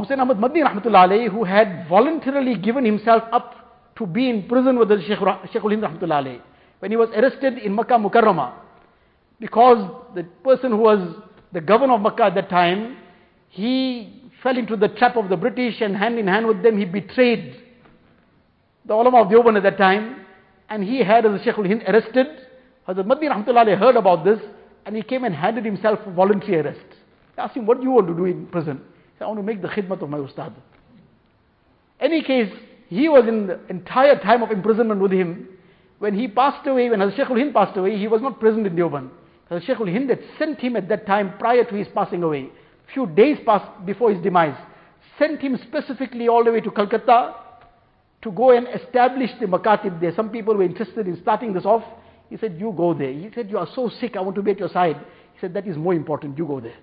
Hussain 0.00 0.20
Ahmad 0.20 0.38
Madni 0.38 0.62
rahmatullah 0.62 1.30
who 1.30 1.44
had 1.44 1.86
voluntarily 1.88 2.54
given 2.56 2.84
himself 2.84 3.22
up 3.32 3.94
to 3.96 4.06
be 4.06 4.30
in 4.30 4.48
prison 4.48 4.78
with 4.78 4.88
the 4.88 5.00
Sheikh, 5.02 5.18
Sheikh 5.52 5.62
Hind 5.62 5.82
rahmatullah 5.82 6.40
when 6.80 6.90
he 6.90 6.96
was 6.96 7.10
arrested 7.10 7.58
in 7.58 7.74
Makkah 7.74 7.94
Mukarramah 7.94 8.54
because 9.38 9.90
the 10.14 10.24
person 10.44 10.70
who 10.70 10.78
was 10.78 11.16
the 11.52 11.60
governor 11.60 11.94
of 11.94 12.00
Makkah 12.00 12.24
at 12.24 12.34
that 12.34 12.48
time, 12.48 12.96
he 13.48 14.30
fell 14.42 14.56
into 14.56 14.76
the 14.76 14.88
trap 14.88 15.16
of 15.16 15.28
the 15.28 15.36
British 15.36 15.80
and 15.80 15.96
hand 15.96 16.18
in 16.18 16.26
hand 16.26 16.46
with 16.46 16.62
them 16.62 16.78
he 16.78 16.84
betrayed 16.84 17.56
the 18.84 18.94
ulama 18.94 19.22
of 19.22 19.28
Deoband 19.28 19.56
at 19.56 19.62
that 19.62 19.78
time, 19.78 20.24
and 20.68 20.82
he 20.82 21.04
had 21.04 21.24
as 21.26 21.40
Shaykh 21.42 21.58
al-Hind 21.58 21.82
arrested. 21.86 22.26
Hazrat 22.88 23.06
Madni 23.06 23.28
Rahmatullah 23.28 23.78
heard 23.78 23.96
about 23.96 24.24
this, 24.24 24.40
and 24.86 24.96
he 24.96 25.02
came 25.02 25.24
and 25.24 25.34
handed 25.34 25.64
himself 25.64 26.00
voluntary 26.16 26.60
arrest. 26.60 26.80
They 27.36 27.42
asked 27.42 27.56
him, 27.56 27.66
what 27.66 27.78
do 27.78 27.84
you 27.84 27.90
want 27.90 28.08
to 28.08 28.14
do 28.14 28.24
in 28.24 28.46
prison? 28.46 28.80
I 29.22 29.26
want 29.26 29.38
to 29.38 29.42
make 29.42 29.62
the 29.62 29.68
khidmat 29.68 30.02
of 30.02 30.10
my 30.10 30.18
ustad. 30.18 30.52
Any 32.00 32.22
case, 32.22 32.52
he 32.88 33.08
was 33.08 33.26
in 33.28 33.46
the 33.46 33.60
entire 33.68 34.18
time 34.18 34.42
of 34.42 34.50
imprisonment 34.50 35.00
with 35.00 35.12
him. 35.12 35.48
When 35.98 36.18
he 36.18 36.26
passed 36.26 36.66
away, 36.66 36.90
when 36.90 36.98
Hazrat 36.98 37.16
Shaykh 37.16 37.30
al-Hind 37.30 37.54
passed 37.54 37.76
away, 37.76 37.96
he 37.96 38.08
was 38.08 38.20
not 38.20 38.40
present 38.40 38.66
in 38.66 38.74
Deoband. 38.74 39.08
Hazrat 39.50 39.64
Shaykh 39.64 39.80
al-Hind 39.80 40.10
had 40.10 40.20
sent 40.38 40.60
him 40.60 40.76
at 40.76 40.88
that 40.88 41.06
time 41.06 41.34
prior 41.38 41.64
to 41.64 41.74
his 41.74 41.86
passing 41.94 42.22
away. 42.22 42.50
Few 42.92 43.06
days 43.06 43.38
passed 43.46 43.86
before 43.86 44.12
his 44.12 44.22
demise. 44.22 44.56
Sent 45.18 45.40
him 45.40 45.58
specifically 45.68 46.28
all 46.28 46.42
the 46.44 46.50
way 46.50 46.60
to 46.60 46.70
Calcutta 46.70 47.34
to 48.22 48.30
go 48.32 48.50
and 48.50 48.66
establish 48.68 49.30
the 49.40 49.46
makatib 49.46 50.00
there. 50.00 50.14
Some 50.14 50.30
people 50.30 50.54
were 50.54 50.62
interested 50.64 51.06
in 51.06 51.20
starting 51.22 51.52
this 51.52 51.64
off. 51.64 51.84
He 52.30 52.36
said, 52.36 52.56
you 52.58 52.72
go 52.76 52.94
there. 52.94 53.12
He 53.12 53.30
said, 53.34 53.50
you 53.50 53.58
are 53.58 53.68
so 53.74 53.90
sick, 54.00 54.16
I 54.16 54.20
want 54.20 54.36
to 54.36 54.42
be 54.42 54.52
at 54.52 54.58
your 54.58 54.70
side. 54.70 54.96
He 55.34 55.40
said, 55.40 55.54
that 55.54 55.66
is 55.66 55.76
more 55.76 55.94
important, 55.94 56.38
you 56.38 56.46
go 56.46 56.60
there. 56.60 56.76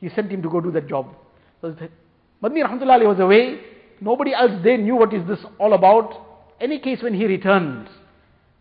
He 0.00 0.08
sent 0.10 0.30
him 0.30 0.42
to 0.42 0.48
go 0.48 0.60
do 0.60 0.70
that 0.72 0.88
job. 0.88 1.14
Madni 1.62 2.62
Rahmatullah 2.62 3.06
was 3.06 3.18
away. 3.18 3.60
Nobody 4.00 4.32
else 4.32 4.52
there 4.62 4.78
knew 4.78 4.96
what 4.96 5.12
is 5.12 5.26
this 5.26 5.40
all 5.58 5.72
about. 5.74 6.14
Any 6.60 6.78
case 6.78 7.02
when 7.02 7.14
he 7.14 7.26
returned 7.26 7.88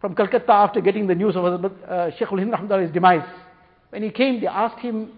from 0.01 0.15
Calcutta 0.15 0.51
after 0.51 0.81
getting 0.81 1.07
the 1.07 1.15
news 1.15 1.35
of 1.35 1.45
uh, 1.45 2.11
Shaykh 2.11 2.31
al-Hind 2.31 2.51
Rahmatullah's 2.51 2.93
demise, 2.93 3.27
when 3.89 4.03
he 4.03 4.09
came, 4.09 4.41
they 4.41 4.47
asked 4.47 4.79
him 4.79 5.11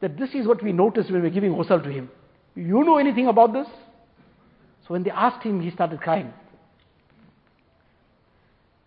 that 0.00 0.18
this 0.18 0.30
is 0.34 0.46
what 0.46 0.62
we 0.62 0.72
noticed 0.72 1.10
when 1.10 1.22
we 1.22 1.28
were 1.28 1.34
giving 1.34 1.52
ghusl 1.52 1.82
to 1.82 1.90
him. 1.90 2.10
You 2.54 2.84
know 2.84 2.98
anything 2.98 3.26
about 3.28 3.52
this? 3.52 3.66
So 4.86 4.94
when 4.94 5.02
they 5.02 5.10
asked 5.10 5.42
him, 5.42 5.60
he 5.60 5.70
started 5.70 6.00
crying. 6.00 6.32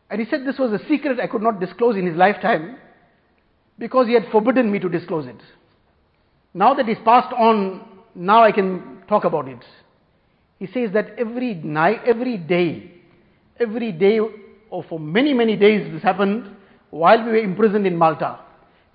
And 0.09 0.19
he 0.19 0.27
said 0.29 0.45
this 0.45 0.57
was 0.57 0.71
a 0.71 0.83
secret 0.87 1.19
I 1.19 1.27
could 1.27 1.41
not 1.41 1.59
disclose 1.59 1.95
in 1.95 2.05
his 2.05 2.15
lifetime 2.15 2.77
because 3.77 4.07
he 4.07 4.13
had 4.13 4.25
forbidden 4.31 4.71
me 4.71 4.79
to 4.79 4.89
disclose 4.89 5.27
it. 5.27 5.39
Now 6.53 6.73
that 6.73 6.87
he's 6.87 6.97
passed 7.05 7.31
on, 7.33 7.87
now 8.15 8.43
I 8.43 8.51
can 8.51 9.03
talk 9.07 9.23
about 9.23 9.47
it. 9.47 9.63
He 10.59 10.67
says 10.67 10.91
that 10.93 11.11
every 11.17 11.55
night, 11.55 12.01
every 12.05 12.37
day, 12.37 12.91
every 13.59 13.91
day, 13.91 14.19
or 14.69 14.83
for 14.83 14.99
many, 14.99 15.33
many 15.33 15.55
days 15.55 15.91
this 15.91 16.03
happened 16.03 16.55
while 16.89 17.23
we 17.23 17.31
were 17.31 17.37
imprisoned 17.37 17.87
in 17.87 17.95
Malta. 17.97 18.39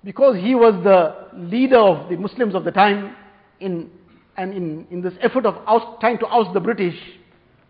Because 0.03 0.35
he 0.37 0.53
was 0.53 0.73
the 0.83 1.37
leader 1.37 1.79
of 1.79 2.09
the 2.09 2.17
Muslims 2.17 2.53
of 2.53 2.63
the 2.63 2.71
time 2.71 3.15
in, 3.59 3.89
and 4.37 4.53
in, 4.53 4.87
in 4.91 5.01
this 5.01 5.13
effort 5.21 5.45
of 5.45 5.55
oust, 5.65 5.99
trying 5.99 6.19
to 6.19 6.27
oust 6.27 6.53
the 6.53 6.59
British, 6.59 6.95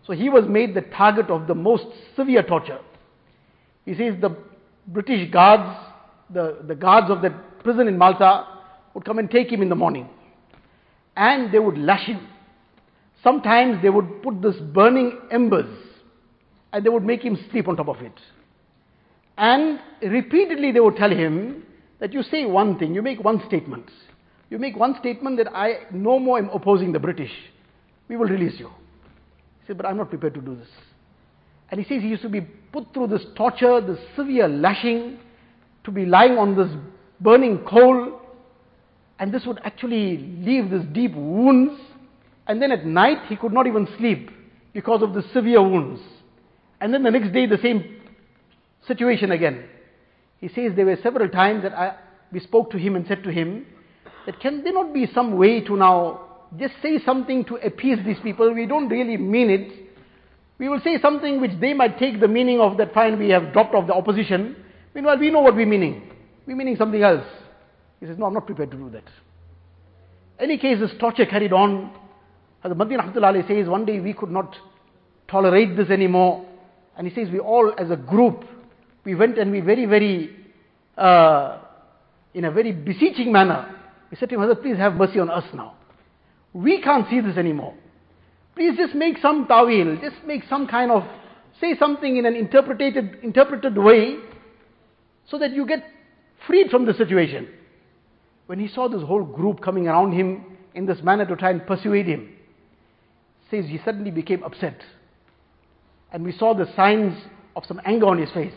so 0.06 0.12
he 0.12 0.28
was 0.28 0.44
made 0.46 0.74
the 0.74 0.82
target 0.82 1.30
of 1.30 1.46
the 1.46 1.54
most 1.54 1.86
severe 2.14 2.42
torture. 2.42 2.78
He 3.84 3.94
says 3.94 4.14
the 4.20 4.36
British 4.88 5.30
guards, 5.32 5.78
the, 6.30 6.58
the 6.66 6.74
guards 6.74 7.10
of 7.10 7.22
the 7.22 7.30
prison 7.62 7.88
in 7.88 7.96
Malta, 7.96 8.46
would 8.94 9.04
come 9.04 9.18
and 9.18 9.30
take 9.30 9.50
him 9.50 9.62
in 9.62 9.68
the 9.68 9.74
morning. 9.74 10.08
And 11.16 11.52
they 11.52 11.58
would 11.58 11.78
lash 11.78 12.06
him. 12.06 12.26
Sometimes 13.22 13.82
they 13.82 13.90
would 13.90 14.22
put 14.22 14.42
this 14.42 14.56
burning 14.56 15.18
embers 15.30 15.74
and 16.72 16.84
they 16.84 16.90
would 16.90 17.04
make 17.04 17.22
him 17.22 17.38
sleep 17.50 17.68
on 17.68 17.76
top 17.76 17.88
of 17.88 18.00
it. 18.02 18.12
And 19.38 19.80
repeatedly 20.02 20.72
they 20.72 20.80
would 20.80 20.96
tell 20.96 21.10
him 21.10 21.64
that 22.00 22.12
you 22.12 22.22
say 22.22 22.44
one 22.44 22.78
thing, 22.78 22.94
you 22.94 23.02
make 23.02 23.22
one 23.22 23.42
statement. 23.46 23.90
You 24.50 24.58
make 24.58 24.76
one 24.76 24.96
statement 25.00 25.38
that 25.38 25.48
I 25.54 25.86
no 25.90 26.18
more 26.18 26.38
am 26.38 26.50
opposing 26.50 26.92
the 26.92 27.00
British. 27.00 27.32
We 28.08 28.16
will 28.16 28.28
release 28.28 28.58
you. 28.58 28.68
He 29.60 29.66
said, 29.66 29.76
but 29.76 29.86
I'm 29.86 29.96
not 29.96 30.10
prepared 30.10 30.34
to 30.34 30.40
do 30.40 30.54
this. 30.54 30.68
And 31.70 31.80
he 31.80 31.86
says 31.86 32.02
he 32.02 32.08
used 32.08 32.22
to 32.22 32.28
be 32.28 32.42
put 32.42 32.92
through 32.94 33.08
this 33.08 33.24
torture, 33.36 33.80
this 33.80 33.98
severe 34.14 34.46
lashing, 34.46 35.18
to 35.84 35.90
be 35.90 36.06
lying 36.06 36.38
on 36.38 36.56
this 36.56 36.68
burning 37.20 37.58
coal, 37.68 38.15
and 39.18 39.32
this 39.32 39.44
would 39.46 39.60
actually 39.64 40.18
leave 40.18 40.70
these 40.70 40.84
deep 40.92 41.14
wounds. 41.14 41.80
And 42.46 42.60
then 42.60 42.70
at 42.70 42.84
night 42.86 43.18
he 43.28 43.36
could 43.36 43.52
not 43.52 43.66
even 43.66 43.88
sleep 43.98 44.30
because 44.72 45.02
of 45.02 45.14
the 45.14 45.22
severe 45.32 45.62
wounds. 45.62 46.00
And 46.80 46.92
then 46.92 47.02
the 47.02 47.10
next 47.10 47.32
day 47.32 47.46
the 47.46 47.58
same 47.62 47.96
situation 48.86 49.32
again. 49.32 49.64
He 50.38 50.48
says 50.48 50.72
there 50.76 50.86
were 50.86 50.98
several 51.02 51.28
times 51.28 51.62
that 51.62 51.72
I, 51.72 51.96
we 52.30 52.40
spoke 52.40 52.70
to 52.72 52.76
him 52.78 52.94
and 52.94 53.06
said 53.06 53.24
to 53.24 53.32
him 53.32 53.66
that 54.26 54.38
can 54.40 54.62
there 54.62 54.74
not 54.74 54.92
be 54.92 55.08
some 55.14 55.36
way 55.36 55.60
to 55.62 55.76
now 55.76 56.22
just 56.58 56.74
say 56.82 56.98
something 57.04 57.44
to 57.46 57.56
appease 57.56 57.98
these 58.04 58.18
people? 58.22 58.52
We 58.52 58.66
don't 58.66 58.88
really 58.88 59.16
mean 59.16 59.50
it. 59.50 59.72
We 60.58 60.68
will 60.68 60.80
say 60.80 61.00
something 61.00 61.40
which 61.40 61.58
they 61.60 61.72
might 61.74 61.98
take 61.98 62.20
the 62.20 62.28
meaning 62.28 62.60
of 62.60 62.76
that 62.78 62.94
fine 62.94 63.18
we 63.18 63.30
have 63.30 63.52
dropped 63.52 63.74
off 63.74 63.86
the 63.86 63.94
opposition. 63.94 64.56
Meanwhile, 64.94 65.18
we 65.18 65.30
know 65.30 65.40
what 65.40 65.54
we're 65.54 65.66
meaning. 65.66 66.10
We're 66.46 66.56
meaning 66.56 66.76
something 66.76 67.02
else. 67.02 67.26
He 68.00 68.06
says, 68.06 68.18
no, 68.18 68.26
I'm 68.26 68.34
not 68.34 68.46
prepared 68.46 68.70
to 68.72 68.76
do 68.76 68.90
that. 68.90 69.04
Any 70.38 70.58
case, 70.58 70.78
this 70.78 70.90
torture 70.98 71.26
carried 71.26 71.52
on. 71.52 71.92
As 72.62 72.72
Madni 72.72 72.96
Rahmatullah 72.98 73.46
says, 73.48 73.68
one 73.68 73.86
day 73.86 74.00
we 74.00 74.12
could 74.12 74.30
not 74.30 74.54
tolerate 75.28 75.76
this 75.76 75.88
anymore. 75.90 76.46
And 76.96 77.06
he 77.06 77.14
says, 77.14 77.32
we 77.32 77.38
all 77.38 77.72
as 77.78 77.90
a 77.90 77.96
group, 77.96 78.44
we 79.04 79.14
went 79.14 79.38
and 79.38 79.50
we 79.50 79.60
very, 79.60 79.86
very, 79.86 80.36
uh, 80.96 81.58
in 82.34 82.44
a 82.44 82.50
very 82.50 82.72
beseeching 82.72 83.32
manner, 83.32 83.74
we 84.10 84.16
said 84.16 84.28
to 84.28 84.34
him, 84.34 84.42
Hazrat, 84.42 84.62
please 84.62 84.76
have 84.76 84.94
mercy 84.94 85.18
on 85.18 85.30
us 85.30 85.44
now. 85.54 85.74
We 86.52 86.80
can't 86.80 87.08
see 87.08 87.20
this 87.20 87.36
anymore. 87.36 87.74
Please 88.54 88.76
just 88.76 88.94
make 88.94 89.18
some 89.18 89.46
tawil, 89.46 90.00
just 90.00 90.16
make 90.26 90.42
some 90.48 90.66
kind 90.66 90.90
of, 90.90 91.02
say 91.60 91.76
something 91.78 92.16
in 92.16 92.24
an 92.24 92.34
interpreted, 92.34 93.18
interpreted 93.22 93.76
way, 93.76 94.16
so 95.28 95.38
that 95.38 95.52
you 95.52 95.66
get 95.66 95.84
freed 96.46 96.70
from 96.70 96.86
the 96.86 96.94
situation 96.94 97.48
when 98.46 98.58
he 98.58 98.68
saw 98.68 98.88
this 98.88 99.02
whole 99.02 99.24
group 99.24 99.60
coming 99.60 99.88
around 99.88 100.12
him 100.12 100.44
in 100.74 100.86
this 100.86 101.02
manner 101.02 101.26
to 101.26 101.36
try 101.36 101.50
and 101.50 101.66
persuade 101.66 102.06
him, 102.06 102.28
says 103.50 103.64
he 103.66 103.80
suddenly 103.84 104.10
became 104.10 104.42
upset. 104.42 104.80
And 106.12 106.24
we 106.24 106.32
saw 106.32 106.54
the 106.54 106.66
signs 106.76 107.16
of 107.54 107.64
some 107.66 107.80
anger 107.84 108.06
on 108.06 108.18
his 108.18 108.30
face. 108.30 108.54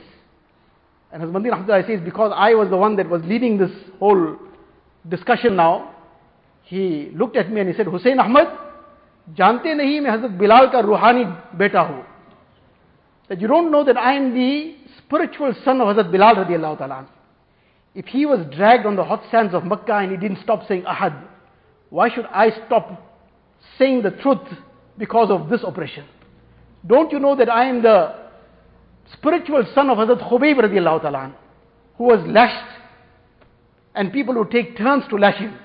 And 1.12 1.24
Hazrat 1.24 1.32
Madni 1.32 1.52
Rahmatullah 1.52 1.88
says, 1.88 2.02
because 2.04 2.32
I 2.36 2.54
was 2.54 2.70
the 2.70 2.78
one 2.78 2.96
that 2.98 3.10
was 3.10 3.22
leading 3.26 3.58
this 3.58 3.72
whole 4.00 4.38
discussion 5.08 5.56
now, 5.56 5.96
he 6.64 7.12
looked 7.16 7.36
at 7.36 7.52
me 7.52 7.62
and 7.62 7.70
he 7.70 7.76
said, 7.76 7.88
Hussein 7.88 8.20
Ahmad, 8.20 8.48
jante 9.34 9.66
nahi 9.66 10.02
मैं 10.02 10.20
Hazrat 10.20 10.38
Bilal 10.38 10.70
ka 10.70 10.82
ruhani 10.84 11.58
beta 11.58 11.78
हूं 11.78 12.06
that 13.30 13.40
you 13.40 13.48
don't 13.48 13.72
know 13.72 13.84
that 13.84 13.96
I 13.96 14.14
am 14.14 14.34
the 14.34 14.76
spiritual 14.98 15.54
son 15.64 15.82
of 15.82 15.96
Hazrat 15.96 16.12
Bilal 16.12 16.36
radiallahu 16.36 16.78
ta'ala. 16.80 17.08
If 17.96 18.06
he 18.06 18.26
was 18.26 18.46
dragged 18.56 18.86
on 18.86 18.96
the 18.96 19.04
hot 19.04 19.24
sands 19.32 19.54
of 19.54 19.66
Makkah 19.66 19.98
and 19.98 20.12
he 20.12 20.18
didn't 20.18 20.44
stop 20.44 20.68
saying 20.68 20.84
ahad, 20.84 21.22
why 21.90 22.10
should 22.14 22.26
I 22.26 22.52
stop 22.66 23.18
saying 23.78 24.04
the 24.04 24.12
truth 24.12 24.48
because 24.98 25.32
of 25.32 25.50
this 25.50 25.62
oppression? 25.66 26.06
Don't 26.86 27.12
you 27.12 27.20
know 27.20 27.36
that 27.36 27.50
I 27.50 27.66
am 27.66 27.82
the 27.82 28.16
spiritual 29.14 29.66
son 29.74 29.90
of 29.90 29.98
Hazrat 29.98 30.30
Khubayb 30.30 30.58
radiallahu 30.58 31.02
ta'ala, 31.02 31.36
who 31.98 32.06
was 32.06 32.26
lashed 32.28 32.78
and 33.96 34.14
people 34.14 34.36
would 34.36 34.52
take 34.52 34.78
turns 34.78 35.04
to 35.10 35.18
lash 35.18 35.38
him. 35.38 35.58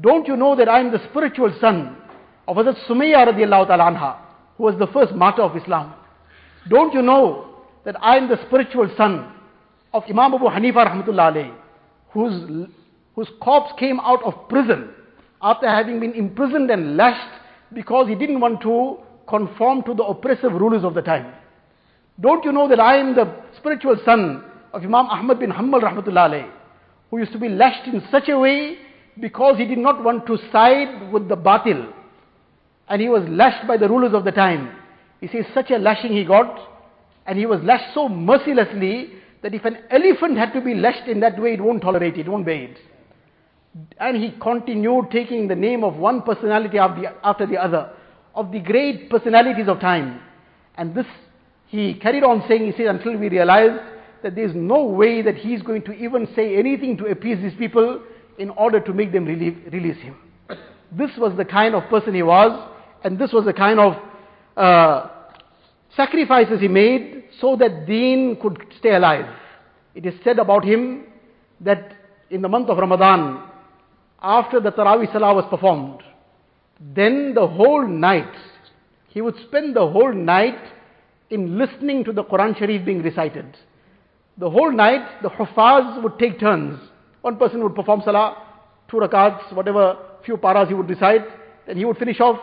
Don't 0.00 0.26
you 0.28 0.36
know 0.36 0.54
that 0.56 0.68
I 0.68 0.80
am 0.80 0.92
the 0.92 1.02
spiritual 1.10 1.52
son 1.60 1.96
of 2.46 2.56
Hazrat 2.56 2.76
Sumayya 2.86 3.26
radiallahu 3.26 3.66
ta'ala 3.66 4.22
who 4.56 4.64
was 4.64 4.78
the 4.78 4.86
first 4.88 5.12
martyr 5.14 5.42
of 5.42 5.56
Islam? 5.56 5.94
Don't 6.68 6.94
you 6.94 7.02
know 7.02 7.64
that 7.84 7.96
I 8.02 8.16
am 8.16 8.28
the 8.28 8.38
spiritual 8.46 8.90
son 8.96 9.32
of 9.96 10.04
Imam 10.10 10.34
Abu 10.34 10.44
Hanifa 10.44 10.86
rahmatullah 10.86 11.54
whose, 12.10 12.68
whose 13.14 13.28
corpse 13.40 13.72
came 13.78 13.98
out 14.00 14.22
of 14.24 14.48
prison 14.48 14.90
after 15.40 15.68
having 15.68 16.00
been 16.00 16.12
imprisoned 16.12 16.70
and 16.70 16.96
lashed 16.98 17.40
because 17.72 18.06
he 18.06 18.14
didn't 18.14 18.40
want 18.40 18.60
to 18.60 18.98
conform 19.26 19.82
to 19.84 19.94
the 19.94 20.02
oppressive 20.02 20.52
rulers 20.52 20.84
of 20.84 20.92
the 20.94 21.00
time. 21.02 21.32
Don't 22.20 22.44
you 22.44 22.52
know 22.52 22.68
that 22.68 22.78
I 22.78 22.96
am 22.98 23.14
the 23.14 23.42
spiritual 23.56 23.96
son 24.04 24.44
of 24.72 24.82
Imam 24.82 25.06
Ahmad 25.06 25.38
bin 25.38 25.50
Hanbal 25.50 26.50
who 27.10 27.18
used 27.18 27.32
to 27.32 27.38
be 27.38 27.48
lashed 27.48 27.86
in 27.86 28.02
such 28.10 28.28
a 28.28 28.38
way 28.38 28.76
because 29.18 29.56
he 29.56 29.64
did 29.64 29.78
not 29.78 30.04
want 30.04 30.26
to 30.26 30.36
side 30.52 31.10
with 31.10 31.28
the 31.28 31.36
batil. 31.36 31.90
And 32.88 33.00
he 33.00 33.08
was 33.08 33.22
lashed 33.28 33.66
by 33.66 33.78
the 33.78 33.88
rulers 33.88 34.12
of 34.12 34.24
the 34.24 34.32
time. 34.32 34.76
He 35.20 35.28
says 35.28 35.46
such 35.54 35.70
a 35.70 35.78
lashing 35.78 36.12
he 36.12 36.24
got, 36.24 36.58
and 37.26 37.38
he 37.38 37.46
was 37.46 37.60
lashed 37.62 37.94
so 37.94 38.08
mercilessly 38.08 39.10
that 39.46 39.54
if 39.54 39.64
an 39.64 39.78
elephant 39.90 40.36
had 40.36 40.52
to 40.52 40.60
be 40.60 40.74
lashed 40.74 41.06
in 41.06 41.20
that 41.20 41.40
way, 41.40 41.52
it 41.52 41.60
won't 41.60 41.80
tolerate 41.80 42.16
it, 42.16 42.26
it 42.26 42.28
won't 42.28 42.44
bear 42.44 42.64
it. 42.64 42.78
And 44.00 44.16
he 44.16 44.32
continued 44.42 45.12
taking 45.12 45.46
the 45.46 45.54
name 45.54 45.84
of 45.84 45.94
one 45.94 46.22
personality 46.22 46.78
after 46.78 47.46
the 47.46 47.56
other, 47.56 47.92
of 48.34 48.50
the 48.50 48.58
great 48.58 49.08
personalities 49.08 49.68
of 49.68 49.78
time. 49.78 50.20
And 50.76 50.96
this, 50.96 51.06
he 51.68 51.94
carried 51.94 52.24
on 52.24 52.42
saying, 52.48 52.64
he 52.64 52.72
said, 52.72 52.86
until 52.86 53.16
we 53.16 53.28
realized 53.28 53.80
that 54.24 54.34
there 54.34 54.44
is 54.44 54.56
no 54.56 54.82
way 54.82 55.22
that 55.22 55.36
he 55.36 55.54
is 55.54 55.62
going 55.62 55.82
to 55.82 55.92
even 55.92 56.26
say 56.34 56.56
anything 56.56 56.96
to 56.96 57.06
appease 57.06 57.40
these 57.40 57.56
people 57.56 58.02
in 58.38 58.50
order 58.50 58.80
to 58.80 58.92
make 58.92 59.12
them 59.12 59.26
relieve, 59.26 59.62
release 59.70 59.98
him. 59.98 60.16
This 60.90 61.12
was 61.16 61.36
the 61.36 61.44
kind 61.44 61.76
of 61.76 61.88
person 61.88 62.14
he 62.16 62.24
was, 62.24 62.68
and 63.04 63.16
this 63.16 63.32
was 63.32 63.44
the 63.44 63.52
kind 63.52 63.78
of 63.78 63.94
uh, 64.56 65.08
sacrifices 65.94 66.60
he 66.60 66.66
made 66.66 67.15
so 67.40 67.56
that 67.56 67.86
deen 67.86 68.36
could 68.40 68.64
stay 68.78 68.94
alive. 68.94 69.26
It 69.94 70.06
is 70.06 70.14
said 70.24 70.38
about 70.38 70.64
him 70.64 71.04
that 71.60 71.92
in 72.30 72.42
the 72.42 72.48
month 72.48 72.68
of 72.68 72.78
Ramadan, 72.78 73.42
after 74.20 74.60
the 74.60 74.72
Taraweeh 74.72 75.12
Salah 75.12 75.34
was 75.34 75.44
performed, 75.48 76.02
then 76.80 77.32
the 77.34 77.46
whole 77.46 77.86
night, 77.86 78.34
he 79.08 79.20
would 79.20 79.36
spend 79.46 79.76
the 79.76 79.86
whole 79.88 80.12
night 80.12 80.58
in 81.30 81.58
listening 81.58 82.04
to 82.04 82.12
the 82.12 82.24
Quran 82.24 82.56
Sharif 82.58 82.84
being 82.84 83.02
recited. 83.02 83.56
The 84.38 84.50
whole 84.50 84.70
night, 84.70 85.22
the 85.22 85.30
Hufaz 85.30 86.02
would 86.02 86.18
take 86.18 86.38
turns. 86.38 86.78
One 87.22 87.36
person 87.36 87.62
would 87.62 87.74
perform 87.74 88.02
Salah, 88.04 88.36
two 88.88 88.98
rakats, 88.98 89.52
whatever 89.54 89.96
few 90.24 90.36
paras 90.36 90.68
he 90.68 90.74
would 90.74 90.88
recite, 90.88 91.22
then 91.66 91.76
he 91.76 91.84
would 91.84 91.96
finish 91.96 92.20
off. 92.20 92.38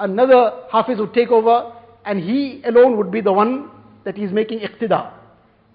Another 0.00 0.64
Hafiz 0.70 0.98
would 0.98 1.14
take 1.14 1.30
over, 1.30 1.72
and 2.04 2.18
he 2.18 2.62
alone 2.64 2.96
would 2.96 3.10
be 3.10 3.20
the 3.20 3.32
one 3.32 3.70
that 4.06 4.16
is 4.18 4.32
making 4.32 4.60
iqtida. 4.60 5.12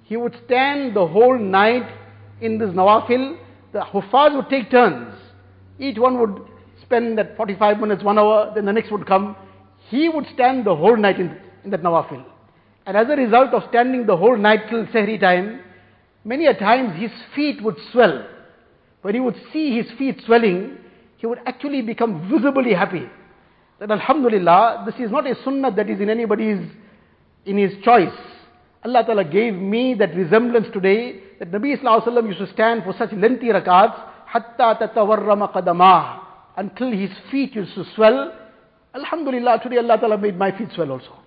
He 0.03 0.17
would 0.17 0.36
stand 0.45 0.95
the 0.95 1.05
whole 1.05 1.38
night 1.38 1.88
in 2.41 2.57
this 2.57 2.69
nawafil. 2.69 3.38
The 3.73 3.82
Hufaz 3.82 4.36
would 4.36 4.49
take 4.49 4.71
turns. 4.71 5.13
Each 5.77 5.97
one 5.97 6.19
would 6.19 6.41
spend 6.82 7.17
that 7.17 7.38
45 7.38 7.79
minutes, 7.79 8.03
one 8.03 8.17
hour, 8.17 8.51
then 8.55 8.65
the 8.65 8.73
next 8.73 8.91
would 8.91 9.05
come. 9.05 9.36
He 9.89 10.09
would 10.09 10.25
stand 10.34 10.65
the 10.65 10.75
whole 10.75 10.97
night 10.97 11.19
in, 11.19 11.38
in 11.63 11.69
that 11.71 11.84
nawafil. 11.84 12.25
And 12.86 12.97
as 12.97 13.07
a 13.09 13.15
result 13.15 13.53
of 13.53 13.63
standing 13.69 14.07
the 14.07 14.17
whole 14.17 14.38
night 14.38 14.61
till 14.69 14.86
Sehri 14.88 15.19
time, 15.19 15.61
many 16.23 16.47
a 16.47 16.53
times 16.57 16.99
his 16.99 17.11
feet 17.36 17.61
would 17.61 17.75
swell. 17.91 18.25
When 19.01 19.13
he 19.13 19.19
would 19.19 19.36
see 19.51 19.75
his 19.75 19.86
feet 19.97 20.21
swelling, 20.25 20.77
he 21.17 21.27
would 21.27 21.39
actually 21.45 21.82
become 21.82 22.29
visibly 22.29 22.73
happy. 22.73 23.03
That 23.79 23.91
Alhamdulillah, 23.91 24.86
this 24.86 24.95
is 25.03 25.11
not 25.11 25.29
a 25.29 25.36
sunnah 25.43 25.71
that 25.75 25.89
is 25.89 25.99
in 25.99 26.09
anybody's, 26.09 26.59
in 27.45 27.57
his 27.57 27.71
choice. 27.83 28.13
Allah 28.83 29.03
Ta'ala 29.05 29.23
gave 29.23 29.53
me 29.53 29.93
that 29.95 30.15
resemblance 30.15 30.67
today 30.73 31.21
that 31.39 31.51
Nabi 31.51 31.79
Sallallahu 31.79 32.07
Alaihi 32.07 32.27
used 32.27 32.39
to 32.39 32.51
stand 32.53 32.83
for 32.83 32.93
such 32.97 33.11
lengthy 33.13 33.47
rakats, 33.47 33.99
hatta 34.25 34.87
tatawarrama 34.87 35.53
qadamah, 35.53 36.19
until 36.57 36.91
his 36.91 37.11
feet 37.29 37.55
used 37.55 37.73
to 37.75 37.85
swell. 37.95 38.33
Alhamdulillah, 38.95 39.59
today 39.63 39.77
Allah 39.77 39.97
Ta'ala 39.99 40.17
made 40.17 40.37
my 40.37 40.55
feet 40.57 40.69
swell 40.75 40.91
also. 40.91 41.17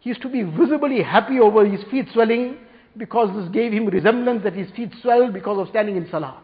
He 0.00 0.10
used 0.10 0.22
to 0.22 0.28
be 0.28 0.42
visibly 0.42 1.02
happy 1.02 1.40
over 1.40 1.66
his 1.66 1.82
feet 1.90 2.06
swelling 2.12 2.56
because 2.96 3.34
this 3.36 3.48
gave 3.52 3.72
him 3.72 3.86
resemblance 3.86 4.42
that 4.44 4.54
his 4.54 4.70
feet 4.70 4.90
swelled 5.02 5.32
because 5.32 5.58
of 5.58 5.68
standing 5.68 5.96
in 5.96 6.08
salah. 6.10 6.40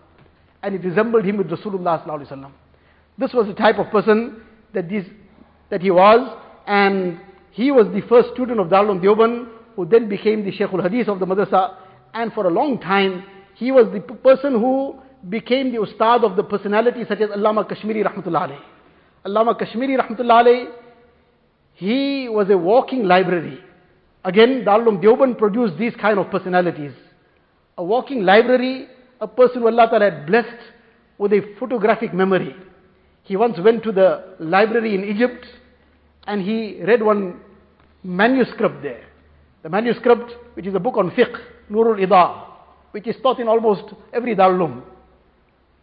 And 0.62 0.74
it 0.74 0.84
resembled 0.84 1.24
him 1.24 1.36
with 1.36 1.48
Rasulullah 1.48 2.04
sallallahu 2.04 2.26
alaihi 2.26 2.32
wasallam. 2.32 2.52
This 3.18 3.32
was 3.32 3.46
the 3.46 3.54
type 3.54 3.78
of 3.78 3.90
person 3.90 4.42
that, 4.72 4.88
this, 4.88 5.04
that 5.70 5.80
he 5.80 5.90
was 5.90 6.36
and 6.66 7.20
he 7.54 7.70
was 7.70 7.86
the 7.94 8.00
first 8.08 8.34
student 8.34 8.58
of 8.58 8.66
Darul 8.66 9.00
Deoban 9.00 9.48
who 9.76 9.86
then 9.86 10.08
became 10.08 10.44
the 10.44 10.50
Shaykhul 10.50 10.82
Hadith 10.82 11.08
of 11.08 11.20
the 11.20 11.26
madrasa 11.26 11.76
and 12.12 12.32
for 12.32 12.46
a 12.46 12.50
long 12.50 12.80
time 12.80 13.24
he 13.54 13.70
was 13.70 13.86
the 13.92 14.00
person 14.00 14.52
who 14.54 14.96
became 15.28 15.72
the 15.72 15.78
ustad 15.80 16.24
of 16.24 16.36
the 16.36 16.42
personalities 16.42 17.06
such 17.08 17.20
as 17.20 17.30
Allama 17.30 17.68
Kashmiri 17.68 18.02
rahmatullah 18.02 18.48
alayhi. 18.48 18.60
Allama 19.24 19.56
Kashmiri 19.58 19.96
rahmatullah 19.96 20.44
alayhi 20.44 20.72
he 21.74 22.28
was 22.28 22.50
a 22.50 22.58
walking 22.58 23.04
library. 23.04 23.58
Again, 24.24 24.64
Darul 24.64 25.02
Deoban 25.02 25.36
produced 25.36 25.76
these 25.78 25.94
kind 26.00 26.18
of 26.18 26.30
personalities. 26.30 26.92
A 27.76 27.84
walking 27.84 28.22
library, 28.24 28.86
a 29.20 29.26
person 29.28 29.60
who 29.62 29.68
Allah 29.68 29.88
Ta'ala 29.90 30.10
had 30.10 30.26
blessed 30.26 30.62
with 31.18 31.32
a 31.32 31.40
photographic 31.58 32.14
memory. 32.14 32.54
He 33.24 33.36
once 33.36 33.58
went 33.58 33.82
to 33.84 33.92
the 33.92 34.36
library 34.38 34.94
in 34.94 35.04
Egypt 35.04 35.46
and 36.26 36.42
he 36.42 36.82
read 36.82 37.02
one 37.02 37.40
manuscript 38.02 38.82
there. 38.82 39.04
The 39.62 39.68
manuscript, 39.68 40.32
which 40.54 40.66
is 40.66 40.74
a 40.74 40.80
book 40.80 40.96
on 40.96 41.10
fiqh, 41.10 41.36
Nurul 41.70 42.04
Idah, 42.06 42.44
which 42.90 43.06
is 43.06 43.16
taught 43.22 43.40
in 43.40 43.48
almost 43.48 43.94
every 44.12 44.34
Darul 44.36 44.58
Uloom. 44.58 44.82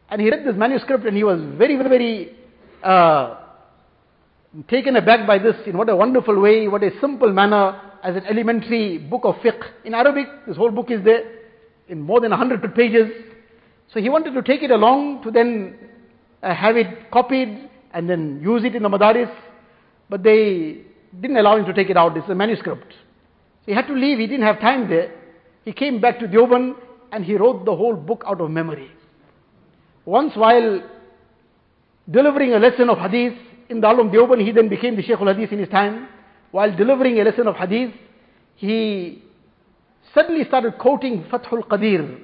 And 0.10 0.22
he 0.22 0.30
read 0.30 0.46
this 0.46 0.56
manuscript 0.56 1.06
and 1.06 1.16
he 1.16 1.24
was 1.24 1.40
very, 1.58 1.76
very, 1.76 1.90
very 1.90 2.36
uh, 2.84 3.38
taken 4.68 4.96
aback 4.96 5.26
by 5.26 5.38
this 5.38 5.56
in 5.66 5.78
what 5.78 5.90
a 5.90 5.96
wonderful 5.96 6.40
way, 6.40 6.68
what 6.68 6.84
a 6.84 6.92
simple 7.00 7.32
manner 7.32 7.80
as 8.04 8.16
an 8.16 8.26
elementary 8.26 8.98
book 8.98 9.22
of 9.24 9.36
fiqh. 9.36 9.64
In 9.86 9.94
Arabic, 9.94 10.28
this 10.48 10.58
whole 10.58 10.72
book 10.72 10.92
is 10.92 11.04
there 11.04 11.24
in 11.88 12.02
more 12.02 12.20
than 12.20 12.32
100 12.32 12.76
pages. 12.76 13.10
So 13.94 14.00
he 14.00 14.10
wanted 14.10 14.34
to 14.34 14.42
take 14.42 14.64
it 14.64 14.72
along 14.72 15.24
to 15.24 15.32
then 15.32 15.76
uh, 16.42 16.54
have 16.54 16.78
it 16.78 17.12
copied 17.12 17.70
and 17.94 18.10
then 18.10 18.40
use 18.42 18.64
it 18.64 18.76
in 18.76 18.84
the 18.84 18.90
madaris. 18.90 19.32
But 20.12 20.24
they 20.24 20.82
didn't 21.22 21.38
allow 21.38 21.56
him 21.56 21.66
to 21.66 21.74
take 21.74 21.90
it 21.90 21.96
out. 21.96 22.18
It's 22.18 22.28
a 22.28 22.36
manuscript. 22.36 22.92
So 22.92 23.66
he 23.68 23.72
had 23.72 23.88
to 23.88 23.94
leave. 23.94 24.20
He 24.20 24.28
didn't 24.28 24.46
have 24.46 24.60
time 24.60 24.90
there. 24.90 25.14
He 25.64 25.72
came 25.72 26.02
back 26.02 26.20
to 26.20 26.28
Deoban 26.28 26.76
and 27.14 27.24
he 27.24 27.36
wrote 27.36 27.64
the 27.64 27.74
whole 27.76 27.96
book 27.96 28.24
out 28.28 28.42
of 28.42 28.52
memory. 28.52 28.92
Once 30.04 30.36
while 30.36 30.84
delivering 32.10 32.54
a 32.54 32.60
lesson 32.60 32.90
of 32.90 32.98
hadith, 32.98 33.38
in 33.70 33.80
Darul 33.80 34.12
Deoban, 34.12 34.46
he 34.46 34.52
then 34.52 34.68
became 34.68 34.98
the 34.98 35.02
Shaykh 35.02 35.22
al-Hadith 35.22 35.54
in 35.54 35.60
his 35.60 35.70
time. 35.70 36.10
While 36.52 36.76
delivering 36.76 37.22
a 37.22 37.24
lesson 37.24 37.48
of 37.48 37.56
Hadith, 37.56 37.94
he 38.56 39.24
suddenly 40.14 40.44
started 40.44 40.78
quoting 40.78 41.24
Fathul 41.32 41.66
Qadir, 41.66 42.20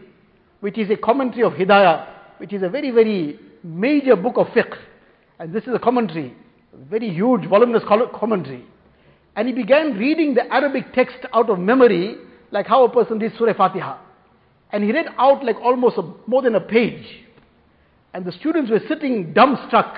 which 0.59 0.77
is 0.77 0.89
a 0.89 0.97
commentary 0.97 1.43
of 1.43 1.53
Hidayah, 1.53 2.05
which 2.39 2.51
is 2.51 2.63
a 2.63 2.69
very, 2.69 2.91
very 2.91 3.39
major 3.63 4.17
book 4.17 4.35
of 4.35 4.47
fiqh. 4.47 4.75
And 5.39 5.53
this 5.53 5.63
is 5.63 5.73
a 5.73 5.79
commentary, 5.79 6.35
very 6.89 7.09
huge, 7.09 7.47
voluminous 7.47 7.83
commentary. 7.87 8.65
And 9.35 9.47
he 9.47 9.53
began 9.53 9.97
reading 9.97 10.33
the 10.33 10.51
Arabic 10.51 10.93
text 10.93 11.17
out 11.33 11.49
of 11.49 11.59
memory, 11.59 12.15
like 12.51 12.67
how 12.67 12.85
a 12.85 12.89
person 12.89 13.19
reads 13.19 13.37
Surah 13.37 13.53
Fatiha. 13.53 13.97
And 14.71 14.83
he 14.83 14.91
read 14.91 15.07
out 15.17 15.43
like 15.43 15.55
almost 15.57 15.97
a, 15.97 16.03
more 16.27 16.41
than 16.41 16.55
a 16.55 16.59
page. 16.59 17.05
And 18.13 18.25
the 18.25 18.31
students 18.31 18.71
were 18.71 18.81
sitting 18.87 19.33
dumbstruck 19.33 19.97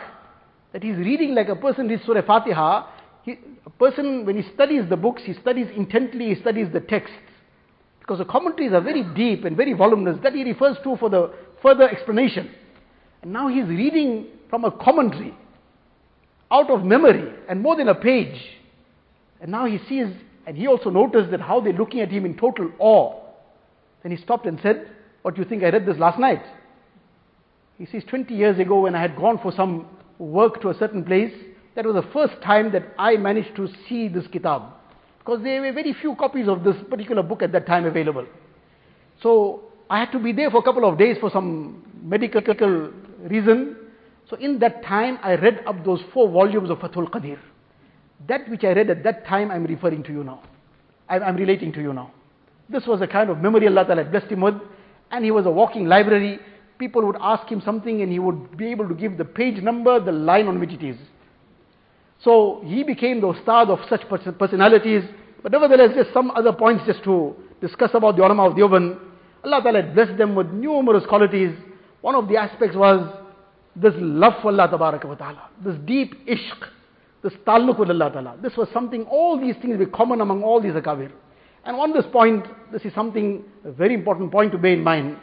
that 0.74 0.84
he's 0.84 0.98
reading 0.98 1.34
like 1.34 1.48
a 1.48 1.56
person 1.56 1.88
reads 1.88 2.04
Surah 2.06 2.22
Fatiha. 2.22 2.88
He, 3.24 3.38
a 3.66 3.70
person, 3.70 4.26
when 4.26 4.42
he 4.42 4.54
studies 4.54 4.84
the 4.90 4.98
books, 4.98 5.22
he 5.26 5.34
studies 5.34 5.68
intently, 5.76 6.34
he 6.34 6.42
studies 6.42 6.68
the 6.72 6.82
texts. 6.82 7.16
Because 8.00 8.20
the 8.20 8.26
commentaries 8.26 8.74
are 8.74 8.82
very 8.82 9.04
deep 9.16 9.46
and 9.46 9.56
very 9.56 9.74
voluminous. 9.74 10.18
That 10.24 10.34
he 10.34 10.44
refers 10.44 10.78
to 10.84 10.98
for 10.98 11.10
the 11.10 11.34
further 11.62 11.90
explanation. 11.90 12.52
And 13.22 13.32
now 13.32 13.48
he's 13.48 13.66
reading 13.66 14.28
from 14.50 14.66
a 14.66 14.72
commentary 14.72 15.34
out 16.52 16.70
of 16.70 16.84
memory 16.84 17.34
and 17.48 17.62
more 17.62 17.76
than 17.76 17.88
a 17.88 17.96
page. 17.96 18.40
And 19.42 19.52
now 19.52 19.66
he 19.66 19.80
sees, 19.88 20.08
and 20.46 20.58
he 20.58 20.68
also 20.68 20.90
noticed 20.90 21.32
that 21.32 21.42
how 21.42 21.62
they're 21.62 21.74
looking 21.74 22.02
at 22.02 22.10
him 22.10 22.26
in 22.26 22.38
total 22.38 22.72
awe. 22.80 23.22
Then 24.04 24.12
he 24.12 24.18
stopped 24.18 24.46
and 24.46 24.60
said, 24.62 24.90
What 25.22 25.36
do 25.36 25.42
you 25.42 25.48
think? 25.48 25.64
I 25.64 25.70
read 25.70 25.86
this 25.86 25.98
last 25.98 26.20
night. 26.20 26.44
He 27.78 27.86
says, 27.86 28.04
20 28.10 28.34
years 28.34 28.60
ago 28.60 28.82
when 28.82 28.96
I 28.96 29.02
had 29.02 29.16
gone 29.16 29.40
for 29.42 29.54
some 29.54 29.88
work 30.18 30.62
to 30.62 30.70
a 30.70 30.78
certain 30.78 31.04
place, 31.06 31.34
that 31.76 31.86
was 31.86 31.96
the 31.96 32.12
first 32.12 32.42
time 32.44 32.72
that 32.74 32.84
I 32.98 33.16
managed 33.16 33.56
to 33.56 33.70
see 33.88 34.10
this 34.10 34.28
kitab. 34.28 34.64
Because 35.20 35.42
there 35.44 35.62
were 35.62 35.72
very 35.72 35.94
few 35.94 36.16
copies 36.16 36.48
of 36.48 36.64
this 36.64 36.76
particular 36.90 37.24
book 37.24 37.42
at 37.42 37.52
that 37.54 37.66
time 37.66 37.86
available. 37.86 38.26
So 39.22 39.64
I 39.90 40.00
had 40.00 40.12
to 40.12 40.20
be 40.20 40.34
there 40.34 40.50
for 40.52 40.58
a 40.58 40.64
couple 40.64 40.84
of 40.86 40.98
days 40.98 41.18
for 41.20 41.30
some 41.30 41.84
medical 42.04 42.42
reason. 43.22 43.76
So 44.30 44.36
in 44.38 44.60
that 44.60 44.84
time, 44.84 45.18
I 45.24 45.36
read 45.36 45.62
up 45.66 45.84
those 45.84 46.02
four 46.14 46.30
volumes 46.30 46.70
of 46.70 46.80
Fathul 46.80 47.10
Qadir. 47.10 47.40
That 48.28 48.50
which 48.50 48.64
I 48.64 48.74
read 48.74 48.90
at 48.90 49.04
that 49.04 49.26
time, 49.26 49.50
I'm 49.50 49.66
referring 49.66 50.04
to 50.04 50.12
you 50.12 50.24
now. 50.24 50.42
I'm, 51.08 51.24
I'm 51.24 51.36
relating 51.36 51.72
to 51.74 51.82
you 51.82 51.94
now. 51.94 52.12
This 52.70 52.86
was 52.86 53.02
a 53.02 53.08
kind 53.08 53.30
of 53.30 53.40
memory 53.40 53.68
Allah 53.68 53.86
Ta'ala 53.86 54.04
blessed 54.04 54.28
him 54.28 54.42
with. 54.42 54.56
And 55.12 55.26
he 55.26 55.32
was 55.32 55.46
a 55.48 55.50
walking 55.50 55.86
library 55.88 56.40
people 56.80 57.06
would 57.06 57.18
ask 57.20 57.48
him 57.52 57.62
something 57.64 58.02
and 58.02 58.12
he 58.12 58.18
would 58.18 58.58
be 58.58 58.72
able 58.72 58.88
to 58.88 58.96
give 58.96 59.18
the 59.18 59.26
page 59.26 59.62
number, 59.62 60.00
the 60.00 60.14
line 60.14 60.48
on 60.48 60.60
which 60.60 60.72
it 60.72 60.82
is. 60.82 60.96
So 62.24 62.62
he 62.66 62.84
became 62.84 63.22
the 63.22 63.28
ustad 63.28 63.70
of 63.70 63.80
such 63.90 64.02
personalities. 64.40 65.04
But 65.44 65.52
nevertheless, 65.52 65.92
just 65.96 66.14
some 66.14 66.32
other 66.32 66.54
points 66.54 66.84
just 66.88 67.04
to 67.04 67.36
discuss 67.62 67.92
about 67.94 68.16
the 68.16 68.24
ulama 68.24 68.48
of 68.48 68.54
Deoban. 68.54 68.98
Allah 69.44 69.62
Ta'ala 69.62 69.84
blessed 69.84 70.18
them 70.18 70.36
with 70.36 70.48
numerous 70.48 71.06
qualities. 71.06 71.56
One 72.02 72.16
of 72.16 72.28
the 72.30 72.38
aspects 72.38 72.76
was 72.76 73.08
this 73.82 73.94
love 73.98 74.34
for 74.42 74.50
Allah 74.50 74.70
wa 74.72 75.16
Ta'ala, 75.16 75.50
this 75.64 75.76
deep 75.86 76.28
ishq, 76.28 76.68
this 77.24 77.34
taluk 77.46 77.80
with 77.80 77.90
Allah 77.90 78.12
Ta'ala. 78.12 78.38
This 78.42 78.56
was 78.58 78.68
something, 78.74 79.04
all 79.06 79.40
these 79.40 79.56
things 79.62 79.78
were 79.78 79.86
common 79.86 80.22
among 80.22 80.44
all 80.44 80.62
these 80.62 80.74
akabir. 80.74 81.12
And 81.66 81.76
on 81.76 81.94
this 81.94 82.06
point, 82.12 82.46
this 82.72 82.84
is 82.84 82.94
something, 82.94 83.44
a 83.66 83.72
very 83.72 83.94
important 83.94 84.32
point 84.32 84.52
to 84.52 84.58
bear 84.58 84.74
in 84.74 84.84
mind. 84.84 85.18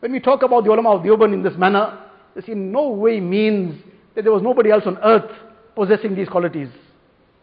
When 0.00 0.12
we 0.12 0.20
talk 0.20 0.42
about 0.42 0.64
the 0.64 0.70
ulama 0.70 0.90
of 0.90 1.02
Deoban 1.02 1.32
in 1.32 1.42
this 1.42 1.56
manner, 1.56 1.98
this 2.34 2.44
in 2.46 2.70
no 2.70 2.88
way 2.90 3.20
means 3.20 3.82
that 4.14 4.22
there 4.22 4.32
was 4.32 4.42
nobody 4.42 4.70
else 4.70 4.84
on 4.86 4.98
earth 4.98 5.30
possessing 5.74 6.14
these 6.14 6.28
qualities. 6.28 6.68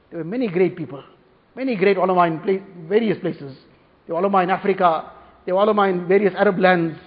There 0.10 0.20
were 0.20 0.26
many 0.26 0.48
great 0.48 0.76
people, 0.76 1.04
many 1.56 1.76
great 1.76 1.98
ulama 1.98 2.28
in 2.28 2.88
various 2.88 3.20
places. 3.20 3.58
The 4.08 4.14
ulama 4.14 4.44
in 4.44 4.50
Africa, 4.50 5.12
the 5.46 5.52
ulama 5.52 5.84
in 5.90 6.08
various 6.08 6.34
Arab 6.36 6.60
lands. 6.60 6.98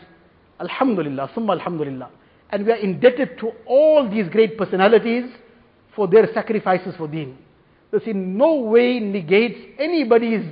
Alhamdulillah, 0.61 1.30
summa 1.34 1.52
alhamdulillah. 1.52 2.11
And 2.51 2.64
we 2.64 2.72
are 2.72 2.76
indebted 2.76 3.38
to 3.40 3.53
all 3.66 4.09
these 4.09 4.28
great 4.28 4.57
personalities 4.57 5.24
for 5.94 6.07
their 6.09 6.32
sacrifices 6.32 6.94
for 6.96 7.09
deen. 7.09 7.36
this 7.90 8.03
in 8.07 8.36
no 8.36 8.55
way 8.55 9.01
negates 9.01 9.59
anybody's 9.78 10.44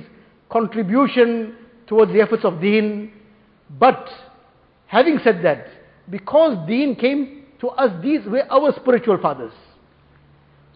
contribution 0.49 1.55
towards 1.87 2.11
the 2.11 2.21
efforts 2.21 2.43
of 2.45 2.61
deen. 2.61 3.11
But 3.79 4.09
having 4.87 5.19
said 5.23 5.43
that, 5.43 5.67
because 6.09 6.57
deen 6.67 6.95
came 6.95 7.45
to 7.59 7.69
us, 7.69 7.91
these 8.01 8.21
were 8.25 8.43
our 8.51 8.73
spiritual 8.75 9.17
fathers. 9.17 9.53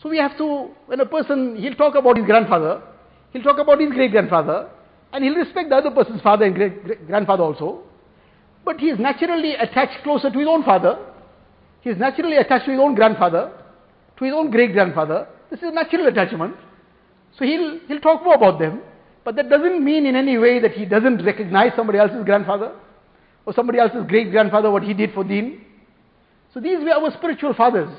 So 0.02 0.10
we 0.10 0.18
have 0.18 0.38
to, 0.38 0.72
when 0.88 1.00
a 1.00 1.06
person, 1.06 1.58
he'll 1.58 1.76
talk 1.76 1.96
about 1.96 2.18
his 2.18 2.26
grandfather, 2.26 2.82
he'll 3.32 3.44
talk 3.44 3.60
about 3.60 3.80
his 3.80 3.92
great 3.92 4.12
grandfather, 4.12 4.70
and 5.14 5.24
he'll 5.24 5.36
respect 5.36 5.70
the 5.70 5.76
other 5.76 5.92
person's 5.92 6.22
father 6.22 6.46
and 6.46 6.56
great 6.56 7.06
grandfather 7.08 7.44
also. 7.44 7.84
But 8.66 8.80
he 8.80 8.90
is 8.90 9.00
naturally 9.00 9.54
attached 9.56 10.04
closer 10.04 10.30
to 10.32 10.40
his 10.40 10.48
own 10.48 10.64
father. 10.64 10.98
He 11.82 11.90
is 11.90 11.98
naturally 11.98 12.38
attached 12.38 12.66
to 12.66 12.72
his 12.72 12.80
own 12.80 12.96
grandfather, 12.96 13.52
to 14.18 14.24
his 14.24 14.34
own 14.34 14.52
great 14.52 14.74
grandfather. 14.74 15.28
This 15.50 15.60
is 15.60 15.70
a 15.70 15.72
natural 15.72 16.08
attachment. 16.08 16.56
So 17.38 17.46
he'll, 17.46 17.80
he'll 17.88 18.00
talk 18.00 18.24
more 18.24 18.36
about 18.36 18.60
them. 18.60 18.82
But 19.24 19.36
that 19.36 19.50
doesn't 19.50 19.84
mean 19.84 20.06
in 20.06 20.16
any 20.16 20.38
way 20.38 20.60
that 20.60 20.72
he 20.72 20.86
doesn't 20.86 21.24
recognize 21.26 21.72
somebody 21.76 22.00
else's 22.00 22.24
grandfather 22.26 22.72
or 23.46 23.54
somebody 23.54 23.80
else's 23.80 24.04
great 24.08 24.32
grandfather, 24.32 24.72
what 24.72 24.84
he 24.84 24.94
did 24.94 25.14
for 25.14 25.24
deen. 25.24 25.66
So 26.54 26.60
these 26.60 26.80
were 26.80 26.92
our 26.92 27.12
spiritual 27.18 27.54
fathers. 27.54 27.90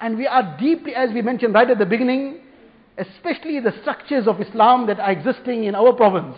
And 0.00 0.16
we 0.16 0.26
are 0.26 0.56
deeply, 0.58 0.94
as 0.94 1.10
we 1.12 1.22
mentioned 1.22 1.54
right 1.54 1.68
at 1.68 1.78
the 1.78 1.86
beginning, 1.86 2.40
especially 2.98 3.60
the 3.60 3.72
structures 3.82 4.26
of 4.26 4.40
Islam 4.40 4.86
that 4.86 5.00
are 5.00 5.10
existing 5.10 5.64
in 5.64 5.74
our 5.74 5.92
province 5.92 6.36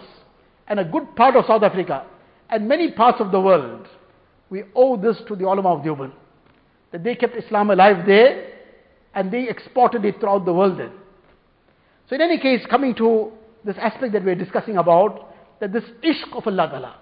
and 0.68 0.80
a 0.80 0.84
good 0.84 1.14
part 1.16 1.36
of 1.36 1.44
South 1.46 1.62
Africa 1.62 2.04
and 2.50 2.68
many 2.68 2.92
parts 2.92 3.20
of 3.20 3.32
the 3.32 3.40
world. 3.40 3.86
We 4.50 4.64
owe 4.74 4.96
this 4.96 5.16
to 5.28 5.36
the 5.36 5.44
ulama 5.44 5.74
of 5.74 5.84
Deoband. 5.84 6.12
That 6.92 7.04
they 7.04 7.14
kept 7.14 7.36
Islam 7.36 7.70
alive 7.70 8.06
there 8.06 8.52
and 9.14 9.30
they 9.30 9.48
exported 9.48 10.04
it 10.04 10.20
throughout 10.20 10.44
the 10.44 10.52
world 10.52 10.78
then. 10.78 10.92
So 12.08 12.14
in 12.14 12.22
any 12.22 12.38
case, 12.38 12.64
coming 12.70 12.94
to 12.96 13.32
this 13.64 13.76
aspect 13.78 14.12
that 14.12 14.24
we're 14.24 14.34
discussing 14.34 14.76
about, 14.76 15.34
that 15.60 15.72
this 15.72 15.84
ishq 16.02 16.36
of 16.36 16.46
Allah 16.46 16.68
Ta'ala, 16.70 16.96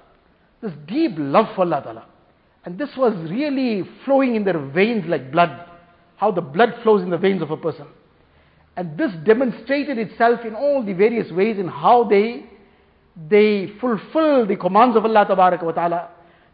this 0.63 0.73
deep 0.89 1.13
love 1.17 1.47
for 1.55 1.63
Allah 1.63 1.83
Ta'ala, 1.83 2.07
and 2.65 2.79
this 2.79 2.89
was 2.97 3.15
really 3.31 3.89
flowing 4.05 4.35
in 4.35 4.45
their 4.45 4.59
veins 4.59 5.05
like 5.07 5.31
blood, 5.31 5.69
how 6.17 6.33
the 6.33 6.41
blood 6.41 6.75
flows 6.83 7.03
in 7.03 7.11
the 7.11 7.19
veins 7.19 7.43
of 7.43 7.51
a 7.51 7.57
person. 7.57 7.87
And 8.77 8.99
this 8.99 9.13
demonstrated 9.25 9.99
itself 9.99 10.41
in 10.45 10.55
all 10.55 10.83
the 10.85 10.93
various 10.93 11.31
ways 11.31 11.59
in 11.59 11.69
how 11.69 12.05
they, 12.05 12.47
they 13.31 13.69
fulfill 13.81 14.47
the 14.47 14.57
commands 14.57 14.97
of 14.97 15.05
Allah 15.05 15.25
Ta'ala, 15.27 16.09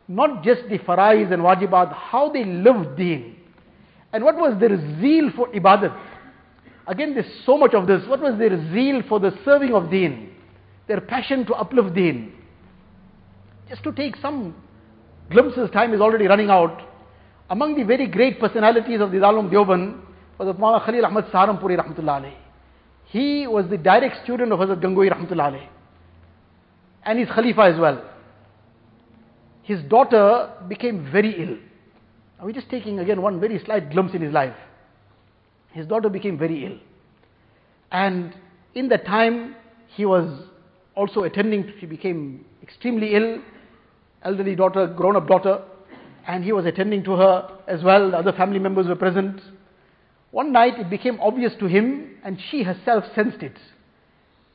not 0.08 0.42
just 0.42 0.62
the 0.68 0.78
farais 0.78 1.32
and 1.32 1.42
wajibat, 1.42 1.92
how 1.92 2.30
they 2.30 2.44
lived 2.44 2.96
deen. 2.96 3.36
And 4.12 4.24
what 4.24 4.36
was 4.36 4.58
their 4.60 4.76
zeal 5.00 5.30
for 5.34 5.48
ibadat? 5.48 5.96
Again, 6.86 7.14
there's 7.14 7.32
so 7.46 7.56
much 7.56 7.74
of 7.74 7.86
this. 7.86 8.06
What 8.08 8.20
was 8.20 8.38
their 8.38 8.56
zeal 8.72 9.02
for 9.08 9.20
the 9.20 9.32
serving 9.44 9.72
of 9.72 9.90
deen? 9.90 10.34
Their 10.88 11.00
passion 11.00 11.46
to 11.46 11.54
uplift 11.54 11.94
deen. 11.94 12.32
Just 13.68 13.84
to 13.84 13.92
take 13.92 14.16
some 14.16 14.54
glimpses, 15.30 15.70
time 15.70 15.94
is 15.94 16.00
already 16.00 16.26
running 16.26 16.50
out. 16.50 16.82
Among 17.48 17.76
the 17.76 17.84
very 17.84 18.06
great 18.06 18.40
personalities 18.40 19.00
of 19.00 19.12
the 19.12 19.18
Darul 19.18 19.50
Deoband 19.50 20.00
was 20.38 20.54
Maulana 20.56 20.84
Khalil 20.84 21.06
Ahmad 21.06 21.26
Saharanpuri 21.26 21.78
Rahmatullah. 21.78 22.32
He 23.06 23.46
was 23.46 23.68
the 23.68 23.78
direct 23.78 24.24
student 24.24 24.52
of 24.52 24.58
Hazrat 24.58 24.80
Gangohi 24.82 25.10
Rahmatullah. 25.12 25.66
And 27.04 27.18
his 27.18 27.28
Khalifa 27.28 27.62
as 27.62 27.78
well. 27.78 28.11
His 29.62 29.82
daughter 29.84 30.50
became 30.68 31.10
very 31.10 31.42
ill. 31.42 31.56
Now 32.38 32.46
we're 32.46 32.52
just 32.52 32.70
taking 32.70 32.98
again 32.98 33.22
one 33.22 33.40
very 33.40 33.62
slight 33.64 33.90
glimpse 33.90 34.14
in 34.14 34.22
his 34.22 34.32
life. 34.32 34.56
His 35.70 35.86
daughter 35.86 36.08
became 36.08 36.38
very 36.38 36.66
ill. 36.66 36.78
And 37.90 38.34
in 38.74 38.88
that 38.88 39.06
time, 39.06 39.54
he 39.88 40.04
was 40.04 40.46
also 40.94 41.24
attending, 41.24 41.72
she 41.80 41.86
became 41.86 42.44
extremely 42.62 43.14
ill, 43.14 43.42
elderly 44.24 44.54
daughter, 44.54 44.86
grown 44.86 45.16
up 45.16 45.28
daughter, 45.28 45.62
and 46.26 46.44
he 46.44 46.52
was 46.52 46.66
attending 46.66 47.02
to 47.04 47.12
her 47.12 47.58
as 47.66 47.82
well. 47.82 48.10
The 48.10 48.18
other 48.18 48.32
family 48.32 48.58
members 48.58 48.86
were 48.86 48.96
present. 48.96 49.40
One 50.30 50.52
night 50.52 50.78
it 50.78 50.88
became 50.88 51.20
obvious 51.20 51.52
to 51.60 51.66
him, 51.66 52.16
and 52.24 52.38
she 52.50 52.62
herself 52.62 53.04
sensed 53.14 53.42
it, 53.42 53.58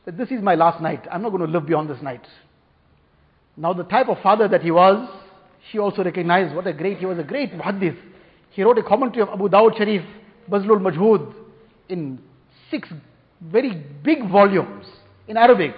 that 0.05 0.17
this 0.17 0.31
is 0.31 0.41
my 0.41 0.55
last 0.55 0.81
night. 0.81 1.07
I'm 1.11 1.21
not 1.21 1.29
going 1.29 1.45
to 1.45 1.51
live 1.51 1.65
beyond 1.65 1.89
this 1.89 2.01
night. 2.01 2.25
Now, 3.57 3.73
the 3.73 3.83
type 3.83 4.07
of 4.07 4.19
father 4.21 4.47
that 4.47 4.61
he 4.61 4.69
was, 4.69 5.09
she 5.71 5.79
also 5.79 6.03
recognized 6.03 6.55
what 6.55 6.67
a 6.67 6.73
great, 6.73 6.99
he 6.99 7.05
was 7.05 7.17
a 7.17 7.23
great 7.23 7.51
muhaddith. 7.51 7.97
He 8.51 8.63
wrote 8.63 8.77
a 8.77 8.83
commentary 8.83 9.23
of 9.23 9.29
Abu 9.29 9.49
Dawud 9.49 9.77
Sharif 9.77 10.03
Bazlul 10.49 10.79
Majhud, 10.79 11.33
in 11.89 12.19
six 12.69 12.87
very 13.41 13.73
big 14.03 14.29
volumes 14.29 14.85
in 15.27 15.37
Arabic 15.37 15.75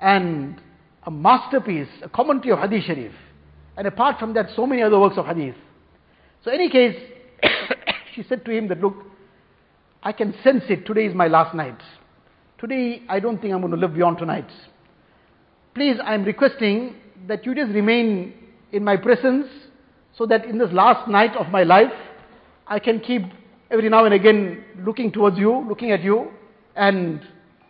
and 0.00 0.60
a 1.04 1.10
masterpiece, 1.10 1.88
a 2.02 2.08
commentary 2.08 2.52
of 2.52 2.58
Hadith 2.58 2.84
Sharif. 2.84 3.12
And 3.76 3.86
apart 3.86 4.18
from 4.18 4.34
that, 4.34 4.46
so 4.54 4.66
many 4.66 4.82
other 4.82 4.98
works 4.98 5.16
of 5.16 5.26
Hadith. 5.26 5.54
So, 6.44 6.50
in 6.50 6.60
any 6.60 6.70
case, 6.70 6.96
she 8.14 8.22
said 8.24 8.44
to 8.44 8.50
him 8.50 8.68
that, 8.68 8.80
Look, 8.80 8.94
I 10.02 10.12
can 10.12 10.34
sense 10.42 10.64
it. 10.68 10.86
Today 10.86 11.06
is 11.06 11.14
my 11.14 11.26
last 11.26 11.54
night. 11.54 11.80
Today, 12.58 13.02
I 13.08 13.20
don't 13.20 13.40
think 13.40 13.54
I'm 13.54 13.60
going 13.60 13.72
to 13.72 13.78
live 13.78 13.94
beyond 13.94 14.18
tonight. 14.18 14.48
Please, 15.74 15.96
I'm 16.02 16.24
requesting 16.24 16.96
that 17.26 17.44
you 17.46 17.54
just 17.54 17.72
remain 17.72 18.34
in 18.72 18.84
my 18.84 18.96
presence 18.96 19.46
so 20.16 20.26
that 20.26 20.44
in 20.44 20.58
this 20.58 20.72
last 20.72 21.08
night 21.08 21.36
of 21.36 21.48
my 21.48 21.62
life, 21.62 21.92
I 22.66 22.78
can 22.78 23.00
keep 23.00 23.22
every 23.70 23.88
now 23.88 24.04
and 24.04 24.14
again 24.14 24.64
looking 24.84 25.12
towards 25.12 25.38
you, 25.38 25.66
looking 25.68 25.92
at 25.92 26.02
you, 26.02 26.28
and 26.74 27.20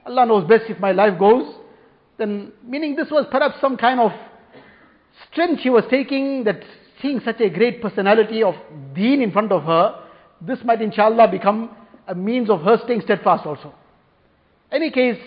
Allah 0.07 0.27
knows 0.27 0.49
best 0.49 0.65
if 0.69 0.79
my 0.81 0.93
life 0.93 1.19
goes, 1.19 1.55
then 2.19 2.53
meaning 2.65 2.97
this 2.97 3.11
was 3.11 3.27
perhaps 3.31 3.61
some 3.61 3.77
kind 3.77 4.01
of 4.01 4.13
strength 5.31 5.63
she 5.63 5.71
was 5.71 5.85
taking 5.91 6.45
that 6.45 6.63
seeing 7.01 7.21
such 7.25 7.41
a 7.41 7.49
great 7.49 7.81
personality 7.81 8.43
of 8.43 8.55
deen 8.95 9.23
in 9.23 9.31
front 9.31 9.53
of 9.53 9.63
her, 9.65 10.03
this 10.41 10.59
might 10.65 10.83
inshallah 10.83 11.29
become 11.31 11.71
a 12.09 12.15
means 12.15 12.51
of 12.51 12.63
her 12.63 12.79
staying 12.85 13.01
steadfast 13.03 13.47
also. 13.47 13.75
Any 14.73 14.91
case, 14.91 15.19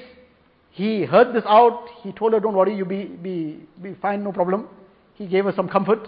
he 0.71 1.03
heard 1.03 1.33
this 1.35 1.43
out, 1.45 1.87
he 2.01 2.13
told 2.13 2.33
her, 2.33 2.39
don't 2.39 2.55
worry, 2.55 2.75
you 2.75 2.85
be, 2.85 3.03
be, 3.03 3.59
be 3.81 3.93
fine, 4.01 4.23
no 4.23 4.31
problem. 4.31 4.67
He 5.15 5.27
gave 5.27 5.43
her 5.45 5.53
some 5.53 5.67
comfort. 5.67 6.07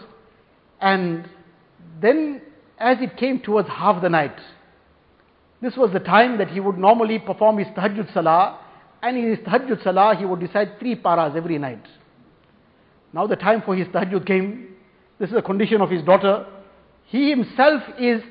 And 0.79 1.29
then 2.01 2.41
as 2.77 2.97
it 3.01 3.17
came 3.17 3.41
towards 3.41 3.67
half 3.67 4.01
the 4.01 4.09
night, 4.09 4.37
this 5.61 5.75
was 5.75 5.91
the 5.91 5.99
time 5.99 6.37
that 6.37 6.49
he 6.49 6.59
would 6.61 6.77
normally 6.77 7.19
perform 7.19 7.57
his 7.57 7.67
tahajjud 7.67 8.13
salah, 8.13 8.59
and 9.01 9.17
in 9.17 9.29
his 9.29 9.39
tahajjud 9.39 9.83
salah 9.83 10.15
he 10.15 10.25
would 10.25 10.41
recite 10.41 10.79
three 10.79 10.95
paras 10.95 11.33
every 11.35 11.57
night. 11.57 11.85
Now 13.11 13.27
the 13.27 13.35
time 13.35 13.61
for 13.61 13.75
his 13.75 13.87
tahajjud 13.89 14.25
came. 14.25 14.75
This 15.19 15.29
is 15.29 15.35
a 15.35 15.41
condition 15.41 15.81
of 15.81 15.89
his 15.89 16.03
daughter. 16.03 16.45
He 17.05 17.29
himself 17.29 17.83
is 17.99 18.23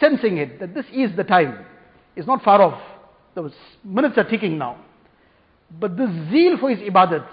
sensing 0.00 0.36
it, 0.36 0.60
that 0.60 0.74
this 0.74 0.86
is 0.92 1.14
the 1.16 1.24
time. 1.24 1.64
It's 2.14 2.26
not 2.26 2.42
far 2.42 2.60
off. 2.60 2.80
The 3.34 3.50
minutes 3.84 4.18
are 4.18 4.24
ticking 4.24 4.58
now. 4.58 4.76
But 5.78 5.96
the 5.96 6.06
zeal 6.30 6.58
for 6.58 6.70
his 6.70 6.78
ibadat, 6.80 7.26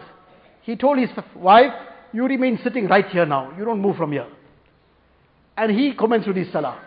he 0.62 0.76
told 0.76 1.00
his 1.00 1.10
wife, 1.36 1.74
you 2.14 2.26
remain 2.26 2.60
sitting 2.64 2.88
right 2.88 3.08
here 3.08 3.26
now. 3.26 3.54
You 3.58 3.66
don't 3.66 3.82
move 3.82 3.98
from 3.98 4.12
here. 4.12 4.28
And 5.58 5.72
he 5.72 5.94
commenced 5.94 6.28
with 6.28 6.38
his 6.38 6.52
salah. 6.52 6.80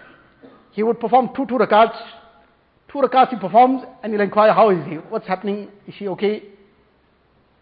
He 0.72 0.82
would 0.82 0.98
perform 0.98 1.30
two, 1.36 1.46
two 1.46 1.54
rakats, 1.54 1.96
Two 2.92 2.98
rakats 2.98 3.30
he 3.30 3.36
performs 3.36 3.82
and 4.02 4.12
he'll 4.12 4.20
inquire, 4.20 4.52
how 4.52 4.68
is 4.68 4.84
he? 4.86 4.96
What's 4.96 5.26
happening? 5.26 5.68
Is 5.88 5.94
she 5.94 6.08
okay? 6.08 6.42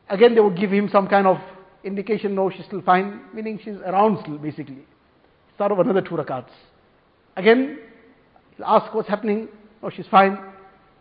Again, 0.09 0.34
they 0.34 0.41
would 0.41 0.57
give 0.57 0.72
him 0.72 0.88
some 0.91 1.07
kind 1.07 1.26
of 1.26 1.38
indication, 1.84 2.34
no, 2.34 2.51
she's 2.51 2.66
still 2.66 2.82
fine, 2.82 3.20
meaning 3.32 3.61
she's 3.62 3.76
around 3.86 4.18
still, 4.22 4.38
basically. 4.38 4.84
Start 5.55 5.70
of 5.70 5.78
another 5.78 6.01
two 6.03 6.16
rakats. 6.16 6.51
Again, 7.36 7.78
he'll 8.57 8.66
ask 8.66 8.93
what's 8.93 9.09
happening, 9.09 9.49
no, 9.80 9.91
she's 9.91 10.07
fine. 10.11 10.36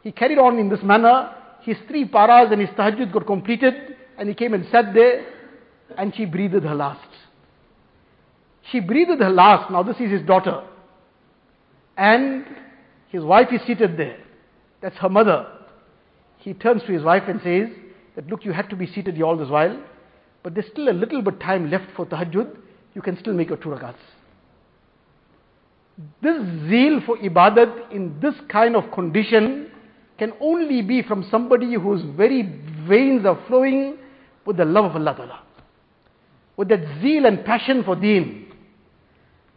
He 0.04 0.12
carried 0.12 0.38
on 0.38 0.60
in 0.60 0.70
this 0.70 0.84
manner. 0.84 1.34
His 1.62 1.78
three 1.88 2.06
paras 2.06 2.50
and 2.52 2.62
his 2.62 2.70
tahajjud 2.72 3.12
got 3.12 3.26
completed, 3.26 3.96
and 4.18 4.30
he 4.30 4.36
came 4.36 4.54
and 4.54 4.66
sat 4.72 4.94
there, 4.94 5.26
and 5.98 6.14
she 6.16 6.26
breathed 6.26 6.64
her 6.64 6.76
last. 6.76 7.08
She 8.72 8.80
breathed 8.80 9.22
her 9.22 9.30
last. 9.30 9.72
Now, 9.72 9.84
this 9.84 9.98
is 10.00 10.12
his 10.12 10.22
daughter. 10.22 10.64
And 11.98 12.46
his 13.10 13.24
wife 13.24 13.50
is 13.52 13.62
seated 13.66 13.98
there. 13.98 14.18
That's 14.82 14.96
her 14.98 15.10
mother. 15.10 15.48
He 16.38 16.54
turns 16.54 16.84
to 16.84 16.94
his 16.94 17.04
wife 17.04 17.24
and 17.28 17.42
says 17.44 17.70
that, 18.16 18.28
look, 18.28 18.46
you 18.46 18.54
had 18.54 18.70
to 18.70 18.76
be 18.76 18.88
seated 18.88 19.16
here 19.16 19.26
all 19.26 19.36
this 19.36 19.50
while, 19.50 19.78
but 20.44 20.54
there's 20.54 20.68
still 20.68 20.90
a 20.90 20.94
little 20.94 21.22
bit 21.22 21.40
time 21.40 21.70
left 21.70 21.86
for 21.96 22.06
tahajjud. 22.06 22.56
You 22.96 23.02
can 23.02 23.18
still 23.20 23.34
make 23.34 23.50
your 23.50 23.58
two 23.58 23.70
rakats. 23.70 23.96
This 26.22 26.38
zeal 26.70 27.02
for 27.06 27.18
ibadat 27.18 27.92
in 27.92 28.18
this 28.22 28.34
kind 28.48 28.76
of 28.76 28.90
condition 28.92 29.70
can 30.20 30.34
only 30.40 30.82
be 30.82 31.02
from 31.02 31.26
somebody 31.32 31.74
whose 31.74 32.04
very 32.16 32.44
veins 32.88 33.26
are 33.26 33.40
flowing 33.48 33.98
with 34.46 34.58
the 34.58 34.66
love 34.66 34.86
of 34.86 34.96
Allah 34.96 35.16
Ta'ala. 35.16 35.44
With 36.58 36.68
that 36.70 36.86
zeal 37.02 37.26
and 37.26 37.44
passion 37.44 37.84
for 37.84 37.96
deen. 37.96 38.52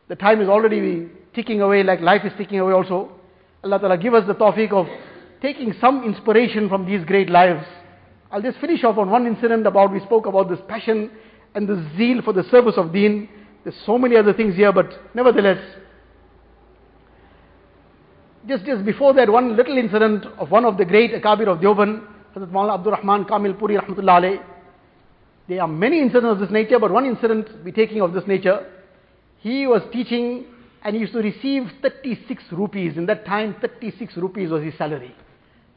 The 0.09 0.17
time 0.17 0.41
is 0.41 0.49
already 0.49 1.09
ticking 1.35 1.61
away 1.61 1.83
like 1.83 2.01
life 2.01 2.23
is 2.25 2.33
ticking 2.39 2.61
away 2.61 2.73
also. 2.73 3.11
Allah 3.65 3.79
Ta'ala 3.79 3.99
give 3.99 4.15
us 4.15 4.27
the 4.27 4.35
tawfiq 4.35 4.73
of 4.73 4.87
taking 5.43 5.75
some 5.81 6.05
inspiration 6.05 6.69
from 6.69 6.87
these 6.87 7.05
great 7.05 7.29
lives, 7.29 7.67
I'll 8.31 8.41
just 8.41 8.59
finish 8.61 8.83
off 8.85 8.97
on 8.97 9.11
one 9.11 9.27
incident 9.27 9.67
about, 9.67 9.93
we 9.93 10.01
spoke 10.01 10.25
about 10.25 10.49
this 10.49 10.61
passion 10.69 11.11
and 11.55 11.69
the 11.69 11.85
zeal 11.99 12.23
for 12.23 12.33
the 12.33 12.45
service 12.45 12.75
of 12.79 12.93
deen. 12.93 13.29
There's 13.63 13.77
so 13.85 13.99
many 13.99 14.17
other 14.17 14.33
things 14.33 14.55
here, 14.55 14.73
but 14.73 14.91
nevertheless, 15.15 15.59
just, 18.49 18.65
just 18.65 18.85
before 18.85 19.15
that, 19.15 19.31
one 19.31 19.57
little 19.57 19.79
incident 19.79 20.27
of 20.39 20.51
one 20.51 20.65
of 20.65 20.77
the 20.77 20.85
great 20.85 21.13
Akabir 21.13 21.49
of 21.49 21.59
Deoband, 21.59 22.07
Hazrat 22.35 22.51
Maulana 22.51 22.75
Abdul 22.75 22.93
Rahman 22.93 23.25
Kamilpuri 23.25 23.81
Rahmatullah. 23.81 24.45
There 25.49 25.61
are 25.61 25.69
many 25.69 26.01
incidents 26.01 26.33
of 26.33 26.39
this 26.41 26.51
nature, 26.51 26.79
but 26.79 26.91
one 26.91 27.05
incident 27.05 27.49
we 27.65 27.73
taking 27.73 28.01
of 28.01 28.13
this 28.13 28.27
nature. 28.27 28.67
He 29.41 29.67
was 29.67 29.83
teaching 29.93 30.47
and 30.85 30.95
he 30.95 31.01
used 31.01 31.13
to 31.13 31.21
receive 31.21 31.71
36 31.83 32.45
rupees. 32.53 32.97
In 32.97 33.07
that 33.07 33.25
time, 33.25 33.57
36 33.61 34.17
rupees 34.17 34.51
was 34.51 34.63
his 34.63 34.75
salary. 34.77 35.15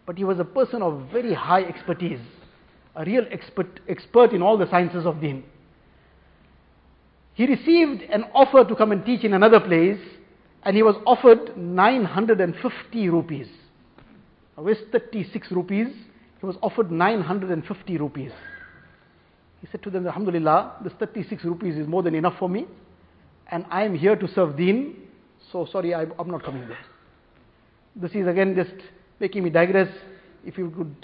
But 0.05 0.17
he 0.17 0.23
was 0.23 0.39
a 0.39 0.45
person 0.45 0.81
of 0.81 1.07
very 1.11 1.33
high 1.33 1.63
expertise, 1.63 2.19
a 2.95 3.03
real 3.05 3.25
expert, 3.31 3.79
expert 3.87 4.33
in 4.33 4.41
all 4.41 4.57
the 4.57 4.69
sciences 4.69 5.05
of 5.05 5.19
deen. 5.19 5.43
He 7.33 7.45
received 7.45 8.03
an 8.03 8.25
offer 8.33 8.63
to 8.63 8.75
come 8.75 8.91
and 8.91 9.05
teach 9.05 9.23
in 9.23 9.33
another 9.33 9.59
place, 9.59 9.99
and 10.65 10.75
he 10.75 10.81
was 10.81 10.95
offered 11.05 11.55
950 11.55 13.09
rupees. 13.09 13.47
With 14.57 14.79
36 14.91 15.51
rupees, 15.51 15.87
he 16.39 16.45
was 16.45 16.55
offered 16.61 16.91
950 16.91 17.97
rupees. 17.97 18.31
He 19.61 19.67
said 19.71 19.83
to 19.83 19.89
them, 19.89 20.07
Alhamdulillah, 20.07 20.77
this 20.83 20.93
36 20.93 21.43
rupees 21.45 21.75
is 21.77 21.87
more 21.87 22.01
than 22.01 22.15
enough 22.15 22.37
for 22.39 22.49
me, 22.49 22.65
and 23.51 23.65
I 23.69 23.83
am 23.83 23.95
here 23.95 24.15
to 24.15 24.27
serve 24.27 24.57
deen, 24.57 24.95
so 25.51 25.67
sorry, 25.71 25.93
I, 25.93 26.03
am 26.03 26.31
not 26.31 26.43
coming 26.43 26.67
there. 26.67 26.77
This 27.95 28.11
is 28.11 28.27
again 28.27 28.55
just 28.55 28.75
making 29.19 29.43
me 29.43 29.49
digress. 29.49 29.87
If 30.43 30.57
you 30.57 30.71
could 30.71 30.95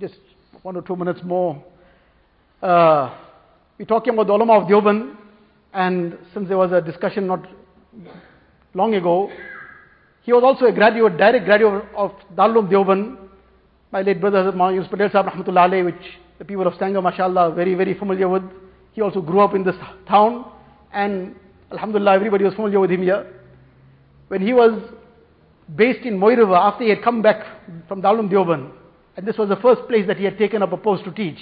just 0.00 0.18
one 0.62 0.76
or 0.76 0.82
two 0.82 0.96
minutes 0.96 1.20
more. 1.24 1.62
Uh, 2.62 3.14
we're 3.78 3.86
talking 3.86 4.14
about 4.14 4.26
the 4.26 4.32
ulama 4.32 4.54
of 4.54 4.68
Deoband, 4.68 5.16
and 5.72 6.18
since 6.32 6.48
there 6.48 6.58
was 6.58 6.72
a 6.72 6.80
discussion 6.80 7.26
not 7.26 7.46
long 8.74 8.94
ago, 8.94 9.30
he 10.22 10.32
was 10.32 10.42
also 10.44 10.66
a 10.66 10.72
graduate, 10.72 11.16
direct 11.16 11.44
graduate 11.44 11.84
of 11.96 12.12
Darul 12.34 12.68
Deoband. 12.68 13.16
My 13.92 14.02
late 14.02 14.20
brother 14.20 14.52
Yusuf 14.72 14.90
Patel 14.90 15.10
Sahib 15.10 15.32
Rahmatullah 15.32 15.84
which 15.84 16.18
the 16.38 16.44
people 16.44 16.66
of 16.66 16.74
Stanger, 16.74 17.02
mashallah, 17.02 17.50
are 17.50 17.54
very, 17.54 17.74
very 17.74 17.94
familiar 17.94 18.28
with. 18.28 18.44
He 18.92 19.00
also 19.00 19.20
grew 19.20 19.40
up 19.40 19.54
in 19.54 19.64
this 19.64 19.76
town, 20.08 20.44
and 20.92 21.34
Alhamdulillah, 21.72 22.14
everybody 22.14 22.44
was 22.44 22.54
familiar 22.54 22.80
with 22.80 22.90
him 22.90 23.02
here. 23.02 23.26
When 24.28 24.40
he 24.40 24.52
was 24.52 24.80
based 25.74 26.04
in 26.06 26.18
Mooi 26.18 26.36
River, 26.36 26.54
after 26.54 26.84
he 26.84 26.90
had 26.90 27.02
come 27.02 27.22
back 27.22 27.44
from 27.88 28.02
Darul 28.02 28.28
Deoband, 28.30 28.70
and 29.16 29.26
this 29.26 29.36
was 29.36 29.48
the 29.48 29.56
first 29.56 29.86
place 29.88 30.06
that 30.06 30.16
he 30.16 30.24
had 30.24 30.38
taken 30.38 30.62
up 30.62 30.72
a 30.72 30.76
post 30.76 31.04
to 31.04 31.10
teach. 31.10 31.38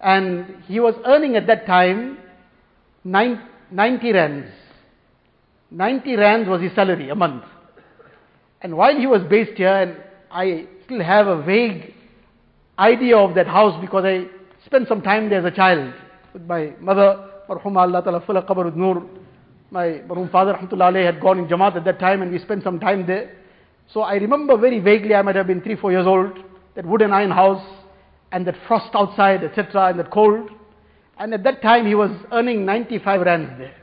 And 0.00 0.62
he 0.66 0.80
was 0.80 0.94
earning 1.06 1.36
at 1.36 1.46
that 1.46 1.66
time 1.66 2.18
90 3.04 4.12
rands. 4.12 4.48
90 5.70 6.16
rands 6.16 6.48
was 6.48 6.62
his 6.62 6.72
salary 6.74 7.10
a 7.10 7.14
month. 7.14 7.44
And 8.62 8.76
while 8.76 8.96
he 8.96 9.06
was 9.06 9.22
based 9.28 9.56
here, 9.56 9.74
and 9.74 9.96
I 10.30 10.66
still 10.84 11.02
have 11.02 11.26
a 11.26 11.42
vague 11.42 11.94
idea 12.78 13.16
of 13.16 13.34
that 13.34 13.46
house 13.46 13.80
because 13.80 14.04
I 14.04 14.26
spent 14.64 14.88
some 14.88 15.02
time 15.02 15.28
there 15.28 15.40
as 15.40 15.52
a 15.52 15.54
child 15.54 15.92
with 16.32 16.42
my 16.42 16.72
mother, 16.80 17.30
Marhuma 17.48 17.78
Allah 17.78 18.02
Ta'ala 18.02 18.20
Fula 18.20 18.46
Qabr 18.46 18.74
Nur. 18.74 19.08
My 19.70 20.00
Marhum 20.08 20.30
father, 20.30 20.54
Rahmatullah 20.54 21.04
had 21.04 21.20
gone 21.20 21.38
in 21.38 21.46
Jamaat 21.46 21.76
at 21.76 21.84
that 21.84 21.98
time 21.98 22.22
and 22.22 22.30
we 22.30 22.38
spent 22.38 22.62
some 22.62 22.78
time 22.78 23.06
there. 23.06 23.36
So 23.92 24.02
I 24.02 24.14
remember 24.14 24.56
very 24.56 24.80
vaguely, 24.80 25.14
I 25.14 25.22
might 25.22 25.36
have 25.36 25.46
been 25.46 25.60
three, 25.60 25.76
four 25.76 25.92
years 25.92 26.06
old, 26.06 26.38
that 26.74 26.84
wood 26.84 27.02
and 27.02 27.14
iron 27.14 27.30
house 27.30 27.64
and 28.32 28.46
that 28.46 28.56
frost 28.66 28.94
outside, 28.94 29.44
etc., 29.44 29.88
and 29.88 29.98
that 29.98 30.10
cold. 30.10 30.50
And 31.18 31.32
at 31.32 31.42
that 31.44 31.62
time 31.62 31.86
he 31.86 31.94
was 31.94 32.10
earning 32.32 32.64
95 32.64 33.20
rands 33.22 33.50
there. 33.58 33.74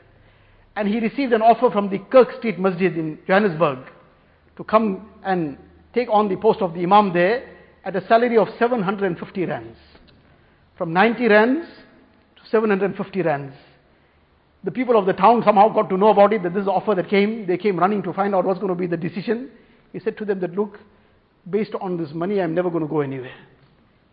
And 0.76 0.88
he 0.88 0.98
received 0.98 1.32
an 1.32 1.42
offer 1.42 1.70
from 1.70 1.90
the 1.90 1.98
Kerk 1.98 2.36
Street 2.38 2.58
Masjid 2.58 2.96
in 2.96 3.18
Johannesburg 3.26 3.78
to 4.56 4.64
come 4.64 5.08
and 5.24 5.56
take 5.92 6.08
on 6.10 6.28
the 6.28 6.36
post 6.36 6.60
of 6.60 6.74
the 6.74 6.82
Imam 6.82 7.12
there 7.12 7.48
at 7.84 7.94
a 7.94 8.06
salary 8.06 8.36
of 8.36 8.48
750 8.58 9.44
rands. 9.46 9.78
From 10.76 10.92
90 10.92 11.28
rands 11.28 11.66
to 12.36 12.50
750 12.50 13.22
rands. 13.22 13.54
The 14.64 14.70
people 14.70 14.98
of 14.98 15.06
the 15.06 15.12
town 15.12 15.42
somehow 15.44 15.68
got 15.68 15.88
to 15.90 15.96
know 15.96 16.08
about 16.08 16.32
it, 16.32 16.42
that 16.42 16.54
this 16.54 16.62
is 16.62 16.68
offer 16.68 16.94
that 16.94 17.08
came. 17.08 17.46
They 17.46 17.58
came 17.58 17.78
running 17.78 18.02
to 18.02 18.12
find 18.12 18.34
out 18.34 18.44
what's 18.44 18.58
going 18.58 18.72
to 18.72 18.74
be 18.74 18.86
the 18.86 18.96
decision. 18.96 19.50
He 19.92 20.00
said 20.00 20.16
to 20.18 20.24
them 20.24 20.40
that, 20.40 20.54
look, 20.54 20.78
based 21.48 21.74
on 21.80 21.98
this 21.98 22.12
money, 22.12 22.40
I'm 22.40 22.54
never 22.54 22.70
going 22.70 22.82
to 22.82 22.88
go 22.88 23.00
anywhere. 23.00 23.34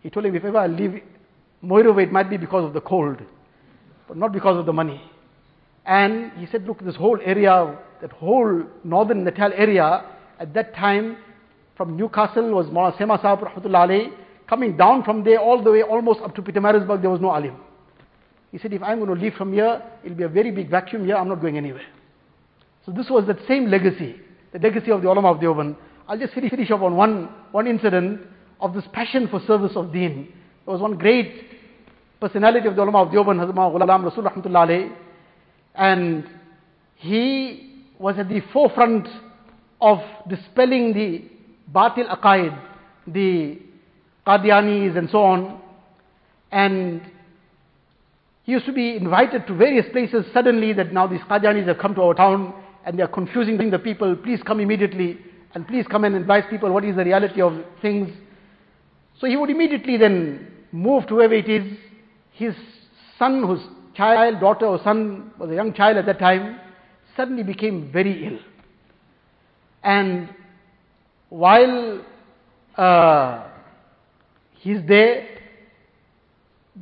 He 0.01 0.09
told 0.09 0.25
him, 0.25 0.35
if 0.35 0.43
ever 0.43 0.57
I 0.57 0.67
leave 0.67 1.01
Mooi 1.63 1.83
River, 1.83 2.01
it 2.01 2.11
might 2.11 2.29
be 2.29 2.37
because 2.37 2.65
of 2.65 2.73
the 2.73 2.81
cold, 2.81 3.17
but 4.07 4.17
not 4.17 4.33
because 4.33 4.57
of 4.57 4.65
the 4.65 4.73
money. 4.73 5.01
And 5.91 6.31
he 6.37 6.45
said, 6.49 6.65
look, 6.65 6.79
this 6.79 6.95
whole 6.95 7.19
area, 7.21 7.77
that 7.99 8.13
whole 8.13 8.63
northern 8.85 9.25
Natal 9.25 9.51
area, 9.53 10.05
at 10.39 10.53
that 10.53 10.73
time, 10.73 11.17
from 11.75 11.97
Newcastle 11.97 12.49
was 12.53 12.67
Maulana 12.67 12.97
Sema 12.97 13.19
Sahib 13.21 14.13
coming 14.47 14.77
down 14.77 15.03
from 15.03 15.25
there 15.25 15.39
all 15.39 15.61
the 15.61 15.69
way 15.69 15.81
almost 15.83 16.21
up 16.21 16.33
to 16.35 16.41
Pietermaritzburg, 16.41 17.01
there 17.01 17.09
was 17.09 17.19
no 17.19 17.31
alim. 17.31 17.57
He 18.53 18.57
said, 18.57 18.71
if 18.71 18.81
I'm 18.81 18.99
going 18.99 19.13
to 19.13 19.21
leave 19.21 19.33
from 19.33 19.51
here, 19.51 19.83
it'll 20.01 20.15
be 20.15 20.23
a 20.23 20.29
very 20.29 20.51
big 20.51 20.69
vacuum 20.69 21.03
here, 21.05 21.17
I'm 21.17 21.27
not 21.27 21.41
going 21.41 21.57
anywhere. 21.57 21.85
So 22.85 22.93
this 22.93 23.09
was 23.09 23.27
that 23.27 23.39
same 23.45 23.69
legacy, 23.69 24.15
the 24.53 24.59
legacy 24.59 24.91
of 24.91 25.01
the 25.01 25.09
ulama 25.09 25.31
of 25.33 25.39
Deoband. 25.39 25.75
I'll 26.07 26.17
just 26.17 26.33
finish 26.33 26.71
up 26.71 26.81
on 26.83 26.95
one, 26.95 27.27
one 27.51 27.67
incident 27.67 28.21
of 28.61 28.73
this 28.73 28.85
passion 28.93 29.27
for 29.27 29.41
service 29.45 29.73
of 29.75 29.91
deen. 29.91 30.31
There 30.65 30.71
was 30.71 30.81
one 30.81 30.97
great 30.97 31.49
personality 32.21 32.69
of 32.69 32.77
the 32.77 32.81
ulama 32.81 32.99
of 33.03 33.09
Deoband, 33.09 33.45
Hazrat 33.45 33.55
Ghulam 33.55 34.05
Rasul 34.05 34.23
rahmatullah 34.23 34.95
and 35.75 36.27
he 36.95 37.85
was 37.99 38.17
at 38.17 38.29
the 38.29 38.41
forefront 38.53 39.07
of 39.79 39.99
dispelling 40.29 40.93
the 40.93 41.23
batil 41.73 42.09
aqaid, 42.15 42.57
the 43.07 43.59
Qadianis 44.25 44.97
and 44.97 45.09
so 45.09 45.19
on. 45.19 45.61
And 46.51 47.01
he 48.43 48.51
used 48.51 48.65
to 48.65 48.73
be 48.73 48.95
invited 48.95 49.47
to 49.47 49.53
various 49.53 49.85
places 49.91 50.25
suddenly 50.33 50.73
that 50.73 50.93
now 50.93 51.07
these 51.07 51.21
Qadianis 51.21 51.67
have 51.67 51.77
come 51.77 51.95
to 51.95 52.01
our 52.01 52.13
town 52.13 52.53
and 52.85 52.97
they 52.97 53.03
are 53.03 53.07
confusing 53.07 53.57
the 53.69 53.79
people. 53.79 54.15
Please 54.15 54.41
come 54.45 54.59
immediately 54.59 55.19
and 55.53 55.67
please 55.67 55.85
come 55.89 56.03
and 56.03 56.15
advise 56.15 56.43
people 56.49 56.71
what 56.71 56.83
is 56.83 56.95
the 56.95 57.05
reality 57.05 57.41
of 57.41 57.53
things. 57.81 58.09
So 59.19 59.27
he 59.27 59.37
would 59.37 59.49
immediately 59.49 59.97
then 59.97 60.47
move 60.71 61.07
to 61.07 61.15
wherever 61.15 61.33
it 61.33 61.49
is. 61.49 61.77
His 62.31 62.55
son, 63.19 63.43
whose 63.43 63.61
child, 63.95 64.39
daughter 64.39 64.65
or 64.65 64.79
son 64.83 65.31
was 65.37 65.49
a 65.49 65.55
young 65.55 65.73
child 65.73 65.97
at 65.97 66.05
that 66.05 66.19
time, 66.19 66.59
suddenly 67.15 67.43
became 67.43 67.91
very 67.91 68.27
ill. 68.27 68.39
And 69.83 70.29
while 71.29 72.01
uh, 72.77 73.47
he's 74.59 74.79
there, 74.87 75.27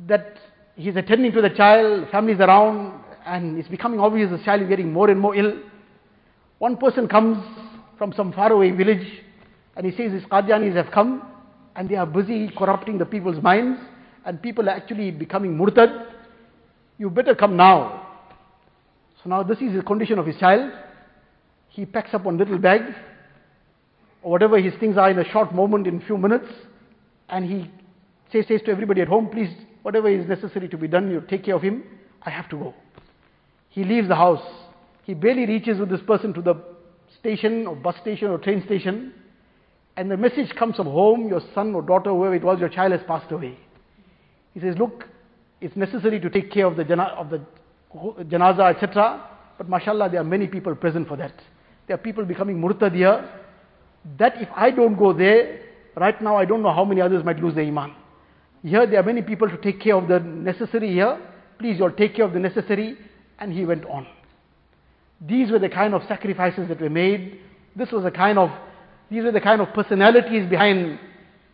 that 0.06 0.36
he's 0.76 0.96
attending 0.96 1.32
to 1.32 1.42
the 1.42 1.50
child, 1.50 2.08
family's 2.10 2.40
around, 2.40 3.00
and 3.26 3.58
it's 3.58 3.68
becoming 3.68 4.00
obvious 4.00 4.30
the 4.30 4.42
child 4.44 4.62
is 4.62 4.68
getting 4.68 4.92
more 4.92 5.10
and 5.10 5.20
more 5.20 5.34
ill. 5.34 5.58
One 6.58 6.76
person 6.76 7.08
comes 7.08 7.44
from 7.96 8.12
some 8.12 8.32
faraway 8.32 8.70
village 8.70 9.06
and 9.76 9.86
he 9.86 9.92
says 9.96 10.12
his 10.12 10.24
Qadianis 10.24 10.74
have 10.74 10.90
come 10.92 11.22
and 11.76 11.88
they 11.88 11.96
are 11.96 12.06
busy 12.06 12.50
corrupting 12.56 12.98
the 12.98 13.06
people's 13.06 13.42
minds 13.42 13.80
and 14.24 14.42
people 14.42 14.68
are 14.68 14.72
actually 14.72 15.10
becoming 15.10 15.56
murtad. 15.56 16.06
You 17.00 17.08
better 17.08 17.34
come 17.34 17.56
now. 17.56 18.06
So 19.24 19.30
now 19.30 19.42
this 19.42 19.56
is 19.62 19.74
the 19.74 19.80
condition 19.80 20.18
of 20.18 20.26
his 20.26 20.36
child. 20.36 20.70
He 21.70 21.86
packs 21.86 22.12
up 22.12 22.24
one 22.24 22.36
little 22.36 22.58
bag 22.58 22.82
or 24.22 24.32
whatever 24.32 24.60
his 24.60 24.74
things 24.78 24.98
are 24.98 25.10
in 25.10 25.18
a 25.18 25.24
short 25.32 25.54
moment, 25.54 25.86
in 25.86 26.02
a 26.02 26.04
few 26.04 26.18
minutes, 26.18 26.44
and 27.30 27.46
he 27.46 27.70
says, 28.30 28.44
says 28.48 28.60
to 28.66 28.70
everybody 28.70 29.00
at 29.00 29.08
home, 29.08 29.30
please, 29.30 29.48
whatever 29.80 30.10
is 30.10 30.28
necessary 30.28 30.68
to 30.68 30.76
be 30.76 30.88
done, 30.88 31.10
you 31.10 31.22
take 31.26 31.42
care 31.42 31.54
of 31.54 31.62
him, 31.62 31.84
I 32.20 32.28
have 32.28 32.50
to 32.50 32.56
go. 32.58 32.74
He 33.70 33.82
leaves 33.82 34.08
the 34.08 34.16
house. 34.16 34.46
He 35.04 35.14
barely 35.14 35.46
reaches 35.46 35.78
with 35.78 35.88
this 35.88 36.02
person 36.06 36.34
to 36.34 36.42
the 36.42 36.62
station 37.18 37.66
or 37.66 37.76
bus 37.76 37.96
station 38.02 38.28
or 38.28 38.36
train 38.36 38.62
station, 38.66 39.14
and 39.96 40.10
the 40.10 40.18
message 40.18 40.54
comes 40.54 40.76
from 40.76 40.86
home, 40.86 41.28
your 41.28 41.40
son 41.54 41.74
or 41.74 41.80
daughter, 41.80 42.10
whoever 42.10 42.34
it 42.34 42.44
was, 42.44 42.60
your 42.60 42.68
child 42.68 42.92
has 42.92 43.00
passed 43.06 43.32
away. 43.32 43.56
He 44.52 44.60
says, 44.60 44.76
look, 44.78 45.04
it's 45.60 45.76
necessary 45.76 46.20
to 46.20 46.30
take 46.30 46.50
care 46.50 46.66
of 46.66 46.76
the, 46.76 46.84
jana- 46.84 47.14
of 47.16 47.30
the 47.30 47.40
janaza, 48.24 48.74
etc., 48.74 49.26
but 49.58 49.68
mashallah, 49.68 50.08
there 50.08 50.20
are 50.20 50.24
many 50.24 50.46
people 50.46 50.74
present 50.74 51.06
for 51.06 51.16
that. 51.16 51.34
There 51.86 51.94
are 51.94 51.98
people 51.98 52.24
becoming 52.24 52.60
murtad 52.60 52.94
here, 52.94 53.28
that 54.18 54.40
if 54.40 54.48
I 54.56 54.70
don't 54.70 54.96
go 54.96 55.12
there, 55.12 55.60
right 55.96 56.20
now 56.22 56.36
I 56.36 56.44
don't 56.46 56.62
know 56.62 56.72
how 56.72 56.84
many 56.84 57.00
others 57.00 57.22
might 57.24 57.38
lose 57.38 57.54
their 57.54 57.64
iman. 57.64 57.94
Here 58.62 58.86
there 58.86 59.00
are 59.00 59.02
many 59.02 59.22
people 59.22 59.48
to 59.48 59.56
take 59.58 59.80
care 59.80 59.96
of 59.96 60.08
the 60.08 60.20
necessary 60.20 60.92
here. 60.92 61.18
Please, 61.58 61.78
you'll 61.78 61.92
take 61.92 62.14
care 62.14 62.24
of 62.24 62.32
the 62.32 62.38
necessary. 62.38 62.96
And 63.38 63.52
he 63.52 63.64
went 63.64 63.84
on. 63.86 64.06
These 65.20 65.50
were 65.50 65.58
the 65.58 65.68
kind 65.68 65.94
of 65.94 66.02
sacrifices 66.08 66.68
that 66.68 66.80
were 66.80 66.90
made. 66.90 67.40
This 67.76 67.90
was 67.90 68.04
a 68.04 68.10
kind 68.10 68.38
of 68.38 68.50
These 69.10 69.24
were 69.24 69.32
the 69.32 69.40
kind 69.40 69.60
of 69.60 69.72
personalities 69.74 70.48
behind 70.48 70.98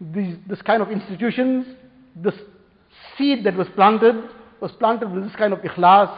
these, 0.01 0.37
this 0.47 0.61
kind 0.63 0.83
of 0.83 0.91
institutions. 0.91 1.67
This 2.15 2.35
seed 3.17 3.45
that 3.45 3.57
was 3.57 3.69
planted 3.75 4.17
was 4.61 4.73
planted 4.79 5.11
with 5.13 5.25
this 5.25 5.37
kind 5.37 5.53
of 5.53 5.61
ikhlas, 5.61 6.11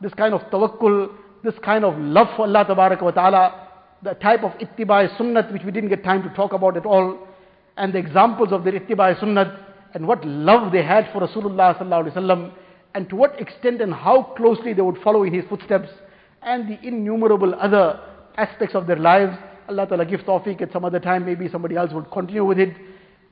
this 0.00 0.12
kind 0.14 0.34
of 0.34 0.40
tawakkul, 0.50 1.10
this 1.42 1.54
kind 1.64 1.84
of 1.84 1.96
love 1.98 2.28
for 2.36 2.42
Allah 2.42 2.66
wa 2.68 3.10
ta'ala, 3.10 3.68
the 4.02 4.14
type 4.14 4.42
of 4.42 4.52
ittibai 4.58 5.16
sunnat 5.16 5.52
which 5.52 5.62
we 5.64 5.70
didn't 5.70 5.90
get 5.90 6.02
time 6.02 6.22
to 6.22 6.28
talk 6.34 6.52
about 6.52 6.76
at 6.76 6.86
all, 6.86 7.18
and 7.76 7.92
the 7.92 7.98
examples 7.98 8.52
of 8.52 8.64
their 8.64 8.72
ittibai 8.72 9.18
sunnat, 9.18 9.58
and 9.94 10.06
what 10.06 10.24
love 10.24 10.72
they 10.72 10.82
had 10.82 11.08
for 11.12 11.20
Rasulullah 11.20 11.78
sallallahu 11.78 12.08
alaihi 12.08 12.16
wasallam, 12.16 12.52
and 12.94 13.08
to 13.08 13.16
what 13.16 13.40
extent 13.40 13.80
and 13.80 13.94
how 13.94 14.34
closely 14.36 14.72
they 14.72 14.82
would 14.82 14.98
follow 15.02 15.22
in 15.22 15.32
his 15.32 15.44
footsteps, 15.48 15.88
and 16.42 16.68
the 16.68 16.78
innumerable 16.86 17.54
other 17.54 18.00
aspects 18.36 18.74
of 18.74 18.86
their 18.86 18.96
lives. 18.96 19.36
Allah 19.68 19.86
Ta'ala 19.86 20.04
give 20.04 20.20
tawfiq 20.20 20.60
at 20.60 20.72
some 20.72 20.84
other 20.84 21.00
time, 21.00 21.24
maybe 21.24 21.48
somebody 21.48 21.76
else 21.76 21.90
would 21.92 22.10
continue 22.10 22.44
with 22.44 22.58
it. 22.58 22.74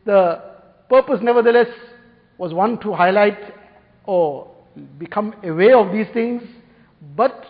The 0.07 0.41
purpose 0.89 1.19
nevertheless 1.21 1.69
was 2.38 2.54
one 2.54 2.78
to 2.80 2.94
highlight 2.94 3.38
or 4.06 4.48
become 5.00 5.34
aware 5.44 5.78
of 5.78 5.92
these 5.92 6.08
things, 6.14 6.42
but 7.16 7.44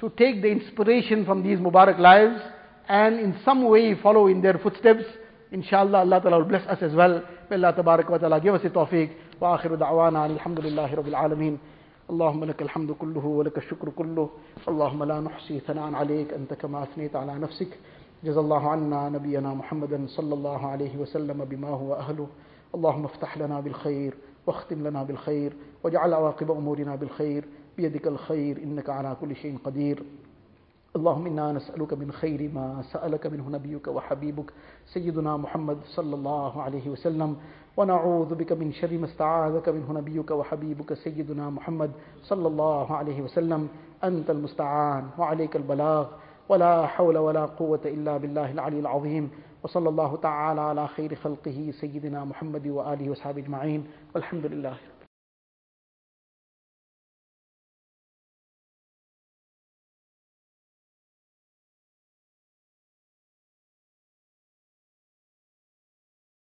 to 0.00 0.10
take 0.10 0.42
the 0.42 0.48
inspiration 0.48 1.24
from 1.24 1.42
these 1.42 1.58
Mubarak 1.58 1.98
lives 1.98 2.40
and 2.88 3.18
in 3.18 3.34
some 3.44 3.64
way 3.64 3.94
follow 4.02 4.26
in 4.26 4.42
their 4.42 4.58
footsteps. 4.58 5.04
Inshallah, 5.52 6.00
Allah 6.00 6.20
Ta'ala 6.20 6.38
will 6.38 6.44
bless 6.44 6.66
us 6.68 6.78
as 6.82 6.92
well. 6.92 7.22
May 7.50 7.56
Allah 7.56 7.72
Tabarak 7.72 8.10
wa 8.10 8.18
Ta'ala 8.18 8.40
give 8.40 8.54
us 8.54 8.62
the 8.62 8.70
tawfiq. 8.70 9.10
وآخر 9.40 9.74
دعوانا 9.74 10.26
أن 10.26 10.30
الحمد 10.30 10.60
لله 10.60 10.94
رب 10.94 11.08
العالمين 11.08 11.58
اللهم 12.10 12.44
لك 12.44 12.62
الحمد 12.62 12.92
كله 12.92 13.24
ولك 13.26 13.58
الشكر 13.58 13.88
كله 13.90 14.30
اللهم 14.68 15.04
لا 15.04 15.20
نحصي 15.20 15.60
ثناء 15.60 15.94
عليك 15.94 16.32
أنت 16.32 16.54
كما 16.54 16.82
أثنيت 16.82 17.16
على 17.16 17.34
نفسك 17.38 17.68
جزا 18.24 18.40
الله 18.40 18.70
عنا 18.70 19.08
نبينا 19.08 19.54
محمدا 19.54 20.06
صلى 20.08 20.34
الله 20.34 20.66
عليه 20.66 20.96
وسلم 20.96 21.44
بما 21.44 21.68
هو 21.68 21.94
أهله 21.94 22.26
اللهم 22.75 23.05
افتح 23.05 23.37
لنا 23.37 23.59
بالخير 23.59 24.13
واختم 24.47 24.87
لنا 24.87 25.03
بالخير 25.03 25.53
واجعل 25.83 26.13
عواقب 26.13 26.51
أمورنا 26.51 26.95
بالخير 26.95 27.45
بيدك 27.77 28.07
الخير 28.07 28.57
إنك 28.63 28.89
على 28.89 29.15
كل 29.21 29.35
شيء 29.35 29.57
قدير. 29.63 30.03
اللهم 30.95 31.27
إنا 31.27 31.51
نسألك 31.51 31.93
من 31.93 32.11
خير 32.11 32.51
ما 32.53 32.83
سألك 32.91 33.27
منه 33.27 33.49
نبيك 33.49 33.87
وحبيبك 33.87 34.53
سيدنا 34.93 35.37
محمد 35.37 35.77
صلى 35.85 36.15
الله 36.15 36.61
عليه 36.61 36.89
وسلم. 36.89 37.35
ونعوذ 37.77 38.35
بك 38.35 38.51
من 38.51 38.73
شر 38.73 38.97
ما 38.97 39.05
استعاذك 39.05 39.69
منه 39.69 39.93
نبيك 39.93 40.31
وحبيبك 40.31 40.93
سيدنا 40.93 41.49
محمد 41.49 41.91
صلى 42.23 42.47
الله 42.47 42.95
عليه 42.95 43.21
وسلم. 43.21 43.67
أنت 44.03 44.29
المستعان 44.29 45.09
وعليك 45.17 45.55
البلاغ. 45.55 46.07
ولا 46.49 46.87
حول 46.87 47.17
ولا 47.17 47.45
قوة 47.45 47.81
إلا 47.85 48.17
بالله 48.17 48.51
العلي 48.51 48.79
العظيم. 48.79 49.31
وصلى 49.63 49.89
الله 49.89 50.15
تعالى 50.15 50.61
على 50.61 50.87
خير 50.87 51.15
خلقه 51.15 51.71
سيدنا 51.81 52.25
محمد 52.25 52.67
وآله 52.67 53.09
وصحبه 53.09 53.41
أجمعين 53.41 53.87
والحمد 54.15 54.45
لله 54.45 54.77